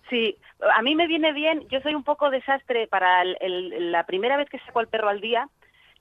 Sí, 0.09 0.37
a 0.75 0.81
mí 0.81 0.95
me 0.95 1.07
viene 1.07 1.33
bien, 1.33 1.67
yo 1.69 1.79
soy 1.81 1.95
un 1.95 2.03
poco 2.03 2.29
desastre 2.29 2.87
para 2.87 3.21
el- 3.21 3.37
el- 3.41 3.91
la 3.91 4.05
primera 4.05 4.37
vez 4.37 4.49
que 4.49 4.59
saco 4.59 4.79
al 4.79 4.87
perro 4.87 5.09
al 5.09 5.21
día, 5.21 5.47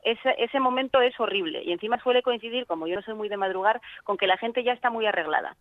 ese, 0.04 0.34
ese 0.38 0.58
momento 0.60 1.00
es 1.00 1.18
horrible 1.20 1.62
y 1.62 1.72
encima 1.72 1.98
suele 2.02 2.22
coincidir, 2.22 2.66
como 2.66 2.86
yo 2.88 2.96
no 2.96 3.02
soy 3.02 3.14
muy 3.14 3.28
de 3.28 3.36
madrugar, 3.36 3.80
con 4.04 4.16
que 4.16 4.26
la 4.26 4.36
gente 4.36 4.64
ya 4.64 4.72
está 4.72 4.90
muy 4.90 5.06
arreglada. 5.06 5.56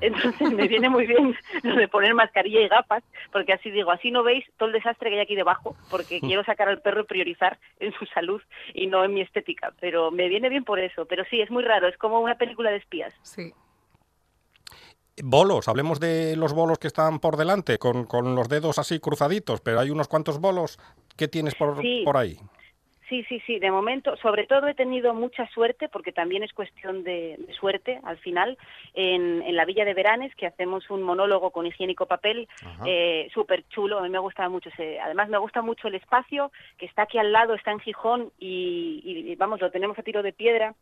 Entonces 0.00 0.50
me 0.50 0.66
viene 0.68 0.88
muy 0.88 1.06
bien 1.06 1.36
lo 1.62 1.76
de 1.76 1.86
poner 1.86 2.14
mascarilla 2.14 2.60
y 2.62 2.68
gafas, 2.68 3.04
porque 3.30 3.52
así 3.52 3.70
digo, 3.70 3.90
así 3.90 4.10
no 4.10 4.22
veis 4.22 4.44
todo 4.56 4.68
el 4.68 4.72
desastre 4.72 5.10
que 5.10 5.16
hay 5.16 5.20
aquí 5.22 5.36
debajo, 5.36 5.76
porque 5.90 6.18
quiero 6.20 6.42
sacar 6.44 6.68
al 6.68 6.80
perro 6.80 7.02
y 7.02 7.04
priorizar 7.04 7.58
en 7.78 7.92
su 7.92 8.06
salud 8.06 8.40
y 8.72 8.86
no 8.86 9.04
en 9.04 9.12
mi 9.12 9.20
estética. 9.20 9.72
Pero 9.80 10.10
me 10.10 10.28
viene 10.28 10.48
bien 10.48 10.64
por 10.64 10.78
eso. 10.80 11.04
Pero 11.04 11.24
sí, 11.26 11.42
es 11.42 11.50
muy 11.50 11.62
raro, 11.62 11.86
es 11.88 11.98
como 11.98 12.20
una 12.20 12.36
película 12.36 12.70
de 12.70 12.78
espías. 12.78 13.12
Sí. 13.22 13.52
Bolos, 15.24 15.68
hablemos 15.68 16.00
de 16.00 16.34
los 16.34 16.52
bolos 16.52 16.80
que 16.80 16.88
están 16.88 17.20
por 17.20 17.36
delante, 17.36 17.78
con, 17.78 18.06
con 18.06 18.34
los 18.34 18.48
dedos 18.48 18.80
así 18.80 18.98
cruzaditos, 18.98 19.60
pero 19.60 19.78
hay 19.78 19.88
unos 19.88 20.08
cuantos 20.08 20.40
bolos. 20.40 20.80
¿Qué 21.16 21.28
tienes 21.28 21.54
por, 21.54 21.80
Sí. 21.80 22.02
por 22.04 22.16
ahí? 22.16 22.38
Sí, 23.08 23.22
sí, 23.28 23.40
sí. 23.46 23.60
De 23.60 23.70
momento, 23.70 24.16
sobre 24.16 24.48
todo 24.48 24.66
he 24.66 24.74
tenido 24.74 25.14
mucha 25.14 25.46
suerte, 25.50 25.88
porque 25.88 26.10
también 26.10 26.42
es 26.42 26.52
cuestión 26.52 27.04
de, 27.04 27.36
de 27.38 27.54
suerte 27.54 28.00
al 28.02 28.18
final, 28.18 28.58
en, 28.94 29.42
en 29.42 29.54
la 29.54 29.64
Villa 29.64 29.84
de 29.84 29.94
Veranes, 29.94 30.34
que 30.34 30.48
hacemos 30.48 30.90
un 30.90 31.04
monólogo 31.04 31.52
con 31.52 31.66
higiénico 31.66 32.06
papel, 32.06 32.48
eh, 32.84 33.30
súper 33.32 33.62
chulo. 33.68 34.00
A 34.00 34.02
mí 34.02 34.08
me 34.08 34.18
gusta 34.18 34.48
mucho 34.48 34.70
ese. 34.70 34.98
Además, 34.98 35.28
me 35.28 35.38
gusta 35.38 35.62
mucho 35.62 35.86
el 35.86 35.94
espacio, 35.94 36.50
que 36.78 36.86
está 36.86 37.02
aquí 37.02 37.18
al 37.18 37.30
lado, 37.30 37.54
está 37.54 37.70
en 37.70 37.78
Gijón, 37.78 38.32
y, 38.40 39.02
y, 39.04 39.36
vamos, 39.36 39.60
lo 39.60 39.70
tenemos 39.70 39.96
a 39.96 40.02
tiro 40.02 40.20
de 40.24 40.32
piedra. 40.32 40.74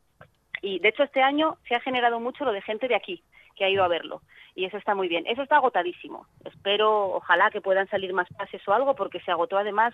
Y 0.63 0.79
de 0.79 0.89
hecho, 0.89 1.03
este 1.03 1.21
año 1.21 1.59
se 1.69 1.75
ha 1.75 1.81
generado 1.81 2.21
mucho 2.21 2.47
lo 2.47 2.53
de 2.53 2.63
gente 2.63 2.89
de 2.89 2.95
aquí 2.95 3.23
que 3.61 3.67
ha 3.67 3.71
ido 3.71 3.85
a 3.85 3.89
verlo. 3.89 4.23
Y 4.55 4.65
eso 4.65 4.79
está 4.79 4.95
muy 4.95 5.07
bien. 5.07 5.27
Eso 5.27 5.43
está 5.43 5.57
agotadísimo. 5.57 6.27
Espero, 6.47 7.11
ojalá 7.13 7.51
que 7.51 7.61
puedan 7.61 7.87
salir 7.89 8.15
más 8.15 8.27
pases 8.39 8.67
o 8.67 8.73
algo, 8.73 8.95
porque 8.95 9.21
se 9.21 9.31
agotó 9.31 9.59
además 9.59 9.93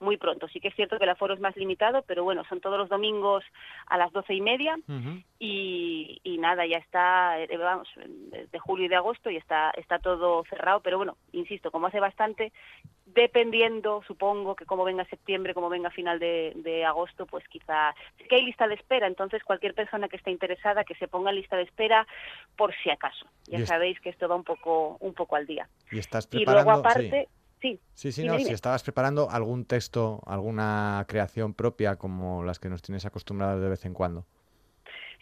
muy 0.00 0.18
pronto. 0.18 0.48
Sí 0.48 0.60
que 0.60 0.68
es 0.68 0.74
cierto 0.74 0.98
que 0.98 1.04
el 1.04 1.10
aforo 1.10 1.32
es 1.32 1.40
más 1.40 1.56
limitado, 1.56 2.02
pero 2.02 2.24
bueno, 2.24 2.44
son 2.44 2.60
todos 2.60 2.76
los 2.76 2.90
domingos 2.90 3.42
a 3.86 3.96
las 3.96 4.12
doce 4.12 4.34
y 4.34 4.42
media. 4.42 4.76
Y, 5.38 6.20
y 6.24 6.36
nada, 6.36 6.66
ya 6.66 6.76
está, 6.76 7.40
eh, 7.40 7.56
vamos, 7.56 7.88
de 7.96 8.58
julio 8.58 8.84
y 8.84 8.88
de 8.88 8.96
agosto 8.96 9.30
y 9.30 9.36
está, 9.36 9.70
está 9.70 9.98
todo 9.98 10.44
cerrado. 10.44 10.80
Pero 10.80 10.98
bueno, 10.98 11.16
insisto, 11.32 11.70
como 11.70 11.86
hace 11.86 11.98
bastante, 11.98 12.52
dependiendo, 13.06 14.02
supongo, 14.06 14.56
que 14.56 14.66
como 14.66 14.84
venga 14.84 15.04
septiembre, 15.06 15.54
como 15.54 15.68
venga 15.68 15.90
final 15.90 16.18
de, 16.18 16.52
de 16.56 16.84
agosto, 16.84 17.24
pues 17.26 17.44
quizá 17.48 17.94
sí 18.18 18.24
que 18.28 18.36
hay 18.36 18.42
lista 18.44 18.66
de 18.68 18.74
espera, 18.74 19.06
entonces 19.06 19.42
cualquier 19.44 19.74
persona 19.74 20.08
que 20.08 20.16
esté 20.16 20.30
interesada 20.30 20.84
que 20.84 20.94
se 20.96 21.08
ponga 21.08 21.30
en 21.30 21.36
lista 21.36 21.56
de 21.56 21.62
espera 21.62 22.06
por 22.56 22.74
si 22.82 22.90
acaso. 22.90 23.26
Ya 23.46 23.58
Y 23.58 23.62
es- 23.62 23.68
sabéis 23.68 23.98
que 24.00 24.10
esto 24.10 24.28
va 24.28 24.34
un 24.36 24.44
poco 24.44 24.96
un 25.00 25.14
poco 25.14 25.36
al 25.36 25.46
día. 25.46 25.68
Y 25.90 25.98
estás 25.98 26.26
Y 26.26 26.30
preparando. 26.30 26.64
luego 26.72 26.80
aparte, 26.80 27.28
sí. 27.60 27.80
Sí, 27.94 28.12
sí, 28.12 28.22
dime, 28.22 28.32
no, 28.34 28.38
dime. 28.38 28.48
si 28.48 28.54
estabas 28.54 28.82
preparando 28.82 29.30
algún 29.30 29.64
texto, 29.64 30.20
alguna 30.26 31.02
creación 31.08 31.54
propia 31.54 31.96
como 31.96 32.44
las 32.44 32.58
que 32.58 32.68
nos 32.68 32.82
tienes 32.82 33.06
acostumbrados 33.06 33.62
de 33.62 33.68
vez 33.70 33.84
en 33.86 33.94
cuando. 33.94 34.26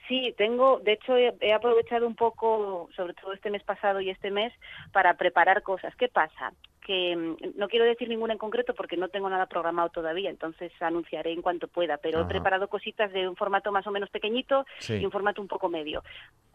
Sí, 0.08 0.34
tengo, 0.36 0.80
de 0.80 0.92
hecho 0.92 1.16
he, 1.16 1.34
he 1.40 1.52
aprovechado 1.54 2.06
un 2.06 2.14
poco, 2.14 2.88
sobre 2.94 3.14
todo 3.14 3.32
este 3.32 3.50
mes 3.50 3.62
pasado 3.64 4.00
y 4.00 4.10
este 4.10 4.30
mes, 4.30 4.52
para 4.92 5.14
preparar 5.16 5.62
cosas. 5.62 5.96
¿Qué 5.96 6.08
pasa? 6.08 6.52
Que 6.84 7.16
mm, 7.16 7.36
no 7.56 7.68
quiero 7.68 7.86
decir 7.86 8.08
ninguna 8.08 8.34
en 8.34 8.38
concreto 8.38 8.74
porque 8.74 8.98
no 8.98 9.08
tengo 9.08 9.30
nada 9.30 9.46
programado 9.46 9.88
todavía, 9.88 10.28
entonces 10.28 10.70
anunciaré 10.80 11.32
en 11.32 11.40
cuanto 11.40 11.68
pueda, 11.68 11.96
pero 11.96 12.18
Ajá. 12.18 12.26
he 12.26 12.28
preparado 12.28 12.68
cositas 12.68 13.12
de 13.12 13.26
un 13.28 13.36
formato 13.36 13.72
más 13.72 13.86
o 13.86 13.90
menos 13.90 14.10
pequeñito 14.10 14.66
Sí. 14.78 14.96
y 14.96 15.04
un 15.06 15.10
formato 15.10 15.40
un 15.40 15.48
poco 15.48 15.68
medio. 15.70 16.02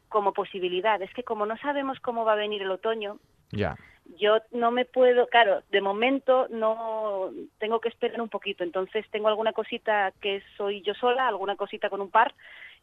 Como 0.09 0.31
posibilidad, 0.33 1.01
es 1.01 1.13
que 1.13 1.23
como 1.23 1.45
no 1.47 1.57
sabemos 1.57 1.99
cómo 2.01 2.25
va 2.25 2.33
a 2.33 2.43
venir 2.43 2.61
el 2.61 2.71
otoño, 2.71 3.17
Ya. 3.51 3.75
yo 4.17 4.37
no 4.51 4.69
me 4.69 4.85
puedo, 4.85 5.25
claro, 5.27 5.63
de 5.69 5.81
momento 5.81 6.47
no 6.49 7.31
tengo 7.57 7.79
que 7.79 7.89
esperar 7.89 8.21
un 8.21 8.29
poquito, 8.29 8.63
entonces 8.63 9.05
tengo 9.09 9.27
alguna 9.27 9.53
cosita 9.53 10.11
que 10.21 10.43
soy 10.57 10.81
yo 10.83 10.93
sola, 10.93 11.27
alguna 11.27 11.55
cosita 11.55 11.89
con 11.89 12.01
un 12.01 12.11
par 12.11 12.33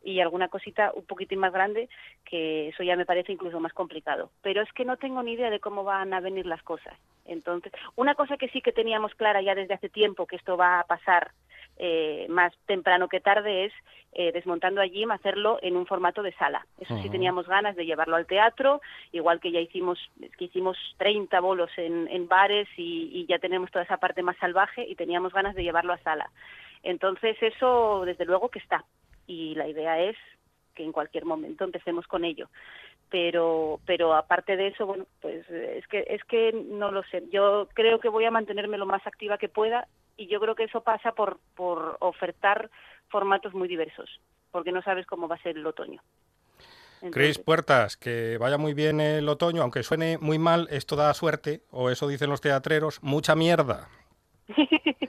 y 0.02 0.20
alguna 0.20 0.48
cosita 0.48 0.92
un 0.94 1.04
poquitín 1.04 1.38
más 1.38 1.52
grande, 1.52 1.88
que 2.24 2.68
eso 2.68 2.82
ya 2.82 2.96
me 2.96 3.06
parece 3.06 3.32
incluso 3.32 3.60
más 3.60 3.72
complicado. 3.72 4.30
Pero 4.42 4.62
es 4.62 4.72
que 4.72 4.84
no 4.84 4.96
tengo 4.96 5.22
ni 5.22 5.32
idea 5.32 5.50
de 5.50 5.60
cómo 5.60 5.84
van 5.84 6.12
a 6.14 6.20
venir 6.20 6.46
las 6.46 6.62
cosas. 6.62 6.94
Entonces, 7.24 7.72
una 7.96 8.14
cosa 8.14 8.36
que 8.36 8.48
sí 8.48 8.60
que 8.60 8.72
teníamos 8.72 9.14
clara 9.14 9.42
ya 9.42 9.54
desde 9.54 9.74
hace 9.74 9.88
tiempo 9.88 10.26
que 10.26 10.36
esto 10.36 10.56
va 10.56 10.80
a 10.80 10.84
pasar 10.84 11.32
eh, 11.78 12.26
más 12.30 12.54
temprano 12.66 13.08
que 13.08 13.20
tarde 13.20 13.66
es 13.66 13.72
eh, 14.12 14.32
desmontando 14.32 14.80
a 14.80 14.86
Jim 14.86 15.10
hacerlo 15.10 15.58
en 15.60 15.76
un 15.76 15.86
formato 15.86 16.22
de 16.22 16.32
sala. 16.34 16.66
Eso 16.78 16.96
sí 17.02 17.10
teníamos 17.10 17.46
ganas 17.46 17.76
de 17.76 17.84
llevarlo 17.84 18.16
al 18.16 18.26
teatro, 18.26 18.80
igual 19.12 19.40
que 19.40 19.52
ya 19.52 19.60
hicimos 19.60 19.98
que 20.38 20.46
hicimos 20.46 20.78
30 20.96 21.38
bolos 21.40 21.70
en, 21.76 22.08
en 22.08 22.28
bares 22.28 22.66
y, 22.78 23.10
y 23.12 23.26
ya 23.26 23.38
tenemos 23.38 23.70
toda 23.70 23.84
esa 23.84 23.98
parte 23.98 24.22
más 24.22 24.38
salvaje 24.38 24.86
y 24.88 24.94
teníamos 24.94 25.34
ganas 25.34 25.54
de 25.54 25.64
llevarlo 25.64 25.92
a 25.92 25.98
sala. 25.98 26.30
Entonces 26.82 27.36
eso 27.42 28.04
desde 28.06 28.24
luego 28.24 28.48
que 28.48 28.60
está 28.60 28.84
y 29.26 29.54
la 29.54 29.68
idea 29.68 30.00
es 30.00 30.16
que 30.74 30.84
en 30.84 30.92
cualquier 30.92 31.24
momento 31.24 31.64
empecemos 31.64 32.06
con 32.06 32.24
ello. 32.24 32.48
Pero 33.08 33.80
pero 33.86 34.14
aparte 34.14 34.56
de 34.56 34.68
eso 34.68 34.86
bueno 34.86 35.06
pues 35.20 35.48
eh, 35.50 35.78
es 35.78 35.86
que 35.86 36.04
es 36.08 36.22
que 36.24 36.52
no 36.52 36.90
lo 36.90 37.02
sé. 37.04 37.22
Yo 37.30 37.68
creo 37.74 38.00
que 38.00 38.08
voy 38.08 38.24
a 38.24 38.30
mantenerme 38.30 38.78
lo 38.78 38.86
más 38.86 39.06
activa 39.06 39.38
que 39.38 39.48
pueda 39.48 39.86
y 40.16 40.26
yo 40.26 40.40
creo 40.40 40.54
que 40.54 40.64
eso 40.64 40.82
pasa 40.82 41.12
por 41.12 41.38
por 41.54 41.96
ofertar 42.00 42.70
formatos 43.08 43.54
muy 43.54 43.68
diversos 43.68 44.20
porque 44.50 44.72
no 44.72 44.80
sabes 44.80 45.06
cómo 45.06 45.28
va 45.28 45.34
a 45.36 45.42
ser 45.42 45.58
el 45.58 45.66
otoño. 45.66 46.00
Cris 47.12 47.38
Puertas, 47.38 47.98
que 47.98 48.38
vaya 48.38 48.56
muy 48.56 48.72
bien 48.72 49.00
el 49.00 49.28
otoño, 49.28 49.60
aunque 49.60 49.82
suene 49.82 50.16
muy 50.18 50.38
mal, 50.38 50.66
esto 50.70 50.96
da 50.96 51.12
suerte, 51.12 51.60
o 51.70 51.90
eso 51.90 52.08
dicen 52.08 52.30
los 52.30 52.40
teatreros, 52.40 53.02
mucha 53.02 53.34
mierda. 53.34 53.88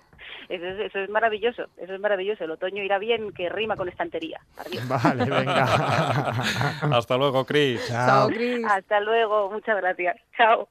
eso, 0.49 0.65
es, 0.65 0.79
eso 0.79 0.99
es 0.99 1.09
maravilloso 1.09 1.67
eso 1.77 1.93
es 1.93 1.99
maravilloso 1.99 2.43
el 2.43 2.51
otoño 2.51 2.83
irá 2.83 2.97
bien 2.99 3.31
que 3.31 3.49
rima 3.49 3.75
con 3.75 3.89
estantería. 3.89 4.39
Vale, 4.87 5.25
venga. 5.29 5.63
Hasta 6.91 7.17
luego, 7.17 7.45
Cris. 7.45 7.87
Chao, 7.87 8.29
hasta 8.67 8.99
luego 8.99 9.51
muchas 9.51 9.77
gracias 9.77 10.17
chao 10.37 10.67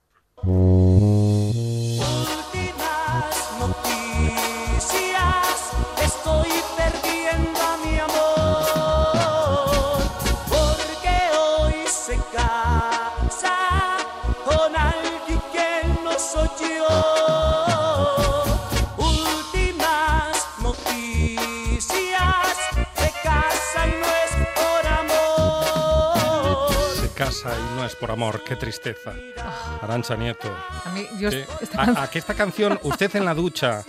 casa 27.46 27.58
y 27.58 27.76
no 27.76 27.84
es 27.84 27.94
por 27.96 28.10
amor, 28.10 28.42
qué 28.44 28.56
tristeza. 28.56 29.12
Arancha 29.82 30.16
Nieto. 30.16 30.48
A 30.84 30.90
mí, 30.90 31.06
yo 31.18 31.30
¿Qué? 31.30 31.46
esta 31.60 31.82
A, 31.82 32.02
a 32.04 32.10
que 32.10 32.18
esta 32.18 32.34
canción, 32.34 32.78
usted 32.82 33.14
en 33.16 33.24
la 33.24 33.34
ducha, 33.34 33.84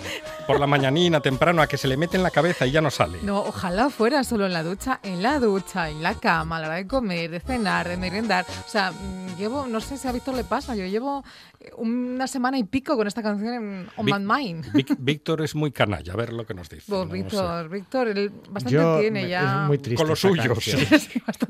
por 0.46 0.60
la 0.60 0.68
mañanina, 0.68 1.20
temprano, 1.22 1.62
a 1.62 1.68
que 1.68 1.78
se 1.78 1.88
le 1.88 1.98
mete 1.98 2.18
en 2.18 2.24
la 2.24 2.32
cabeza 2.32 2.66
y 2.66 2.72
ya 2.72 2.82
no 2.82 2.92
sale. 2.92 3.20
No, 3.22 3.40
ojalá 3.40 3.90
fuera 3.90 4.24
solo 4.24 4.46
en 4.46 4.54
la 4.54 4.64
ducha, 4.64 5.00
en 5.04 5.24
la 5.24 5.40
ducha, 5.40 5.90
en 5.90 6.04
la 6.04 6.16
cama, 6.16 6.58
a 6.58 6.60
la 6.62 6.68
hora 6.68 6.76
de 6.78 6.88
comer, 6.88 7.32
de 7.32 7.40
cenar, 7.40 7.88
de 7.88 7.98
merendar. 7.98 8.46
O 8.66 8.70
sea, 8.70 8.92
llevo, 9.38 9.68
no 9.68 9.80
sé 9.82 9.98
si 9.98 10.08
a 10.08 10.12
Víctor 10.12 10.36
le 10.36 10.44
pasa, 10.44 10.76
yo 10.76 10.86
llevo 10.86 11.24
eh, 11.60 11.72
una 11.78 12.28
semana 12.28 12.58
y 12.58 12.64
pico 12.64 12.96
con 12.98 13.08
esta 13.08 13.22
canción 13.24 13.54
en 13.54 13.90
On 13.96 14.06
Vic- 14.06 14.20
My 14.20 14.44
Mind. 14.44 14.72
Vic- 14.74 14.96
Víctor 15.00 15.42
es 15.42 15.56
muy 15.56 15.72
canalla, 15.72 16.14
a 16.14 16.16
ver 16.16 16.34
lo 16.34 16.46
que 16.46 16.54
nos 16.54 16.70
dice. 16.70 16.86
Pues 16.88 17.06
no 17.06 17.12
sé. 17.12 17.14
Víctor, 17.14 17.70
Víctor, 17.70 18.08
él 18.10 18.32
bastante 18.50 18.72
Yo, 18.74 19.00
tiene 19.00 19.24
me- 19.24 19.30
ya. 19.30 19.62
Es 19.64 19.68
muy 19.68 19.78
triste. 19.78 20.02
Con 20.02 20.10
los 20.10 20.20
suyos, 20.20 20.58
sí. 20.64 20.76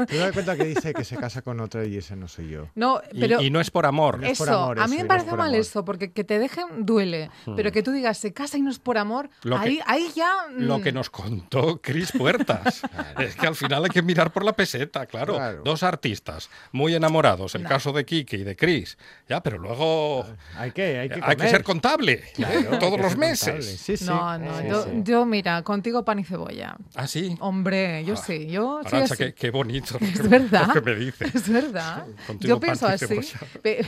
Te 0.08 0.18
das 0.18 0.32
cuenta 0.34 0.56
que 0.56 0.66
dice 0.66 0.94
que 0.94 1.04
se 1.04 1.16
casa 1.18 1.42
con 1.42 1.60
otra 1.60 1.86
y 1.86 1.98
ese 1.98 2.16
no 2.16 2.28
soy 2.28 2.50
yo. 2.50 2.68
No, 2.76 3.02
Y- 3.12 3.20
pero 3.20 3.42
y, 3.42 3.50
no 3.50 3.60
es 3.60 3.72
por 3.72 3.86
amor. 3.86 4.20
No 4.20 4.28
es 4.28 4.38
por 4.38 4.48
eso, 4.50 4.58
amor, 4.64 4.80
a 4.80 4.88
mí 4.88 4.96
eso, 4.96 5.04
me 5.04 5.08
parece 5.08 5.32
mal 5.32 5.48
amor. 5.48 5.56
eso, 5.60 5.86
porque 5.86 6.12
que 6.12 6.24
te 6.24 6.40
dejen 6.40 6.86
duele, 6.86 7.30
Hmm. 7.46 7.56
pero 7.56 7.72
que 7.72 7.84
tú 7.84 7.92
digas 7.92 8.18
se 8.18 8.34
casa 8.34 8.58
y 8.58 8.62
no 8.62 8.70
es 8.72 8.80
por 8.80 8.98
amor, 8.98 9.30
Lo 9.44 9.60
que- 9.60 9.68
ahí, 9.68 9.80
ahí 9.86 10.08
ya... 10.16 10.32
Lo 10.58 10.80
mm, 10.80 10.82
que 10.84 10.92
nos 10.92 11.10
contó 11.10 11.82
Cris 11.82 12.12
Puertas. 12.12 12.82
es 13.20 13.36
que 13.36 13.48
al 13.48 13.56
final 13.56 13.84
hay 13.86 13.90
que 13.90 14.02
mirar 14.02 14.32
por 14.32 14.44
la 14.44 14.54
peseta, 14.54 15.06
claro. 15.06 15.36
Claro. 15.36 15.62
Dos 15.64 15.84
artistas 15.84 16.50
muy 16.72 16.96
enamorados, 16.96 17.56
el 17.56 17.62
Claro. 17.62 17.76
Caso 17.78 17.94
de 17.94 18.06
Kike 18.06 18.38
y 18.38 18.44
de 18.44 18.56
Cris. 18.56 18.98
Ya, 19.30 19.42
pero 19.42 19.58
luego 19.58 20.26
Hay 20.56 20.72
que, 20.72 20.98
hay 21.00 21.10
que, 21.10 21.20
hay 21.22 21.36
que 21.36 21.50
ser 21.50 21.64
contable 21.64 22.24
Claro, 22.36 22.72
hay 22.74 22.80
todos 22.80 23.00
los 23.00 23.16
meses. 23.18 23.66
Sí, 23.80 23.98
sí. 23.98 24.06
No, 24.06 24.38
no, 24.38 24.60
Sí, 24.60 24.68
yo, 24.68 24.84
sí. 24.84 24.90
yo, 25.04 25.26
mira, 25.26 25.62
contigo 25.64 26.04
pan 26.04 26.20
y 26.20 26.24
cebolla. 26.24 26.76
Ah, 26.96 27.08
sí. 27.08 27.36
Hombre, 27.40 28.04
yo 28.06 28.14
Ah, 28.14 28.18
sí, 28.18 28.48
yo 28.48 28.80
soy 28.84 28.88
Arancha, 29.00 29.14
así. 29.14 29.24
qué, 29.26 29.34
qué 29.34 29.50
bonito 29.52 29.98
lo 30.00 30.06
Es 30.08 30.20
que, 30.22 30.28
verdad. 30.28 30.68
lo 30.68 30.74
que 30.74 30.82
me 30.82 30.96
dices. 30.96 31.36
Es 31.36 31.50
verdad. 31.50 32.06
Contigo 32.26 32.56
Yo 32.56 32.60
pienso 32.60 32.88
así. 32.88 33.20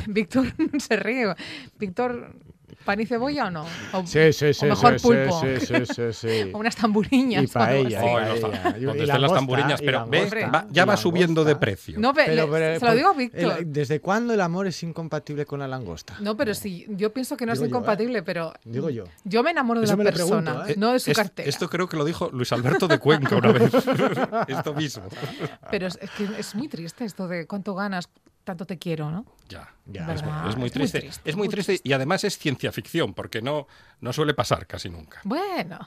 Víctor 0.07 0.45
se 0.79 0.95
ríe. 0.97 1.33
Víctor, 1.77 2.33
¿pan 2.85 2.99
y 3.01 3.05
cebolla 3.05 3.47
o 3.47 3.51
no? 3.51 3.65
O, 3.93 4.05
Sí, 4.05 4.33
sí, 4.33 4.53
sí. 4.53 4.65
o 4.65 4.69
mejor 4.69 4.99
sí, 4.99 5.07
pulpo. 5.07 5.41
Sí, 5.41 5.65
sí, 5.65 5.85
sí, 5.85 6.03
sí. 6.13 6.51
O 6.53 6.57
unas 6.57 6.75
tamburiñas. 6.75 7.43
Y 7.43 7.47
paella. 7.47 7.99
Ay, 8.01 8.07
y 8.37 8.41
paella. 8.41 8.77
Y- 8.77 8.83
y 8.97 9.01
estén 9.03 9.21
las 9.21 9.33
tamburiñas, 9.33 9.81
pero 9.81 10.05
ve, 10.07 10.21
langosta, 10.21 10.47
va- 10.49 10.67
ya 10.71 10.85
va 10.85 10.97
subiendo 10.97 11.43
de 11.43 11.55
precio. 11.55 11.99
No, 11.99 12.13
pero, 12.13 12.27
Pero, 12.31 12.45
le- 12.45 12.51
pero, 12.51 12.79
se 12.79 12.85
lo 12.85 12.95
digo 12.95 13.09
a 13.09 13.11
el- 13.11 13.17
Víctor. 13.17 13.65
¿Desde 13.65 13.99
cuándo 13.99 14.33
el 14.33 14.41
amor 14.41 14.67
es 14.67 14.81
incompatible 14.83 15.45
con 15.45 15.59
la 15.59 15.67
langosta? 15.67 16.15
No, 16.19 16.35
pero 16.37 16.53
sí, 16.53 16.85
yo 16.89 17.13
pienso 17.13 17.37
que 17.37 17.45
no 17.45 17.53
Digo 17.53 17.65
es 17.65 17.69
yo, 17.69 17.75
¿eh? 17.75 17.79
incompatible, 17.79 18.23
pero 18.23 18.53
Digo 18.63 18.89
yo. 18.89 19.05
yo 19.23 19.43
me 19.43 19.51
enamoro 19.51 19.79
de 19.81 19.85
Eso 19.85 19.95
la 19.97 20.03
persona, 20.03 20.51
pregunto, 20.51 20.71
¿eh? 20.71 20.75
no 20.77 20.93
de 20.93 20.99
su 20.99 21.11
Es- 21.11 21.17
cartera. 21.17 21.47
Esto 21.49 21.69
creo 21.69 21.87
que 21.87 21.97
lo 21.97 22.05
dijo 22.05 22.29
Luis 22.33 22.51
Alberto 22.53 22.87
de 22.87 22.97
Cuenca 22.99 23.35
una 23.35 23.51
vez. 23.51 23.71
esto 24.47 24.73
mismo. 24.73 25.03
Pero 25.69 25.87
es, 25.87 25.97
es 26.01 26.09
que 26.11 26.27
es 26.37 26.55
muy 26.55 26.67
triste 26.67 27.05
esto 27.05 27.27
de 27.27 27.45
cuánto 27.47 27.75
ganas, 27.75 28.09
tanto 28.43 28.65
te 28.65 28.77
quiero, 28.79 29.11
¿no? 29.11 29.25
Ya. 29.47 29.69
Ya, 29.91 30.13
Es, 30.13 30.21
muy- 30.23 30.31
es 30.31 30.43
muy 30.43 30.49
Es 30.49 30.57
muy 30.57 30.69
triste. 30.69 31.09
es 31.25 31.35
muy 31.35 31.49
triste 31.49 31.81
y 31.83 31.93
además 31.93 32.23
es 32.23 32.37
ciencia 32.37 32.71
ficción 32.71 33.15
porque 33.15 33.41
no, 33.41 33.65
no 34.01 34.13
suele 34.13 34.35
pasar 34.35 34.67
casi 34.67 34.87
nunca. 34.87 35.19
Bueno. 35.23 35.79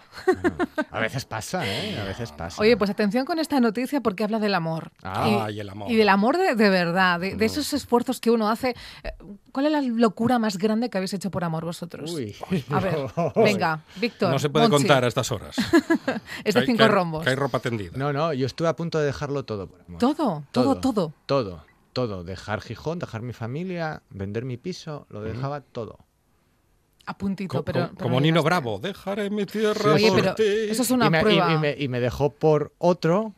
A 0.91 0.99
veces 0.99 1.25
pasa, 1.25 1.65
¿eh? 1.65 1.97
A 2.01 2.03
veces 2.05 2.33
pasa. 2.33 2.61
Oye, 2.61 2.77
pues 2.77 2.91
atención 2.91 3.25
con 3.25 3.39
esta 3.39 3.61
noticia 3.61 4.01
porque 4.01 4.25
habla 4.25 4.41
del 4.41 4.55
amor. 4.55 4.91
Ah, 5.05 5.49
y 5.53 5.61
el 5.61 5.69
amor. 5.71 5.89
Y 5.91 5.95
del 5.95 6.09
amor 6.09 6.37
de, 6.37 6.57
de 6.57 6.69
verdad, 6.71 7.21
de, 7.21 7.37
de 7.37 7.45
esos 7.45 7.73
esfuerzos 7.73 8.21
que 8.21 8.33
uno 8.33 8.49
hace. 8.51 8.75
Eh, 9.05 9.13
¿Cuál 9.53 9.67
es 9.67 9.73
la 9.73 9.81
locura 9.83 10.41
más 10.41 10.59
grande 10.59 10.91
que 10.91 10.99
habéis 10.99 11.13
hecho 11.15 11.31
por 11.31 11.45
amor 11.45 11.65
vosotros? 11.65 12.11
Uy. 12.13 12.35
A 12.71 12.81
ver, 12.81 12.97
venga, 13.37 13.83
Víctor. 14.01 14.31
No 14.33 14.41
se 14.41 14.51
puede 14.51 14.69
Monchi, 14.69 14.83
contar 14.89 15.05
a 15.05 15.07
estas 15.07 15.31
horas. 15.31 15.55
Es 16.45 16.55
de 16.57 16.67
cinco 16.67 16.79
que 16.79 16.83
hay- 16.85 16.89
rombos. 16.91 17.23
Que 17.23 17.31
hay 17.31 17.37
ropa 17.37 17.61
tendida. 17.61 17.93
No, 17.97 18.13
no, 18.13 18.33
yo 18.33 18.47
estuve 18.47 18.67
a 18.67 18.75
punto 18.75 18.99
de 18.99 19.07
dejarlo 19.07 19.45
todo. 19.45 19.69
por 19.69 19.81
amor. 19.83 20.01
Todo, 20.01 20.15
todo, 20.51 20.75
todo. 20.81 20.81
Todo, 20.81 21.15
todo. 21.27 21.65
Dejar 21.93 22.61
Gijón, 22.63 22.99
dejar 22.99 23.23
mi 23.23 23.33
familia, 23.33 24.03
vender 24.11 24.45
mi 24.45 24.57
piso, 24.57 25.07
lo 25.11 25.21
dejaba 25.23 25.61
todo. 25.61 25.99
A 27.05 27.19
puntito, 27.19 27.59
Co- 27.59 27.65
pero. 27.65 27.81
co- 27.81 27.87
pero 27.95 28.03
como 28.05 28.17
no 28.17 28.21
Nino. 28.23 28.43
Bravo, 28.43 28.79
dejaré 28.79 29.29
mi 29.29 29.45
tierra 29.45 29.95
Oye, 29.95 30.09
por 30.09 30.21
pero 30.21 30.35
ti. 30.37 30.43
eso 30.71 30.83
es 30.83 30.91
una 30.91 31.07
y, 31.07 31.11
me, 31.11 31.19
y- 31.19 31.23
prueba. 31.23 31.53
y 31.53 31.59
me, 31.59 31.77
y 31.79 31.89
me 31.89 32.01
dejó 32.01 32.31
por 32.31 32.73
otro 32.79 33.35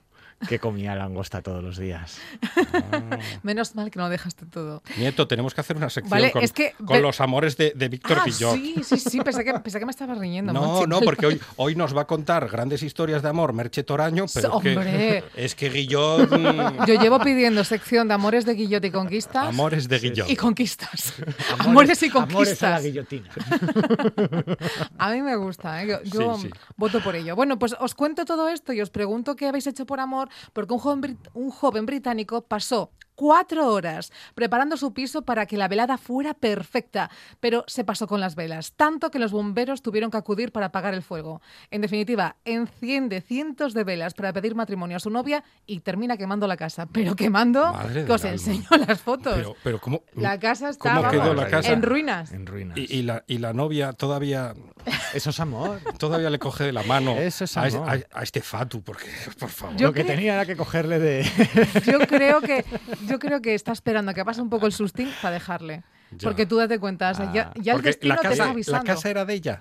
que 0.49 0.59
comía 0.59 0.95
langosta 0.95 1.43
todos 1.43 1.63
los 1.63 1.79
días. 1.79 2.19
Menos 3.43 3.75
mal 3.75 3.91
que 3.91 3.99
no 3.99 4.09
dejaste 4.09 4.47
todo. 4.47 4.83
Nieto, 4.97 5.27
tenemos 5.29 5.55
que 5.55 5.61
hacer 5.61 5.77
una 5.77 5.91
sección 5.91 6.11
Vale, 6.11 6.31
con, 6.33 6.43
es 6.43 6.53
que- 6.53 6.73
con 6.79 6.89
ve- 6.97 7.01
los 7.01 7.21
amores 7.21 7.57
de, 7.57 7.73
de 7.75 7.89
Víctor 7.89 8.19
Ah, 8.21 8.25
Guillot. 8.27 8.55
sí, 8.55 8.75
sí, 8.85 8.99
sí, 8.99 9.21
pensé 9.21 9.45
que, 9.45 9.53
pensé 9.55 9.79
que 9.79 9.85
me 9.87 9.91
estabas 9.91 10.19
riñendo. 10.19 10.53
No, 10.53 10.63
Monchi, 10.63 10.89
no, 10.89 11.01
porque 11.01 11.27
hoy, 11.27 11.41
hoy 11.57 11.75
nos 11.77 11.97
va 11.97 12.03
a 12.03 12.07
contar 12.07 12.49
grandes 12.49 12.83
historias 12.83 13.23
de 13.23 13.29
amor 13.29 13.53
Merche 13.53 13.83
Toraño, 13.83 14.27
pero 14.33 14.57
es 14.57 14.63
que, 14.63 14.77
Hombre. 14.77 15.25
es 15.37 15.55
que 15.55 15.69
Guillot... 15.71 16.31
mm, 16.31 16.85
Yo 16.87 16.95
llevo 17.01 17.19
pidiendo 17.21 17.65
sección 17.65 18.09
de 18.09 18.15
amores 18.15 18.45
de 18.47 18.55
Guillot 18.55 18.85
y 18.85 18.91
conquistas. 18.91 19.47
amores 19.49 19.89
de 19.89 19.99
Guillot. 19.99 20.29
Y 20.31 20.37
conquistas. 20.37 21.15
Amores, 21.59 22.03
y 22.03 22.11
Amores 22.11 22.63
a 22.63 22.71
la 22.71 22.77
conquistas. 22.77 22.83
guillotina. 22.83 23.31
A 24.99 25.11
mí 25.13 25.23
me 25.23 25.37
gusta, 25.37 25.83
¿eh? 25.83 25.87
yo, 25.89 26.03
yo 26.03 26.37
Sí, 26.37 26.43
sí. 26.43 26.51
voto 26.77 27.01
por 27.03 27.15
ello. 27.17 27.37
Bueno, 27.37 27.59
pues 27.59 27.75
os 27.79 27.95
cuento 27.95 28.25
todo 28.25 28.49
esto 28.49 28.73
y 28.73 28.81
os 28.81 28.91
pregunto 28.91 29.37
qué 29.37 29.47
habéis 29.49 29.67
hecho 29.67 29.87
por 29.87 30.01
amor, 30.01 30.29
porque 30.53 30.73
un 30.75 30.81
joven, 30.81 31.19
un 31.35 31.51
joven 31.51 31.87
británico 31.87 32.43
pasó 32.43 32.91
cuatro 33.15 33.69
horas 33.73 34.13
preparando 34.35 34.77
su 34.77 34.93
piso 34.93 35.23
para 35.23 35.47
que 35.47 35.57
la 35.57 35.69
velada 35.69 35.99
fuera 35.99 36.35
perfecta, 36.35 37.11
pero 37.41 37.65
se 37.67 37.85
pasó 37.85 38.07
con 38.07 38.21
las 38.21 38.35
velas, 38.35 38.73
tanto 38.77 39.11
que 39.11 39.19
los 39.19 39.33
bomberos 39.33 39.83
tuvieron 39.83 40.11
que 40.11 40.17
acudir 40.17 40.53
para 40.53 40.67
apagar 40.67 40.95
el 40.95 41.03
fuego. 41.03 41.41
En 41.71 41.81
definitiva, 41.81 42.37
enciende 42.45 43.21
cientos 43.21 43.75
de 43.75 43.85
velas 43.85 44.15
para 44.15 44.33
pedir 44.33 44.55
matrimonio 44.55 44.97
a 44.97 45.01
su 45.01 45.11
novia 45.11 45.45
y 45.67 45.81
termina 45.81 46.17
quemando 46.17 46.47
la 46.47 46.57
casa. 46.57 46.87
Pero 46.87 47.15
quemando, 47.17 47.73
Madre 47.73 48.05
que 48.05 48.13
os 48.13 48.25
enseño 48.25 48.67
las 48.87 49.01
fotos. 49.01 49.35
Pero, 49.37 49.55
pero 49.63 49.81
¿cómo, 49.81 50.03
la 50.15 50.39
casa 50.39 50.69
está 50.69 50.95
¿cómo 50.97 51.11
quedó 51.11 51.21
vamos, 51.21 51.37
la 51.37 51.49
casa? 51.49 51.73
en 51.73 51.83
ruinas. 51.83 52.33
En 52.33 52.47
ruinas. 52.47 52.77
Y, 52.79 52.99
y 52.99 53.03
la, 53.03 53.25
y 53.27 53.39
la 53.39 53.53
novia 53.53 53.93
todavía, 53.93 54.55
Eso 55.15 55.31
es 55.31 55.41
amor. 55.41 55.81
todavía 55.99 56.31
le 56.31 56.39
coge 56.39 56.65
de 56.65 56.73
la 56.73 56.83
mano 56.83 57.13
Eso 57.17 57.45
es 57.45 57.57
amor. 57.57 57.89
a- 57.89 58.19
a 58.19 58.23
este 58.23 58.41
fatu, 58.43 58.83
porque, 58.83 59.07
por 59.39 59.49
favor. 59.49 59.77
Yo 59.77 59.89
Lo 59.89 59.93
que 59.93 60.05
tenía 60.05 60.35
era 60.35 60.47
que 60.47 60.57
cogerle 60.57 60.99
de... 60.99 61.25
Yo 61.87 62.01
creo 62.01 62.41
que 62.41 62.65
yo 63.07 63.19
creo 63.19 63.41
que 63.41 63.55
está 63.55 63.73
esperando 63.73 64.11
a 64.11 64.15
que 64.15 64.25
pase 64.25 64.41
un 64.43 64.51
poco 64.51 64.67
el 64.67 64.73
sustín 64.73 65.11
para 65.23 65.35
dejarle. 65.35 65.83
Ya. 66.11 66.19
Porque 66.29 66.47
tú 66.47 66.57
date 66.57 66.79
cuenta, 66.79 67.11
o 67.11 67.15
sea, 67.15 67.33
ya, 67.33 67.53
ya 67.57 67.75
el 67.75 67.83
destino 67.83 68.15
la 68.15 68.21
te 68.21 68.29
está 68.29 68.31
casa, 68.31 68.45
la 68.45 68.51
avisando. 68.53 68.85
casa 68.85 69.11
era 69.11 69.25
de 69.25 69.35
ella. 69.35 69.61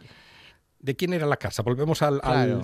¿De 0.83 0.95
quién 0.97 1.13
era 1.13 1.25
la 1.25 1.37
casa? 1.37 1.63
Volvemos 1.63 2.01
al, 2.01 2.19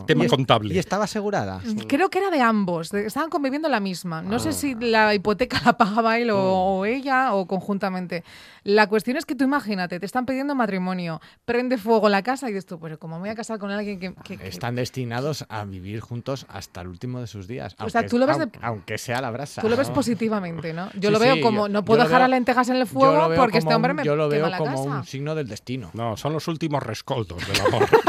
tema 0.05 0.24
Y 0.24 0.26
es- 0.26 0.32
contable. 0.32 0.74
Y 0.76 0.78
estaba 0.78 1.05
asegurada. 1.05 1.61
Creo 1.88 2.09
que 2.09 2.17
era 2.20 2.30
de 2.30 2.41
ambos, 2.41 2.89
de- 2.91 3.05
estaban 3.05 3.30
conviviendo 3.30 3.70
la 3.70 3.80
misma. 3.80 4.22
No 4.22 4.36
Ah. 4.36 4.39
sé 4.39 4.51
si 4.51 4.76
la 4.76 5.15
hipoteca 5.15 5.61
la 5.65 5.78
pagaba 5.78 6.17
él 6.20 6.30
o, 6.32 6.36
Mm. 6.36 6.39
o 6.80 6.86
ella 6.86 7.34
o 7.34 7.47
conjuntamente. 7.47 8.26
La 8.65 8.88
cuestión 8.88 9.15
es 9.15 9.26
que 9.26 9.36
tú 9.36 9.45
imagínate, 9.45 10.01
te 10.01 10.05
están 10.05 10.26
pidiendo 10.26 10.53
matrimonio, 10.53 11.22
prende 11.45 11.78
fuego 11.78 12.09
la 12.09 12.22
casa 12.22 12.49
y 12.49 12.51
dices 12.51 12.65
tú, 12.65 12.78
pero 12.78 12.99
como 12.99 13.15
me 13.15 13.22
voy 13.22 13.30
a 13.30 13.36
casar 13.36 13.57
con 13.57 13.72
alguien 13.72 13.99
que... 14.01 14.13
que- 14.24 14.38
que- 14.38 14.47
Están 14.49 14.76
destinados 14.76 15.45
a 15.47 15.63
vivir 15.63 16.01
juntos 16.01 16.45
hasta 16.49 16.82
el 16.82 16.89
último 16.89 17.22
de 17.22 17.28
sus 17.28 17.47
días. 17.47 17.74
O 17.80 17.89
sea, 17.89 18.01
aunque- 18.01 18.09
tú 18.09 18.17
lo 18.17 18.28
ves 18.28 18.36
de- 18.38 18.43
aunque, 18.43 18.59
aunque 18.61 18.97
sea 18.97 19.22
la 19.22 19.32
brasa. 19.32 19.61
Tú 19.61 19.70
lo 19.70 19.78
ves 19.78 19.89
positivamente, 19.91 20.74
¿no? 20.74 20.89
Yo 20.95 21.07
Sí, 21.07 21.13
lo 21.13 21.20
veo 21.20 21.36
sí, 21.36 21.41
como, 21.41 21.67
yo- 21.67 21.74
no 21.74 21.86
puedo 21.86 22.03
dejar 22.03 22.17
veo- 22.20 22.26
a 22.26 22.28
lentejas 22.28 22.67
en 22.67 22.76
el 22.76 22.86
fuego 22.86 23.30
porque 23.38 23.59
este 23.59 23.74
hombre 23.74 23.91
un- 23.93 23.95
me 23.97 24.03
Yo 24.03 24.17
lo 24.17 24.28
quema 24.28 24.41
veo 24.41 24.49
la 24.49 24.57
como 24.57 24.72
casa. 24.86 24.97
un 24.99 25.05
signo 25.05 25.36
del 25.36 25.47
destino. 25.47 25.89
No, 25.93 26.17
son 26.17 26.34
los 26.34 26.49
últimos 26.49 26.84
rescoldos 26.84 27.39
del 27.47 27.61
amor. 27.61 27.88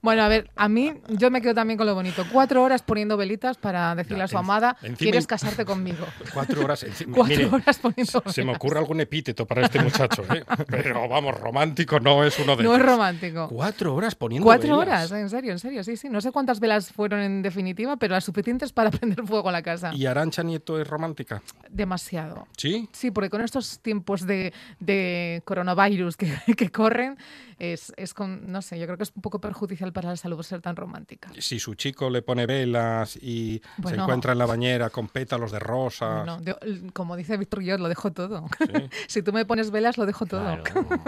Bueno, 0.00 0.22
a 0.22 0.28
ver, 0.28 0.50
a 0.54 0.68
mí 0.68 0.94
yo 1.08 1.30
me 1.30 1.42
quedo 1.42 1.54
también 1.54 1.76
con 1.76 1.86
lo 1.86 1.94
bonito. 1.94 2.24
Cuatro 2.32 2.62
horas 2.62 2.82
poniendo 2.82 3.16
velitas 3.16 3.56
para 3.58 3.94
decirle 3.96 4.22
a 4.24 4.28
su 4.28 4.38
amada, 4.38 4.76
¿quieres 4.96 5.26
casarte 5.26 5.64
conmigo? 5.64 6.06
Cuatro 6.32 6.62
horas. 6.64 6.84
encima- 6.84 7.14
Cuatro 7.16 7.36
mire, 7.36 7.46
horas 7.46 7.78
poniendo 7.78 8.22
se 8.26 8.40
me 8.42 8.46
velas. 8.46 8.56
ocurre 8.56 8.78
algún 8.78 9.00
epíteto 9.00 9.46
para 9.46 9.62
este 9.66 9.82
muchacho, 9.82 10.22
¿eh? 10.32 10.44
Pero 10.68 11.08
vamos, 11.08 11.38
romántico 11.40 11.98
no 11.98 12.22
es 12.24 12.38
uno 12.38 12.54
de 12.56 12.62
No 12.62 12.74
es 12.74 12.78
ellos. 12.80 12.90
romántico. 12.92 13.48
Cuatro 13.48 13.94
horas 13.94 14.14
poniendo 14.14 14.44
Cuatro 14.44 14.78
velas. 14.78 15.10
horas, 15.10 15.20
en 15.20 15.28
serio, 15.30 15.52
en 15.52 15.58
serio, 15.58 15.82
sí, 15.82 15.96
sí. 15.96 16.08
No 16.08 16.20
sé 16.20 16.30
cuántas 16.30 16.60
velas 16.60 16.92
fueron 16.92 17.20
en 17.20 17.42
definitiva, 17.42 17.96
pero 17.96 18.14
las 18.14 18.24
suficientes 18.24 18.72
para 18.72 18.90
prender 18.92 19.24
fuego 19.26 19.48
a 19.48 19.52
la 19.52 19.62
casa. 19.62 19.92
¿Y 19.94 20.06
Arancha 20.06 20.42
Nieto 20.44 20.80
es 20.80 20.86
romántica? 20.86 21.42
Demasiado. 21.70 22.46
¿Sí? 22.56 22.88
Sí, 22.92 23.10
porque 23.10 23.30
con 23.30 23.40
estos 23.40 23.80
tiempos 23.80 24.26
de, 24.26 24.52
de 24.80 25.42
coronavirus 25.44 26.16
que, 26.16 26.32
que 26.56 26.70
corren, 26.70 27.16
es, 27.58 27.92
es 27.96 28.14
con, 28.14 28.50
no 28.52 28.62
sé, 28.62 28.78
yo 28.78 28.86
creo 28.86 28.96
que 28.96 29.02
es 29.02 29.12
un 29.14 29.22
poco 29.22 29.40
perjudicial 29.40 29.87
para 29.92 30.10
la 30.10 30.16
salud 30.16 30.42
ser 30.42 30.60
tan 30.60 30.76
romántica. 30.76 31.30
Si 31.38 31.58
su 31.58 31.74
chico 31.74 32.10
le 32.10 32.22
pone 32.22 32.46
velas 32.46 33.16
y 33.16 33.60
se 33.86 33.94
encuentra 33.94 34.32
en 34.32 34.38
la 34.38 34.46
bañera 34.46 34.90
con 34.90 35.08
pétalos 35.08 35.52
de 35.52 35.58
rosa. 35.58 36.24
No, 36.24 36.40
yo, 36.42 36.56
como 36.92 37.16
dice 37.16 37.36
Víctor 37.36 37.62
yo 37.62 37.76
lo 37.78 37.88
dejo 37.88 38.12
todo. 38.12 38.46
si 39.08 39.22
tú 39.22 39.32
me 39.32 39.44
pones 39.44 39.70
velas, 39.70 39.98
lo 39.98 40.06
dejo 40.06 40.26
todo. 40.26 40.40
Claro, 40.62 40.64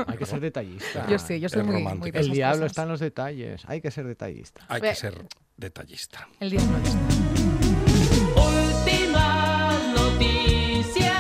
hay 0.07 0.17
que 0.19 0.27
ser 0.27 0.41
detallista. 0.41 1.07
Yo 1.09 1.19
sí, 1.19 1.41
yo 1.41 1.49
soy 1.49 1.63
muy, 1.63 1.77
romántico. 1.77 2.03
muy 2.05 2.11
de 2.13 2.19
El 2.21 2.31
diablo 2.31 2.57
cosas. 2.63 2.71
está 2.73 2.83
en 2.85 2.89
los 2.89 3.01
detalles. 3.01 3.63
Hay 3.67 3.81
que 3.81 3.91
ser 3.91 4.07
detallista. 4.07 4.63
Hay 4.69 4.81
Ve- 4.81 4.91
que 4.91 4.95
ser 4.97 5.27
detallista. 5.57 6.29
El 6.41 6.51
diablo 6.51 6.77
está. 6.79 6.99
Últimas 8.41 9.95
noticias, 9.95 11.20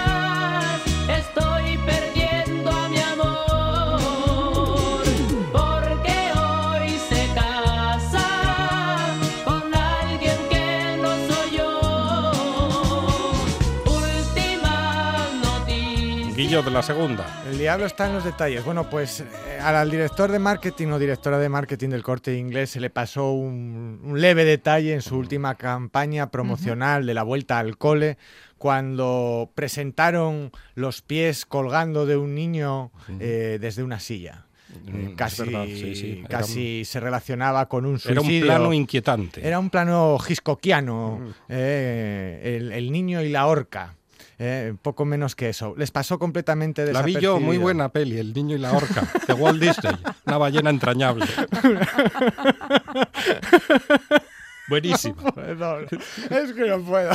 de 16.64 16.70
la 16.70 16.82
segunda. 16.82 17.42
El 17.50 17.58
diablo 17.58 17.86
está 17.86 18.06
en 18.06 18.14
los 18.14 18.24
detalles. 18.24 18.64
Bueno, 18.64 18.88
pues 18.90 19.20
eh, 19.20 19.58
al, 19.62 19.90
director 19.90 20.30
de 20.30 20.38
marketing 20.38 20.88
o 20.88 20.98
directora 20.98 21.38
de 21.38 21.48
marketing 21.48 21.88
del 21.88 22.02
corte 22.02 22.36
inglés 22.36 22.70
se 22.70 22.80
le 22.80 22.90
pasó 22.90 23.32
un, 23.32 24.00
un 24.02 24.20
leve 24.20 24.44
detalle 24.44 24.92
en 24.94 25.02
su 25.02 25.16
última 25.16 25.54
campaña 25.54 26.30
promocional 26.30 27.06
de 27.06 27.14
la 27.14 27.22
vuelta 27.22 27.58
al 27.58 27.78
cole, 27.78 28.18
cuando 28.58 29.50
presentaron 29.54 30.50
los 30.74 31.00
pies 31.02 31.46
colgando 31.46 32.04
de 32.04 32.16
un 32.16 32.34
niño 32.34 32.92
eh, 33.18 33.58
desde 33.60 33.82
una 33.82 33.98
silla. 34.00 34.44
Eh, 34.86 34.92
Mm, 34.92 35.08
es 35.08 35.16
casi 35.16 35.42
verdad, 35.42 35.64
sí, 35.66 35.94
sí. 35.96 36.18
Era 36.20 36.28
casi 36.28 36.84
se 36.84 37.00
relacionaba 37.00 37.68
con 37.68 37.86
un 37.86 37.94
Era 38.04 38.20
suicidio. 38.20 38.40
un 38.42 38.46
plano 38.46 38.72
inquietante. 38.72 39.46
Era 39.46 39.58
un 39.58 39.70
plano 39.70 40.18
giscoquiano, 40.18 41.20
eh, 41.48 42.56
el, 42.60 42.72
el 42.72 42.92
niño 42.92 43.22
y 43.22 43.30
la 43.30 43.46
horca. 43.46 43.96
Eh, 44.42 44.74
poco 44.80 45.04
menos 45.04 45.36
que 45.36 45.50
eso. 45.50 45.74
Les 45.76 45.90
pasó 45.90 46.18
completamente 46.18 46.90
La 46.92 47.02
vi 47.02 47.14
yo, 47.20 47.38
muy 47.38 47.58
buena 47.58 47.90
peli, 47.90 48.18
El 48.18 48.32
niño 48.32 48.56
y 48.56 48.58
la 48.58 48.72
horca, 48.72 49.06
de 49.26 49.34
Walt 49.34 49.60
Disney. 49.60 49.94
Una 50.24 50.38
ballena 50.38 50.70
entrañable. 50.70 51.26
Buenísimo. 54.70 55.16
Perdón, 55.34 55.86
es 56.30 56.52
que 56.52 56.66
no 56.68 56.80
puedo. 56.80 57.10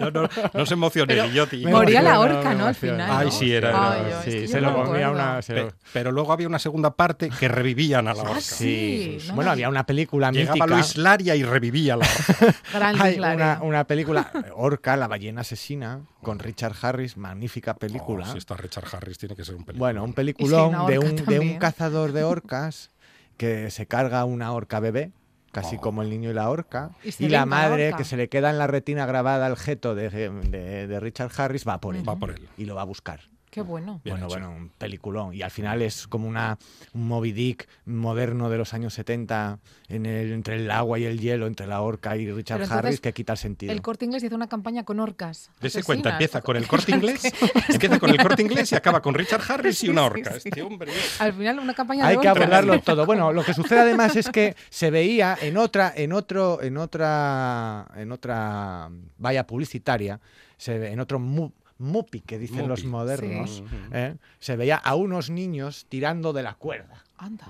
No, 0.00 0.10
no, 0.10 0.28
no 0.54 0.66
se 0.66 0.76
Pero- 1.16 1.28
Guillotti. 1.28 1.64
Me 1.64 1.72
Moría 1.72 2.00
la 2.00 2.18
horca, 2.20 2.54
¿no? 2.54 2.66
Al 2.66 2.74
final. 2.74 3.10
Ay, 3.10 3.26
¿no? 3.26 3.32
sí, 3.32 3.52
era- 3.52 3.68
era- 3.70 3.92
Ay, 3.92 4.00
yo, 4.02 4.18
es 4.18 4.24
sí, 4.24 4.30
que 4.30 4.40
yo 4.42 4.48
se 4.48 4.60
no 4.60 4.70
lo 4.70 4.84
comía 4.84 5.10
una... 5.10 5.42
se 5.42 5.54
lo- 5.54 5.68
Pe- 5.68 5.74
Pero 5.92 6.12
luego 6.12 6.32
había 6.32 6.46
una 6.48 6.58
segunda 6.58 6.94
parte 6.94 7.28
que 7.28 7.48
revivían 7.48 8.08
a 8.08 8.14
la 8.14 8.22
horca. 8.22 8.36
Ah, 8.36 8.40
sí. 8.40 9.18
no 9.28 9.34
bueno, 9.34 9.50
había 9.50 9.68
una 9.68 9.84
película 9.84 10.30
Llegaba 10.30 10.54
mítica. 10.54 10.74
Luis 10.74 10.96
Laria 10.96 11.36
y 11.36 11.42
revivía 11.44 11.96
la 11.96 12.06
horca. 12.06 12.54
Gran 12.72 13.02
Hay 13.02 13.18
una, 13.18 13.58
una 13.62 13.84
película, 13.84 14.30
Orca, 14.54 14.96
la 14.96 15.08
ballena 15.08 15.40
asesina, 15.42 16.00
con 16.22 16.38
Richard 16.38 16.74
Harris, 16.80 17.16
magnífica 17.16 17.74
película. 17.74 18.26
Oh, 18.28 18.32
si 18.32 18.38
está 18.38 18.56
Richard 18.56 18.84
Harris, 18.92 19.18
tiene 19.18 19.34
que 19.34 19.44
ser 19.44 19.56
un 19.56 19.64
película. 19.64 19.78
Bueno, 19.86 20.04
un 20.04 20.12
peliculón 20.14 20.86
de, 20.86 20.98
un, 20.98 21.16
de 21.16 21.40
un 21.40 21.58
cazador 21.58 22.12
de 22.12 22.22
orcas 22.24 22.90
que 23.36 23.70
se 23.70 23.86
carga 23.86 24.24
una 24.24 24.52
orca 24.52 24.78
bebé, 24.78 25.10
casi 25.52 25.76
Oh. 25.76 25.80
como 25.80 26.02
el 26.02 26.10
niño 26.10 26.30
y 26.30 26.34
la 26.34 26.50
orca. 26.50 26.90
Y 27.04 27.26
Y, 27.26 27.28
la 27.28 27.46
madre, 27.46 27.94
que 27.96 28.02
se 28.04 28.16
le 28.16 28.28
queda 28.28 28.50
en 28.50 28.58
la 28.58 28.66
retina 28.66 29.06
grabada 29.06 29.46
el 29.46 29.56
geto 29.56 29.94
de, 29.94 30.10
de- 30.10 30.86
de 30.88 31.00
Richard 31.00 31.30
Harris, 31.36 31.66
va 31.68 31.80
por 31.80 31.94
él. 31.94 32.08
Va 32.08 32.16
por 32.16 32.30
él. 32.30 32.48
Y 32.56 32.64
lo 32.64 32.74
va 32.74 32.82
a 32.82 32.86
buscar. 32.86 33.20
Qué 33.52 33.60
bueno. 33.60 34.00
Bien 34.02 34.14
bueno, 34.16 34.26
hecho. 34.28 34.34
bueno, 34.40 34.50
un 34.50 34.70
peliculón. 34.70 35.34
Y 35.34 35.42
al 35.42 35.50
final 35.50 35.82
es 35.82 36.06
como 36.08 36.26
una, 36.26 36.58
un 36.94 37.06
Moby 37.06 37.32
Dick 37.32 37.68
moderno 37.84 38.48
de 38.48 38.56
los 38.56 38.72
años 38.72 38.94
70, 38.94 39.58
en 39.88 40.06
el, 40.06 40.32
entre 40.32 40.56
el 40.56 40.70
agua 40.70 40.98
y 40.98 41.04
el 41.04 41.20
hielo, 41.20 41.46
entre 41.46 41.66
la 41.66 41.82
orca 41.82 42.16
y 42.16 42.30
Richard 42.32 42.62
entonces, 42.62 42.78
Harris, 42.78 43.00
que 43.02 43.12
quita 43.12 43.32
el 43.34 43.38
sentido. 43.38 43.70
El 43.70 43.82
corte 43.82 44.06
inglés 44.06 44.22
hizo 44.24 44.34
una 44.36 44.46
campaña 44.48 44.84
con 44.84 45.00
orcas. 45.00 45.50
Dese 45.60 45.82
cuenta, 45.82 46.12
empieza 46.12 46.40
con 46.40 46.56
el 46.56 46.66
corte 46.66 46.92
inglés, 46.92 47.22
empieza 47.68 47.98
con 47.98 48.08
el 48.08 48.16
corte 48.16 48.40
inglés 48.40 48.72
y 48.72 48.74
acaba 48.74 49.02
con 49.02 49.12
Richard 49.12 49.42
Harris 49.46 49.84
y 49.84 49.90
una 49.90 50.00
Sí, 50.00 50.06
horca. 50.06 50.32
sí, 50.32 50.40
sí. 50.40 50.48
Este 50.48 50.62
hombre. 50.62 50.90
Al 51.18 51.34
final 51.34 51.58
una 51.58 51.74
campaña 51.74 52.06
Hay 52.06 52.16
de 52.16 52.22
que 52.22 52.28
orcas. 52.30 52.42
abordarlo 52.44 52.80
todo. 52.84 53.04
Bueno, 53.04 53.34
lo 53.34 53.44
que 53.44 53.52
sucede 53.52 53.80
además 53.80 54.16
es 54.16 54.30
que 54.30 54.56
se 54.70 54.90
veía 54.90 55.36
en 55.42 55.58
otra, 55.58 55.92
en 55.94 56.14
otro, 56.14 56.62
en 56.62 56.78
otra, 56.78 57.86
en 57.96 58.12
otra 58.12 58.88
valla 59.18 59.46
publicitaria, 59.46 60.20
se 60.56 60.78
ve 60.78 60.92
en 60.92 61.00
otro 61.00 61.18
mu- 61.18 61.52
mupi 61.82 62.20
que 62.20 62.38
dicen 62.38 62.68
los 62.68 62.84
modernos, 62.84 63.56
Sí. 63.56 63.64
¿eh? 63.92 64.16
se 64.38 64.56
veía 64.56 64.76
a 64.76 64.94
unos 64.94 65.28
niños 65.30 65.84
tirando 65.88 66.32
de 66.32 66.42
la 66.42 66.54
cuerda 66.54 67.04
Anda. 67.18 67.48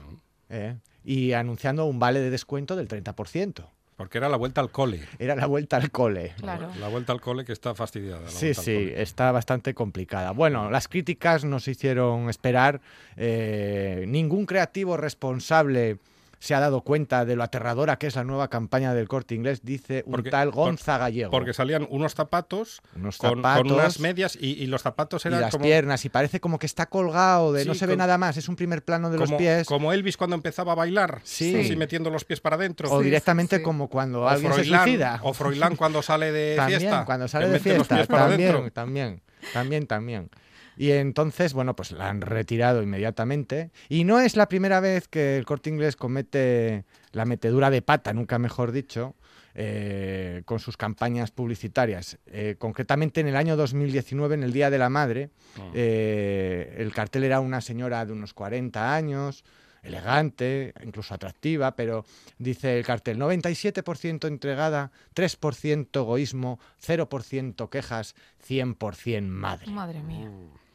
¿eh? 0.48 0.76
y 1.04 1.32
anunciando 1.32 1.84
un 1.86 1.98
vale 1.98 2.20
de 2.20 2.30
descuento 2.30 2.74
del 2.76 2.88
30%. 2.88 3.64
Porque 3.96 4.18
era 4.18 4.28
la 4.28 4.36
vuelta 4.36 4.60
al 4.60 4.70
cole. 4.70 5.00
Era 5.18 5.36
la 5.36 5.46
vuelta 5.46 5.76
al 5.76 5.90
cole. 5.90 6.32
Claro. 6.38 6.70
La 6.80 6.88
vuelta 6.88 7.12
al 7.12 7.20
cole 7.20 7.44
que 7.44 7.52
está 7.52 7.74
fastidiada. 7.74 8.22
la 8.22 8.28
Sí, 8.30 8.52
sí, 8.54 8.74
cole. 8.74 9.02
está 9.02 9.30
bastante 9.30 9.74
complicada. 9.74 10.32
Bueno, 10.32 10.70
las 10.70 10.88
críticas 10.88 11.44
nos 11.44 11.68
hicieron 11.68 12.28
esperar. 12.30 12.80
eh, 13.16 14.04
ningún 14.08 14.46
creativo 14.46 14.96
responsable 14.96 15.98
se 16.42 16.56
ha 16.56 16.60
dado 16.60 16.80
cuenta 16.80 17.24
de 17.24 17.36
lo 17.36 17.44
aterradora 17.44 17.98
que 18.00 18.08
es 18.08 18.16
la 18.16 18.24
nueva 18.24 18.48
campaña 18.48 18.94
del 18.94 19.06
corte 19.06 19.36
inglés, 19.36 19.60
dice 19.62 20.02
un 20.06 20.10
Porque- 20.10 20.30
tal 20.30 20.50
Gonza 20.50 20.98
Gallego. 20.98 21.30
Porque 21.30 21.52
salían 21.52 21.86
unos 21.88 22.16
zapatos, 22.16 22.80
Unos 22.96 23.16
con, 23.16 23.34
con 23.34 23.38
zapatos 23.44 23.70
unas 23.72 24.00
medias 24.00 24.36
y, 24.40 24.60
y 24.60 24.66
los 24.66 24.82
zapatos 24.82 25.24
y 25.24 25.28
eran 25.28 25.40
las 25.42 25.52
como, 25.52 25.62
piernas, 25.62 26.04
y 26.04 26.08
parece 26.08 26.40
como 26.40 26.58
que 26.58 26.66
está 26.66 26.86
colgado, 26.86 27.52
de 27.52 27.64
no 27.64 27.74
se 27.74 27.86
ve 27.86 27.96
nada 27.96 28.18
más, 28.18 28.36
es 28.38 28.48
un 28.48 28.56
primer 28.56 28.84
plano 28.84 29.08
de 29.10 29.18
como, 29.18 29.30
los 29.30 29.38
pies. 29.38 29.68
como 29.68 29.92
Elvis 29.92 30.16
cuando 30.16 30.34
empezaba 30.34 30.72
a 30.72 30.74
bailar, 30.74 31.20
Sí. 31.22 31.54
así 31.60 31.76
metiendo 31.76 32.10
los 32.10 32.24
pies 32.24 32.40
para 32.40 32.56
adentro. 32.56 32.90
o 32.90 32.98
Sí, 32.98 33.04
directamente 33.04 33.58
sí. 33.58 33.62
como 33.62 33.88
cuando 33.88 34.22
O 34.22 34.28
alguien 34.28 34.50
se 34.52 34.58
Froilán, 34.64 34.82
suicida. 34.82 35.20
o 35.22 35.32
Froilán 35.34 35.76
cuando 35.76 36.02
sale 36.02 36.32
de 36.32 36.56
también, 36.56 36.80
fiesta. 36.80 37.04
cuando 37.04 37.28
sale 37.28 37.46
de 37.46 37.52
los 37.52 37.62
fiesta, 37.62 37.94
pies 37.94 38.06
para 38.08 38.26
también, 38.30 38.50
adentro. 38.50 38.72
también, 38.72 39.22
también, 39.52 39.86
también. 39.86 40.30
Y 40.76 40.90
entonces, 40.92 41.52
bueno, 41.52 41.76
pues 41.76 41.92
la 41.92 42.08
han 42.08 42.20
retirado 42.22 42.82
inmediatamente. 42.82 43.70
Y 43.88 44.04
no 44.04 44.20
es 44.20 44.36
la 44.36 44.48
primera 44.48 44.80
vez 44.80 45.08
que 45.08 45.36
el 45.36 45.44
corte 45.44 45.70
inglés 45.70 45.96
comete 45.96 46.84
la 47.12 47.24
metedura 47.24 47.70
de 47.70 47.82
pata, 47.82 48.12
nunca 48.12 48.38
mejor 48.38 48.72
dicho, 48.72 49.14
eh, 49.54 50.42
con 50.46 50.60
sus 50.60 50.76
campañas 50.78 51.30
publicitarias. 51.30 52.18
Eh, 52.26 52.56
concretamente 52.58 53.20
en 53.20 53.28
el 53.28 53.36
año 53.36 53.54
2019, 53.56 54.34
en 54.34 54.42
el 54.44 54.52
Día 54.52 54.70
de 54.70 54.78
la 54.78 54.88
Madre, 54.88 55.30
Mm. 55.56 55.60
eh, 55.74 56.76
el 56.78 56.92
cartel 56.94 57.24
era 57.24 57.40
una 57.40 57.60
señora 57.60 58.06
de 58.06 58.12
unos 58.12 58.32
40 58.32 58.94
años, 58.94 59.44
elegante, 59.82 60.72
incluso 60.84 61.12
atractiva, 61.12 61.74
pero 61.76 62.04
dice 62.38 62.78
el 62.78 62.84
cartel 62.86 63.18
97% 63.18 64.26
entregada, 64.28 64.90
3% 65.14 66.00
egoísmo, 66.00 66.58
0% 66.80 67.68
quejas, 67.68 68.14
100% 68.46 69.28
madre. 69.28 69.70
Madre 69.70 70.02
mía. 70.02 70.30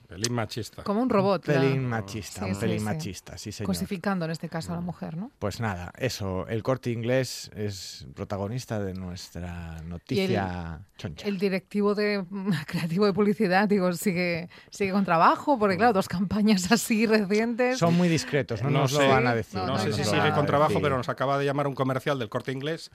Pelín 0.08 0.34
machista. 0.34 0.84
Como 0.84 1.02
un 1.02 1.10
robot. 1.10 1.46
Un 1.50 1.54
la- 1.54 1.60
pelín 1.62 1.86
machista, 1.86 2.40
Sí, 2.44 2.46
un 2.50 2.56
sí, 2.56 2.62
pelín 2.62 2.80
sí. 2.80 2.86
machista, 2.86 3.38
sí 3.38 3.52
señor. 3.52 3.68
Cosificando 3.68 4.24
en 4.26 4.32
este 4.32 4.48
caso 4.48 4.72
a 4.72 4.76
la 4.76 4.82
mujer, 4.82 5.18
¿no? 5.18 5.32
Pues 5.38 5.60
nada, 5.60 5.92
eso, 5.98 6.48
el 6.48 6.64
corte 6.64 6.92
inglés 6.92 7.52
es 7.56 8.08
protagonista 8.16 8.80
de 8.80 8.94
nuestra 8.94 9.82
noticia 9.84 10.80
choncha. 10.98 11.28
El 11.28 11.38
directivo 11.38 11.94
de 11.94 12.24
creativo 12.68 13.06
de 13.06 13.12
publicidad, 13.14 13.68
digo, 13.68 13.92
sigue, 13.94 14.50
sigue 14.70 14.92
con 14.94 15.04
trabajo, 15.04 15.60
porque 15.60 15.76
claro, 15.76 15.92
dos 15.94 16.08
campañas 16.08 16.72
así 16.72 17.06
recientes. 17.06 17.78
Son 17.78 17.94
muy 17.94 18.08
discretos, 18.08 18.64
no, 18.64 18.70
No 18.70 18.80
nos 18.82 18.94
sé, 18.94 19.04
lo 19.04 19.10
van 19.10 19.28
a 19.28 19.36
decir. 19.36 19.60
no, 19.60 19.68
No, 19.68 19.74
no, 19.74 19.80
sé 19.80 19.92
si 19.92 20.04
sigue 20.06 20.32
con 20.32 20.46
trabajo, 20.46 20.80
pero 20.82 20.96
nos 20.98 21.10
acaba 21.10 21.38
de 21.38 21.44
llamar 21.46 21.68
un 21.68 21.76
comercial 21.76 22.18
del 22.18 22.30
corte 22.30 22.52
inglés 22.54 22.92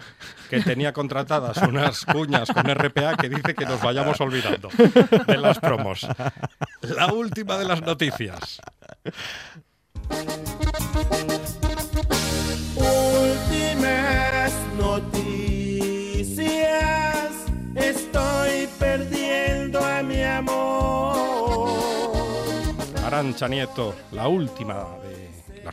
que 0.48 0.60
tenía 0.60 0.92
contratadas 0.94 1.58
unas 1.58 2.06
cuñas 2.06 2.48
con 2.50 2.64
RPA 2.74 3.16
que 3.16 3.28
dice 3.28 3.54
que 3.54 3.66
nos 3.66 3.82
vayamos 3.82 4.18
olvidando 4.22 4.70
de 5.26 5.36
las 5.36 5.58
promos. 5.58 6.06
La 6.80 7.01
última 7.06 7.56
de 7.58 7.64
las 7.64 7.80
noticias. 7.82 8.60
Últimas 12.76 14.52
noticias. 14.78 16.42
Estoy 17.74 18.68
perdiendo 18.78 19.84
a 19.84 20.02
mi 20.02 20.22
amor. 20.22 21.70
Arancha 23.04 23.48
Nieto, 23.48 23.94
la 24.12 24.28
última 24.28 24.86
de 25.02 25.21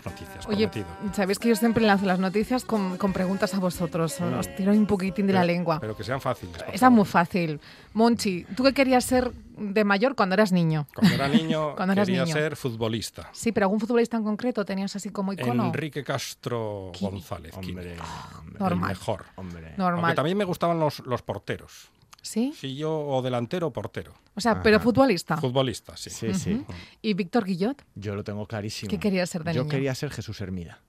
las 0.03 0.13
noticias. 0.13 0.47
Oye, 0.47 0.67
prometido. 0.67 1.13
sabéis 1.13 1.39
que 1.39 1.49
yo 1.49 1.55
siempre 1.55 1.83
lanzo 1.85 2.05
las 2.05 2.19
noticias 2.19 2.65
con, 2.65 2.97
con 2.97 3.13
preguntas 3.13 3.53
a 3.53 3.59
vosotros. 3.59 4.19
Mm. 4.19 4.33
Os 4.39 4.55
tiro 4.55 4.71
un 4.71 4.85
poquitín 4.85 5.27
de 5.27 5.33
la 5.33 5.43
lengua. 5.43 5.79
Pero 5.79 5.95
que 5.95 6.03
sean 6.03 6.21
fáciles. 6.21 6.55
Esa 6.71 6.89
muy 6.89 7.05
fácil. 7.05 7.59
Monchi, 7.93 8.45
¿tú 8.55 8.63
qué 8.63 8.73
querías 8.73 9.03
ser 9.05 9.31
de 9.57 9.83
mayor 9.83 10.15
cuando 10.15 10.33
eras 10.35 10.51
niño? 10.51 10.87
Cuando 10.95 11.15
era 11.15 11.27
niño 11.27 11.75
Cuando 11.75 11.93
eras 11.93 12.05
quería 12.07 12.23
niño. 12.23 12.33
ser 12.35 12.55
futbolista. 12.55 13.29
Sí, 13.33 13.51
pero 13.51 13.65
algún 13.65 13.79
futbolista 13.79 14.17
en 14.17 14.23
concreto 14.23 14.63
tenías 14.65 14.95
así 14.95 15.09
como 15.09 15.33
icono. 15.33 15.65
Enrique 15.65 16.03
Castro 16.03 16.91
González. 16.99 17.53
Hombre, 17.57 17.97
hombre, 17.99 18.59
Normal. 18.59 18.89
Mejor. 18.89 19.25
hombre. 19.35 19.65
Aunque 19.65 19.77
Normal. 19.81 20.15
también 20.15 20.37
me 20.37 20.45
gustaban 20.45 20.79
los, 20.79 20.99
los 20.99 21.21
porteros. 21.21 21.89
¿Sí? 22.21 22.53
Si 22.55 22.75
yo 22.75 22.91
o 22.99 23.21
delantero 23.21 23.67
o 23.67 23.73
portero. 23.73 24.13
O 24.35 24.41
sea, 24.41 24.61
pero 24.61 24.79
futbolista. 24.79 25.37
Futbolista, 25.37 25.97
sí. 25.97 26.09
Sí, 26.09 26.33
sí. 26.33 26.63
¿Y 27.01 27.13
Víctor 27.13 27.45
Guillot? 27.45 27.83
Yo 27.95 28.15
lo 28.15 28.23
tengo 28.23 28.45
clarísimo. 28.45 28.89
¿Qué 28.89 28.99
querías 28.99 29.29
ser 29.29 29.43
de 29.43 29.53
Yo 29.53 29.63
niño? 29.63 29.71
quería 29.71 29.95
ser 29.95 30.09
Jesús 30.11 30.39
Hermida. 30.41 30.79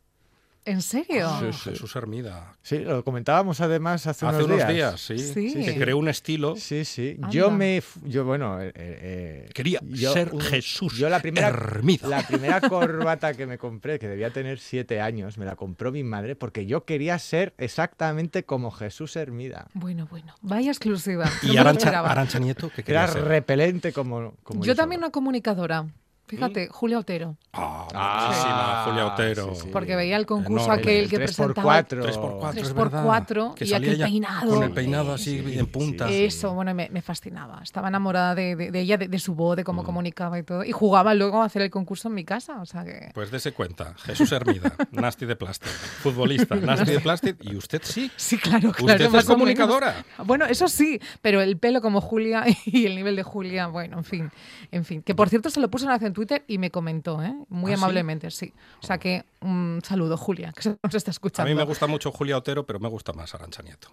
¿En 0.66 0.82
serio? 0.82 1.26
Ah, 1.26 1.40
Sí, 1.40 1.52
sí. 1.52 1.70
Jesús 1.70 1.96
Hermida. 1.96 2.54
Sí, 2.62 2.80
lo 2.80 3.02
comentábamos 3.02 3.61
además 3.62 4.06
hace, 4.06 4.26
Hace 4.26 4.44
unos 4.44 4.56
días, 4.58 4.68
días. 4.68 5.00
sí. 5.00 5.18
Sí. 5.18 5.54
Que 5.64 5.74
creó 5.78 5.96
un 5.96 6.08
estilo. 6.08 6.54
Sí, 6.56 6.84
sí. 6.84 7.14
Anda. 7.16 7.30
Yo 7.30 7.50
me. 7.50 7.78
f- 7.78 7.98
Yo, 8.04 8.24
bueno. 8.26 8.61
eh, 8.61 8.70
eh, 8.76 9.50
Quería 9.54 9.80
yo 9.82 10.12
ser 10.12 10.34
un- 10.34 10.40
Jesús 10.40 10.92
Yo 10.98 11.08
la 11.08 11.20
primera. 11.20 11.48
Hermida. 11.48 12.06
La 12.08 12.26
primera 12.26 12.61
corbata 12.61 13.32
que 13.34 13.46
me 13.46 13.56
compré, 13.56 13.98
que 13.98 14.06
debía 14.06 14.30
tener 14.32 14.58
siete 14.58 15.00
años, 15.00 15.38
me 15.38 15.46
la 15.46 15.56
compró 15.56 15.90
mi 15.92 16.04
madre 16.04 16.36
porque 16.36 16.66
yo 16.66 16.84
quería 16.84 17.18
ser 17.18 17.54
exactamente 17.56 18.44
como 18.44 18.70
Jesús 18.70 19.16
Hermida. 19.16 19.66
Bueno, 19.72 20.06
bueno. 20.11 20.34
Vaya 20.42 20.70
exclusiva. 20.70 21.24
Y 21.42 21.56
Arancha. 21.56 22.00
Arancha 22.00 22.38
Nieto, 22.38 22.68
que 22.68 22.82
Era 22.82 23.06
quería 23.06 23.08
ser. 23.08 23.24
repelente 23.24 23.92
como, 23.94 24.34
como 24.42 24.62
Yo 24.64 24.74
también 24.76 25.00
una 25.00 25.11
comunicadora. 25.11 25.86
Fíjate, 26.31 26.68
Julia 26.70 26.99
Otero. 26.99 27.37
Ah, 27.53 27.87
Ah, 27.95 28.85
Julia 28.87 29.07
Otero. 29.07 29.55
sí, 29.55 29.62
sí. 29.62 29.68
Porque 29.72 29.97
veía 29.97 30.16
el 30.16 30.26
concurso 30.26 30.66
Enorme. 30.66 30.83
aquel 30.83 31.09
que 31.09 31.16
El 31.16 31.22
3x4. 31.22 31.35
presentaba. 31.55 31.83
3x4, 31.85 32.51
Tres 32.53 32.66
es 32.68 32.72
por 32.72 32.91
verdad. 32.91 33.05
cuatro 33.05 33.55
Que 33.55 33.64
y 33.64 33.68
salía 33.68 33.89
aquel 33.89 33.95
ella 33.97 34.05
peinado. 34.07 34.55
Con 34.55 34.62
el 34.62 34.70
peinado 34.72 35.12
así 35.14 35.43
Sí, 35.45 35.59
en 35.59 35.66
punta. 35.66 36.09
sí. 36.09 36.24
Eso, 36.24 36.55
bueno, 36.55 36.72
me, 36.74 36.89
me 36.91 37.03
fascinaba. 37.03 37.61
Estaba 37.62 37.89
enamorada 37.89 38.35
de, 38.35 38.55
de- 38.57 38.70
de 38.70 38.81
ella, 38.81 38.97
de, 38.97 39.09
de 39.09 39.18
su 39.18 39.35
voz, 39.35 39.57
de 39.57 39.62
Mm. 39.62 39.66
cómo 39.66 39.85
comunicaba 39.85 40.39
y 40.39 40.43
todo. 40.43 40.64
Y 40.64 40.72
jugaba 40.72 41.14
luego 41.14 41.43
a 41.43 41.47
hacer 41.47 41.62
el 41.62 41.70
concurso 41.70 42.09
en 42.09 42.14
mi 42.14 42.24
casa. 42.24 42.61
O 42.61 42.66
sea 42.66 42.85
que. 42.85 43.11
Pues 43.14 43.31
dése 43.31 43.53
cuenta. 43.53 43.95
Jesús 44.05 44.31
Hermida, 44.33 44.72
Nasty 44.93 45.26
de 45.26 45.37
Plástico. 45.37 45.72
Futbolista, 46.03 46.55
Nasty 46.57 46.93
de 46.93 47.01
Plástico. 47.01 47.39
Y 47.43 47.57
usted 47.57 47.81
sí. 47.85 48.11
Sí, 48.16 48.39
claro, 48.39 48.72
claro. 48.72 49.05
Usted 49.07 49.18
es 49.18 49.24
comunicadora. 49.24 50.05
Bueno, 50.24 50.47
eso 50.47 50.68
sí, 50.68 51.01
pero 51.22 51.41
el 51.41 51.59
pelo 51.59 51.81
como 51.81 52.01
Julia 52.01 52.45
y 52.66 52.87
el 52.87 52.95
nivel 52.95 53.16
de 53.16 53.22
Julia, 53.22 53.66
bueno, 53.66 53.99
en 53.99 54.05
fin, 54.05 54.31
en 54.70 54.85
fin. 54.85 55.03
Que 55.03 55.14
por 55.14 55.28
cierto 55.28 55.51
se 55.51 55.61
lo 55.61 55.68
puso 55.70 55.87
en 55.87 55.91
Twitter 56.20 56.44
y 56.46 56.58
me 56.58 56.70
comentó, 56.70 57.22
¿eh? 57.22 57.34
Muy 57.48 57.72
¿Ah, 57.72 57.76
amablemente, 57.76 58.30
sí. 58.30 58.52
O 58.82 58.86
sea 58.86 58.98
que 58.98 59.24
un 59.40 59.80
saludo, 59.82 60.16
Julia, 60.18 60.52
que 60.54 60.62
se 60.62 60.76
nos 60.82 60.94
está 60.94 61.10
A 61.10 61.12
escuchando. 61.12 61.48
mí 61.48 61.54
me 61.54 61.64
gusta 61.64 61.86
mucho 61.86 62.12
Julia 62.12 62.36
Otero, 62.36 62.66
pero 62.66 62.78
me 62.78 62.88
gusta 62.88 63.12
más 63.14 63.34
Arancha 63.34 63.62
Nieto. 63.62 63.88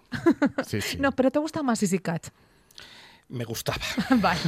Sí, 0.66 0.80
sí. 0.82 0.98
No, 0.98 1.12
pero 1.12 1.30
te 1.30 1.38
gusta 1.38 1.62
más 1.62 1.82
Easy 1.82 1.98
Catch. 1.98 2.28
Me 3.30 3.44
gustaba. 3.44 3.78
Vale. 4.10 4.40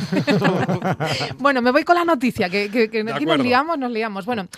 bueno, 1.38 1.60
me 1.62 1.70
voy 1.70 1.84
con 1.84 1.96
la 1.96 2.04
noticia, 2.04 2.48
que, 2.48 2.70
que- 2.70 2.88
que 2.90 3.04
De 3.04 3.12
aquí 3.12 3.26
nos 3.26 3.38
liamos, 3.38 3.78
nos 3.78 3.90
liamos. 3.92 4.24
Bueno, 4.26 4.48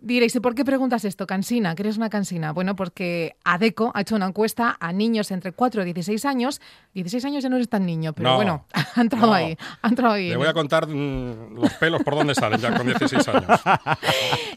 diréis, 0.00 0.34
¿y 0.34 0.40
por 0.40 0.54
qué 0.54 0.64
preguntas 0.64 1.04
esto? 1.04 1.26
Cansina, 1.26 1.74
que 1.76 1.82
eres 1.82 1.96
una 1.96 2.10
cansina. 2.10 2.52
Bueno, 2.52 2.74
porque 2.74 3.36
ADECO 3.44 3.92
ha 3.94 4.00
hecho 4.00 4.16
una 4.16 4.26
encuesta 4.26 4.76
a 4.80 4.92
niños 4.92 5.30
entre 5.30 5.52
4 5.52 5.86
y 5.86 5.92
16 5.92 6.24
años. 6.24 6.60
16 6.94 7.24
años 7.26 7.42
ya 7.44 7.48
no 7.48 7.56
eres 7.56 7.68
tan 7.68 7.86
niño, 7.86 8.12
pero 8.12 8.30
No, 8.30 8.36
bueno, 8.36 8.66
ha 8.96 9.00
entrado 9.00 9.26
no. 9.28 9.34
ahí, 9.34 9.56
ha 9.82 9.88
entrado 9.88 10.14
ahí. 10.14 10.30
Le 10.30 10.36
voy 10.36 10.48
a 10.48 10.52
contar 10.52 10.88
mm, 10.88 11.54
los 11.54 11.72
pelos 11.74 12.02
por 12.02 12.16
dónde 12.16 12.34
salen 12.34 12.60
ya 12.60 12.76
con 12.76 12.86
16 12.86 13.28
años. 13.28 13.60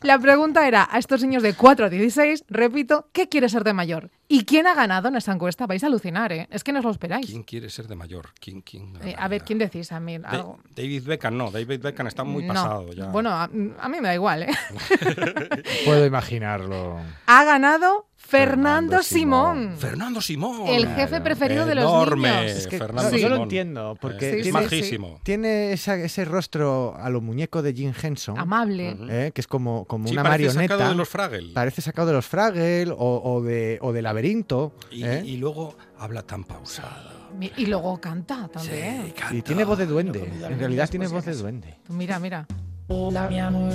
La 0.02 0.18
pregunta 0.20 0.68
era 0.68 0.88
a 0.92 0.98
estos 0.98 1.22
niños 1.22 1.44
de 1.44 1.54
4 1.54 1.86
a 1.86 1.90
16, 1.90 2.46
repito, 2.50 3.10
¿qué 3.14 3.30
quiere 3.30 3.48
ser 3.48 3.64
de 3.64 3.74
mayor? 3.74 4.10
¿Y 4.28 4.46
quién 4.46 4.66
ha 4.66 4.74
ganado 4.74 5.10
en 5.10 5.16
esa 5.18 5.32
encuesta? 5.34 5.68
Vais 5.68 5.84
a 5.84 5.88
alucinar, 5.88 6.32
¿eh? 6.34 6.48
Es 6.50 6.64
que 6.64 6.72
no 6.72 6.80
os 6.80 6.86
lo 6.86 6.92
esperáis. 6.92 7.28
¿Quién 7.28 7.44
quiere 7.44 7.70
ser 7.70 7.88
de 7.88 7.96
mayor? 7.96 8.30
¿Quién, 8.40 8.62
quién 8.62 8.94
Eh, 9.06 9.16
a 9.18 9.28
ver? 9.28 9.44
¿quién 9.44 9.60
decís 9.60 9.92
a 9.92 10.00
mí? 10.00 10.18
Da- 10.18 10.30
Algo. 10.30 10.60
David 10.76 11.04
Beckham, 11.06 11.38
no. 11.38 11.52
David 11.52 11.82
Beckham 11.82 12.08
está 12.08 12.24
muy 12.24 12.44
No. 12.44 12.54
pasado 12.54 12.94
ya. 12.94 13.08
Bueno, 13.08 13.30
a, 13.32 13.44
a 13.46 13.48
mí 13.50 13.98
me 14.02 14.08
da 14.08 14.14
igual, 14.16 14.44
¿eh? 14.44 14.50
Puedo 15.86 16.06
imaginarlo. 16.06 17.00
Ha 17.26 17.44
ganado 17.44 18.08
Fernando, 18.16 18.98
Fernando 18.98 19.04
Simón. 19.04 19.58
Simón. 19.58 19.78
Fernando 19.78 20.22
Simón. 20.22 20.68
El 20.68 20.88
jefe 20.88 21.22
preferido 21.22 21.66
de 21.66 21.76
los 21.76 21.84
Enorme. 21.84 22.30
niños. 22.30 22.52
Es 22.58 22.68
que 22.68 22.78
Fernando 22.78 23.12
no, 23.12 23.18
yo 23.18 23.30
lo 23.30 23.36
Simón. 23.36 23.44
entiendo, 23.44 23.98
porque 24.02 24.30
Eh, 24.30 24.34
Sí, 24.34 24.40
es 24.40 24.46
sí, 24.48 24.52
majísimo. 24.52 25.20
tiene 25.24 25.74
esa- 25.74 25.96
ese 25.98 26.26
rostro 26.26 26.96
a 26.98 27.10
lo 27.10 27.22
muñeco 27.22 27.62
de 27.62 27.74
Jim 27.74 27.94
Henson, 28.02 28.40
Amable. 28.40 28.96
¿eh? 29.10 29.32
que 29.36 29.42
es 29.42 29.48
como, 29.48 29.86
como 29.86 30.08
Sí, 30.08 30.14
una 30.14 30.24
parece 30.24 30.48
marioneta. 30.56 30.74
sacado 30.76 30.90
de 30.92 30.96
los 30.98 31.10
Fraggle. 31.10 31.54
Parece 31.54 31.82
sacado 31.82 32.08
de 32.08 32.14
los 32.14 32.26
Fraggle 32.26 32.92
o, 32.92 33.22
o 33.24 33.42
de, 33.44 33.78
o 33.82 33.92
de 33.92 34.02
Laberinto. 34.02 34.74
Y, 34.90 35.04
¿eh? 35.04 35.22
y 35.26 35.38
luego 35.38 35.76
habla 36.04 36.22
tan 36.24 36.44
pausado. 36.44 37.24
Y 37.58 37.66
luego 37.66 38.00
canta 38.00 38.48
también. 38.48 39.06
Sí, 39.06 39.12
canta. 39.14 39.36
Y 39.36 39.42
tiene 39.42 39.64
voz 39.64 39.78
de 39.78 39.86
duende. 39.86 40.32
En 40.44 40.60
realidad 40.60 40.90
tiene 40.90 41.08
voz 41.08 41.26
de 41.26 41.34
duende. 41.34 41.80
Tú 41.86 41.94
Mira, 41.94 42.20
mira. 42.20 42.46
Hola, 42.88 43.28
mi 43.30 43.40
amor. 43.40 43.74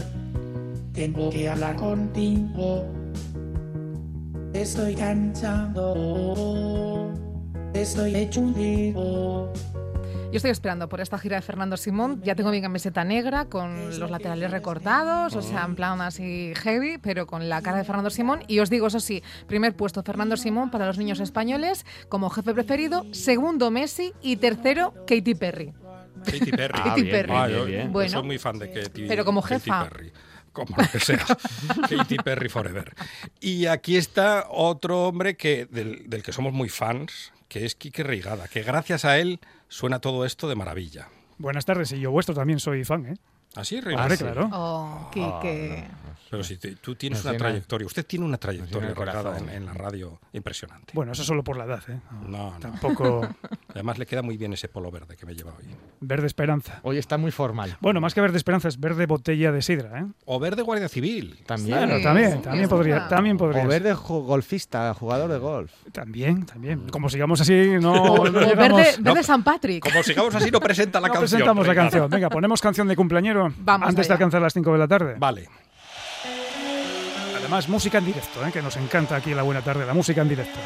Tengo 0.93 1.31
que 1.31 1.49
hablar 1.49 1.77
contigo. 1.77 2.85
Estoy 4.53 4.95
cansado. 4.95 5.95
Estoy 7.73 8.15
hecho 8.15 8.41
un 8.41 8.53
lío. 8.53 9.53
Yo 10.31 10.37
estoy 10.37 10.51
esperando 10.51 10.91
por 10.91 11.01
esta 11.01 11.19
gira 11.19 11.37
de 11.37 11.43
Fernando 11.43 11.79
Simón. 11.79 12.21
Ya 12.23 12.35
tengo 12.35 12.51
mi 12.51 12.61
camiseta 12.61 13.03
negra 13.03 13.47
con 13.47 13.99
los 13.99 14.11
laterales 14.11 14.51
recortados, 14.51 15.35
o 15.35 15.41
sea, 15.41 15.65
en 15.65 15.75
plan 15.75 16.03
así 16.03 16.53
heavy, 16.55 16.99
pero 16.99 17.27
con 17.27 17.49
la 17.49 17.63
cara 17.63 17.79
de 17.79 17.85
Fernando 17.85 18.11
Simón. 18.11 18.41
Y 18.47 18.59
os 18.59 18.69
digo, 18.69 18.89
eso 18.89 19.01
sí, 19.01 19.23
primer 19.47 19.75
puesto 19.75 20.03
Fernando 20.03 20.37
Simón 20.37 20.71
para 20.71 20.87
los 20.87 20.99
niños 20.99 21.21
españoles 21.21 21.87
como 22.11 22.29
jefe 22.29 22.53
preferido, 22.53 23.07
segundo 23.13 23.71
Messi 23.71 24.13
y 24.21 24.37
tercero 24.37 24.93
Katy 25.07 25.35
Perry. 25.35 25.73
Katy 26.25 26.51
Perry. 26.51 26.75
Ah, 26.79 26.85
Katy 26.91 27.03
bien, 27.05 27.27
Perry. 27.27 27.67
bien, 27.67 27.93
Bueno, 27.93 28.11
soy 28.11 28.23
muy 28.25 28.39
fan 28.39 28.59
de 28.59 28.71
Katy 28.71 29.07
pero 29.09 29.25
como 29.25 29.41
Katy 29.41 29.55
jefa. 29.55 29.89
Perry. 29.89 30.13
como 30.53 30.77
lo 30.77 30.89
que 30.91 31.01
sea. 31.01 31.25
Katy 31.89 32.17
Perry 32.19 32.51
Forever. 32.51 32.93
Y 33.41 33.65
aquí 33.65 33.97
está 33.97 34.47
otro 34.51 35.07
hombre 35.09 35.39
que, 35.39 35.65
del, 35.71 36.11
del 36.11 36.23
que 36.23 36.33
somos 36.33 36.53
muy 36.53 36.69
fans, 36.69 37.33
que 37.49 37.65
es 37.65 37.75
Quique 37.77 38.03
Reigada, 38.03 38.47
que 38.49 38.63
gracias 38.63 39.07
a 39.07 39.19
él 39.19 39.41
suena 39.69 40.01
todo 40.01 40.25
esto 40.25 40.49
de 40.49 40.55
maravilla. 40.55 41.09
Buenas 41.39 41.65
tardes, 41.65 41.93
y 41.93 42.01
yo 42.01 42.11
vuestro 42.11 42.35
también 42.35 42.59
soy 42.59 42.85
fan, 42.85 43.07
¿eh? 43.07 43.15
Así, 43.55 43.81
Reigada. 43.81 44.17
claro. 44.17 44.49
Oh, 44.53 45.11
Quique. 45.13 45.85
Pero 46.31 46.45
si 46.45 46.59
te- 46.59 46.77
tú 46.77 46.95
tienes 46.95 47.25
una 47.25 47.37
trayectoria, 47.39 47.87
usted 47.87 48.05
tiene 48.05 48.25
una 48.27 48.37
trayectoria 48.37 48.95
en, 49.39 49.49
en 49.49 49.65
la 49.67 49.73
radio 49.73 50.21
impresionante. 50.35 50.93
Bueno, 50.93 51.13
eso 51.13 51.25
solo 51.25 51.43
por 51.43 51.57
la 51.57 51.65
edad, 51.65 51.83
¿eh? 51.89 51.99
No, 52.27 52.51
no. 52.53 52.59
Tampoco 52.61 53.27
Además 53.75 53.97
le 53.99 54.05
queda 54.05 54.21
muy 54.21 54.37
bien 54.37 54.53
ese 54.53 54.69
polo 54.69 54.91
verde 54.91 55.17
que 55.17 55.25
me 55.25 55.35
lleva 55.35 55.53
hoy. 55.59 55.65
verde 56.01 56.27
esperanza. 56.27 56.81
Hoy 56.83 56.99
está 56.99 57.17
muy 57.17 57.31
formal. 57.31 57.77
Bueno, 57.81 58.01
más 58.03 58.13
que 58.13 58.21
verde 58.21 58.37
esperanza, 58.37 58.69
es 58.69 58.79
verde 58.79 59.07
botella 59.07 59.53
de 59.53 59.63
sidra, 59.63 60.01
¿eh? 60.01 60.07
O 60.27 60.39
verde 60.39 60.61
Guardia 60.63 60.89
Civil. 60.91 61.39
También. 61.47 61.97
Sí, 61.97 62.03
también, 62.03 62.33
sí, 62.35 62.39
también 62.41 62.69
podría, 62.69 63.09
también 63.09 63.37
podría. 63.39 63.65
O 63.65 63.67
verde 63.69 63.95
ju- 63.95 64.25
golfista, 64.27 64.93
jugador 64.93 65.31
de 65.31 65.39
golf. 65.39 65.73
También, 65.93 66.45
también. 66.45 66.89
Como 66.91 67.09
sigamos 67.09 67.41
así, 67.41 67.77
no, 67.81 68.23
verde, 68.55 68.97
verde 69.01 69.23
San 69.23 69.43
Patrick. 69.43 69.83
Como 69.83 70.03
sigamos 70.03 70.35
así, 70.35 70.51
no 70.51 70.61
presenta 70.61 71.01
la 71.01 71.09
no 71.09 71.15
canción. 71.15 71.31
presentamos 71.39 71.67
la 71.67 71.75
canción. 71.75 72.11
Venga, 72.11 72.29
ponemos 72.29 72.61
canción 72.61 72.87
de 72.87 72.97
cumpleañero 73.43 73.65
Vamos 73.65 73.89
antes 73.89 74.07
de 74.09 74.13
allá. 74.13 74.19
alcanzar 74.19 74.43
las 74.43 74.53
5 74.53 74.73
de 74.73 74.79
la 74.79 74.89
tarde. 74.89 75.15
Vale. 75.19 75.49
Además, 77.37 77.69
música 77.69 77.99
en 77.99 78.07
directo, 78.07 78.47
¿eh? 78.47 78.53
que 78.53 78.61
nos 78.63 78.77
encanta 78.77 79.17
aquí 79.17 79.31
en 79.31 79.37
la 79.37 79.43
buena 79.43 79.63
tarde, 79.63 79.87
la 79.87 79.95
música 79.95 80.23
en 80.23 80.29
directo. 80.29 80.59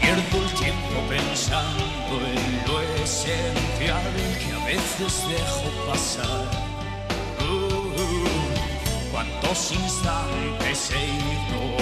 Pierdo 0.00 0.44
el 0.44 0.54
tiempo 0.54 1.00
pensando 1.08 1.84
en 2.26 2.72
lo 2.72 2.80
esencial 3.04 4.02
que 4.40 4.52
a 4.52 4.64
veces 4.66 5.22
dejo 5.28 5.86
pasar. 5.88 6.46
Uh, 7.48 9.12
cuántos 9.12 9.72
instantes 9.72 10.90
he 10.92 11.04
ignorado 11.04 11.75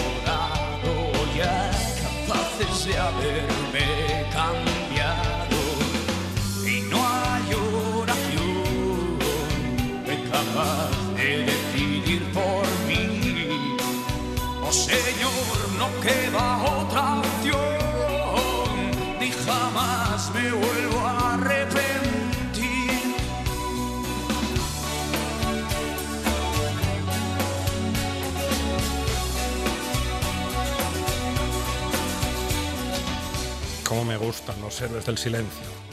queda 16.35 16.63
otra 16.65 17.21
opción, 17.21 18.91
ni 19.21 19.31
jamás 19.31 20.31
me 20.35 20.51
vuelvo 20.51 20.99
a 21.01 21.35
arrepentir. 21.35 23.15
Cómo 33.85 34.05
me 34.05 34.17
gustan 34.17 34.61
los 34.61 34.81
héroes 34.81 35.07
del 35.07 35.19
silencio. 35.19 35.84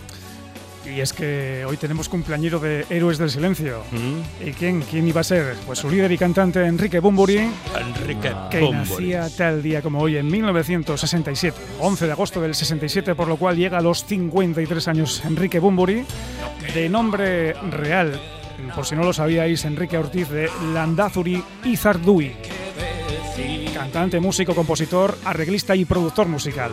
Y 0.94 1.00
es 1.00 1.14
que 1.14 1.64
hoy 1.66 1.78
tenemos 1.78 2.10
cumpleañero 2.10 2.60
de 2.60 2.86
Héroes 2.90 3.18
del 3.18 3.30
Silencio. 3.30 3.82
¿Mm? 3.92 4.48
¿Y 4.48 4.52
quién, 4.52 4.82
quién 4.82 5.08
iba 5.08 5.22
a 5.22 5.24
ser? 5.24 5.56
Pues 5.66 5.80
su 5.80 5.90
líder 5.90 6.12
y 6.12 6.18
cantante 6.18 6.66
Enrique 6.66 7.00
Bumburi, 7.00 7.38
Enrique 7.80 8.34
que 8.50 8.60
Bunbury. 8.60 8.74
nacía 8.74 9.30
tal 9.38 9.64
día 9.64 9.82
como 9.82 10.00
hoy 10.00 10.18
en 10.18 10.28
1967, 10.28 11.58
11 11.80 12.06
de 12.06 12.12
agosto 12.12 12.42
del 12.42 12.54
67, 12.56 13.16
por 13.16 13.30
lo 13.30 13.38
cual 13.38 13.56
llega 13.56 13.78
a 13.78 13.82
los 13.82 14.04
53 14.06 14.88
años 14.90 15.24
Enrique 15.26 15.60
Bumburi, 15.60 16.04
de 16.74 16.90
nombre 16.90 17.54
real, 17.54 18.20
por 18.76 18.86
si 18.86 18.96
no 18.96 19.04
lo 19.04 19.14
sabíais, 19.14 19.64
Enrique 19.64 19.98
Ortiz 19.98 20.28
de 20.30 20.50
Landazuri 20.74 21.42
y 21.64 21.78
Zardui. 21.78 22.34
Cantante, 23.74 24.20
músico, 24.20 24.54
compositor, 24.54 25.18
arreglista 25.24 25.76
y 25.76 25.86
productor 25.86 26.28
musical. 26.28 26.72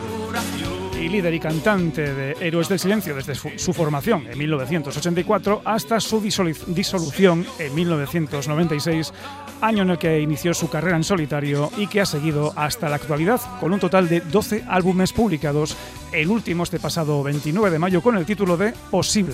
Líder 1.09 1.33
y 1.33 1.39
cantante 1.39 2.13
de 2.13 2.35
Héroes 2.39 2.69
del 2.69 2.77
Silencio 2.77 3.15
desde 3.15 3.33
su, 3.33 3.49
su 3.55 3.73
formación 3.73 4.27
en 4.29 4.37
1984 4.37 5.63
hasta 5.65 5.99
su 5.99 6.21
disolu- 6.21 6.55
disolución 6.67 7.47
en 7.57 7.73
1996, 7.73 9.11
año 9.59 9.81
en 9.81 9.89
el 9.89 9.97
que 9.97 10.19
inició 10.21 10.53
su 10.53 10.69
carrera 10.69 10.97
en 10.97 11.03
solitario 11.03 11.71
y 11.77 11.87
que 11.87 12.01
ha 12.01 12.05
seguido 12.05 12.53
hasta 12.55 12.89
la 12.89 12.97
actualidad 12.97 13.41
con 13.59 13.73
un 13.73 13.79
total 13.79 14.07
de 14.07 14.21
12 14.21 14.65
álbumes 14.67 15.11
publicados, 15.11 15.75
el 16.11 16.29
último 16.29 16.61
este 16.63 16.79
pasado 16.79 17.23
29 17.23 17.71
de 17.71 17.79
mayo 17.79 18.01
con 18.03 18.15
el 18.15 18.25
título 18.27 18.55
de 18.55 18.71
Posible. 18.91 19.33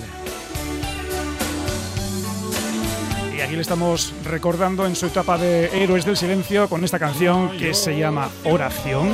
Y 3.38 3.41
aquí 3.41 3.55
le 3.55 3.61
estamos 3.61 4.13
recordando 4.23 4.86
en 4.88 4.95
su 4.95 5.07
etapa 5.07 5.38
de 5.38 5.65
Héroes 5.84 6.05
del 6.05 6.15
Silencio 6.15 6.69
con 6.69 6.86
esta 6.86 6.99
canción 6.99 7.49
que 7.57 7.73
se 7.73 7.97
llama 7.97 8.30
Oración. 8.45 9.11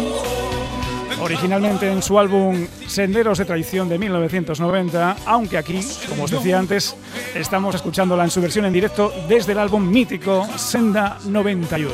Originalmente 1.20 1.92
en 1.92 2.02
su 2.02 2.18
álbum 2.18 2.68
Senderos 2.88 3.38
de 3.38 3.46
Traición 3.46 3.90
de 3.90 4.00
1990, 4.00 5.18
aunque 5.26 5.58
aquí, 5.58 5.80
como 6.10 6.24
os 6.24 6.32
decía 6.32 6.58
antes, 6.58 6.96
estamos 7.36 7.76
escuchándola 7.76 8.24
en 8.24 8.32
su 8.32 8.42
versión 8.42 8.66
en 8.66 8.74
directo 8.74 9.14
desde 9.28 9.52
el 9.52 9.60
álbum 9.60 9.88
mítico 9.88 10.48
Senda 10.58 11.18
91. 11.26 11.94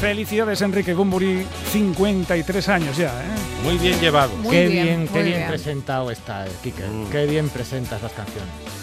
Felicidades 0.00 0.60
Enrique 0.60 0.92
Bumburi, 0.92 1.46
53 1.72 2.68
años 2.68 2.96
ya, 2.96 3.08
¿eh? 3.08 3.44
Muy 3.64 3.78
bien 3.78 3.98
llevado. 4.00 4.36
Muy 4.36 4.50
qué 4.50 4.66
bien, 4.68 5.08
qué 5.08 5.22
bien, 5.22 5.38
bien. 5.38 5.48
presentado 5.48 6.10
está, 6.10 6.46
eh, 6.46 6.50
Quique. 6.62 6.84
Mm. 6.84 7.10
Qué 7.10 7.26
bien 7.26 7.48
presentas 7.48 8.02
las 8.02 8.12
canciones. 8.12 8.73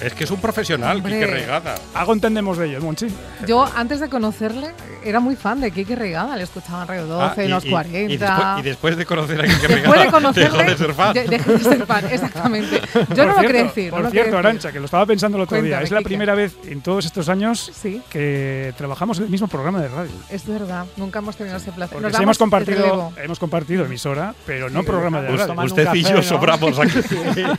Es 0.00 0.14
que 0.14 0.22
es 0.24 0.30
un 0.30 0.40
profesional, 0.40 0.98
Hombre. 0.98 1.14
Quique 1.14 1.26
Reigada. 1.26 1.74
Algo 1.92 2.12
entendemos 2.12 2.56
de 2.56 2.66
ello, 2.68 2.80
Monchi. 2.80 3.08
Yo, 3.48 3.68
antes 3.74 3.98
de 3.98 4.08
conocerle, 4.08 4.68
era 5.04 5.18
muy 5.18 5.34
fan 5.34 5.60
de 5.60 5.72
Quique 5.72 5.96
Reigada. 5.96 6.36
Le 6.36 6.44
escuchaba 6.44 6.82
en 6.82 6.88
Radio 6.88 7.06
12, 7.06 7.40
Ah, 7.40 7.44
en 7.44 7.50
los 7.50 7.64
40. 7.64 8.12
Y 8.12 8.16
después, 8.16 8.58
y 8.58 8.62
después 8.62 8.96
de 8.96 9.06
conocer 9.06 9.40
a 9.40 9.44
Quique 9.44 9.54
Después 9.56 9.74
Reigada, 9.82 10.04
de 10.04 10.10
conocerle, 10.12 10.58
dejó 10.64 10.70
de 10.70 10.76
ser 10.78 10.94
fan. 10.94 11.14
de- 11.14 11.24
dejé 11.24 11.52
de 11.52 11.58
ser 11.64 11.84
fan, 11.86 12.04
exactamente. 12.12 12.80
Yo 12.94 13.04
Por 13.08 13.26
no 13.26 13.34
lo 13.34 13.40
quería 13.40 13.64
decir. 13.64 13.90
Por 13.90 14.02
no 14.02 14.10
cierto, 14.10 14.38
Arancha, 14.38 14.70
que 14.70 14.78
lo 14.78 14.84
estaba 14.84 15.04
pensando 15.04 15.36
el 15.36 15.42
otro 15.42 15.56
día. 15.60 15.78
Cuéntame, 15.78 15.84
Es 15.84 15.90
la 15.90 15.98
Quique. 15.98 16.08
primera 16.08 16.34
vez 16.36 16.54
en 16.68 16.80
todos 16.80 17.04
estos 17.04 17.28
años. 17.28 17.72
Sí, 17.74 18.00
que 18.08 18.72
trabajamos 18.76 19.18
en 19.18 19.24
el 19.24 19.30
mismo 19.30 19.48
programa 19.48 19.80
de 19.80 19.88
radio. 19.88 20.12
es 20.30 20.46
verdad. 20.46 20.86
Nunca 20.96 21.18
hemos 21.18 21.36
tenido 21.36 21.56
ese 21.56 21.72
placer. 21.72 21.94
Porque 21.94 22.06
Nos 22.08 22.16
sí 22.16 22.22
hemos 22.22 22.38
compartido, 22.38 23.12
hemos 23.20 23.38
compartido 23.40 23.84
emisora, 23.84 24.32
pero 24.46 24.70
no 24.70 24.80
Sí, 24.82 24.86
programa 24.86 25.22
de 25.22 25.36
radio. 25.36 25.60
Usted 25.64 25.88
un 25.88 25.96
y 25.96 26.02
yo 26.04 26.14
¿no? 26.14 26.22
sobramos 26.22 26.78
aquí. 26.78 26.98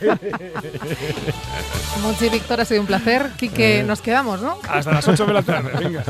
Monchi 2.02 2.26
y 2.26 2.29
Víctor, 2.30 2.60
ha 2.60 2.64
sido 2.64 2.80
un 2.80 2.86
placer. 2.86 3.22
Eh. 3.26 3.36
Quique, 3.38 3.82
nos 3.82 4.00
quedamos, 4.00 4.40
¿no? 4.40 4.58
Hasta 4.68 4.92
las 4.92 5.06
8 5.06 5.26
de 5.26 5.32
la 5.32 5.42
tarde, 5.42 5.70
venga. 5.78 6.04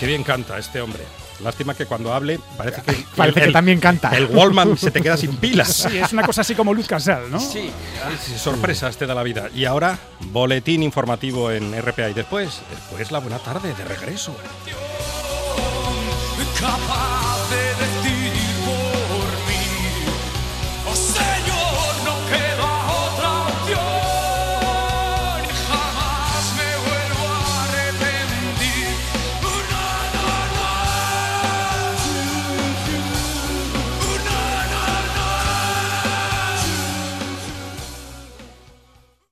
Qué 0.00 0.06
bien 0.06 0.24
canta 0.24 0.58
este 0.58 0.80
hombre. 0.80 1.04
Lástima 1.42 1.74
que 1.74 1.86
cuando 1.86 2.12
hable 2.12 2.38
parece 2.56 2.82
que, 2.82 3.04
Parece 3.16 3.40
el, 3.40 3.46
que 3.46 3.52
también 3.52 3.80
canta. 3.80 4.10
el 4.10 4.26
Wallman 4.26 4.76
se 4.76 4.90
te 4.90 5.00
queda 5.00 5.16
sin 5.16 5.36
pilas. 5.36 5.68
Sí, 5.88 5.98
es 5.98 6.12
una 6.12 6.24
cosa 6.24 6.42
así 6.42 6.54
como 6.54 6.72
Luz 6.74 6.86
Casal, 6.86 7.30
¿no? 7.30 7.40
Sí, 7.40 7.70
sí, 8.20 8.38
sorpresas 8.38 8.96
te 8.96 9.06
da 9.06 9.14
la 9.14 9.22
vida. 9.22 9.48
Y 9.54 9.64
ahora, 9.64 9.98
boletín 10.20 10.82
informativo 10.82 11.50
en 11.50 11.72
RPA. 11.80 12.10
Y 12.10 12.14
después, 12.14 12.62
después 12.70 13.10
la 13.10 13.18
buena 13.18 13.38
tarde 13.38 13.74
de 13.74 13.84
regreso. 13.84 14.36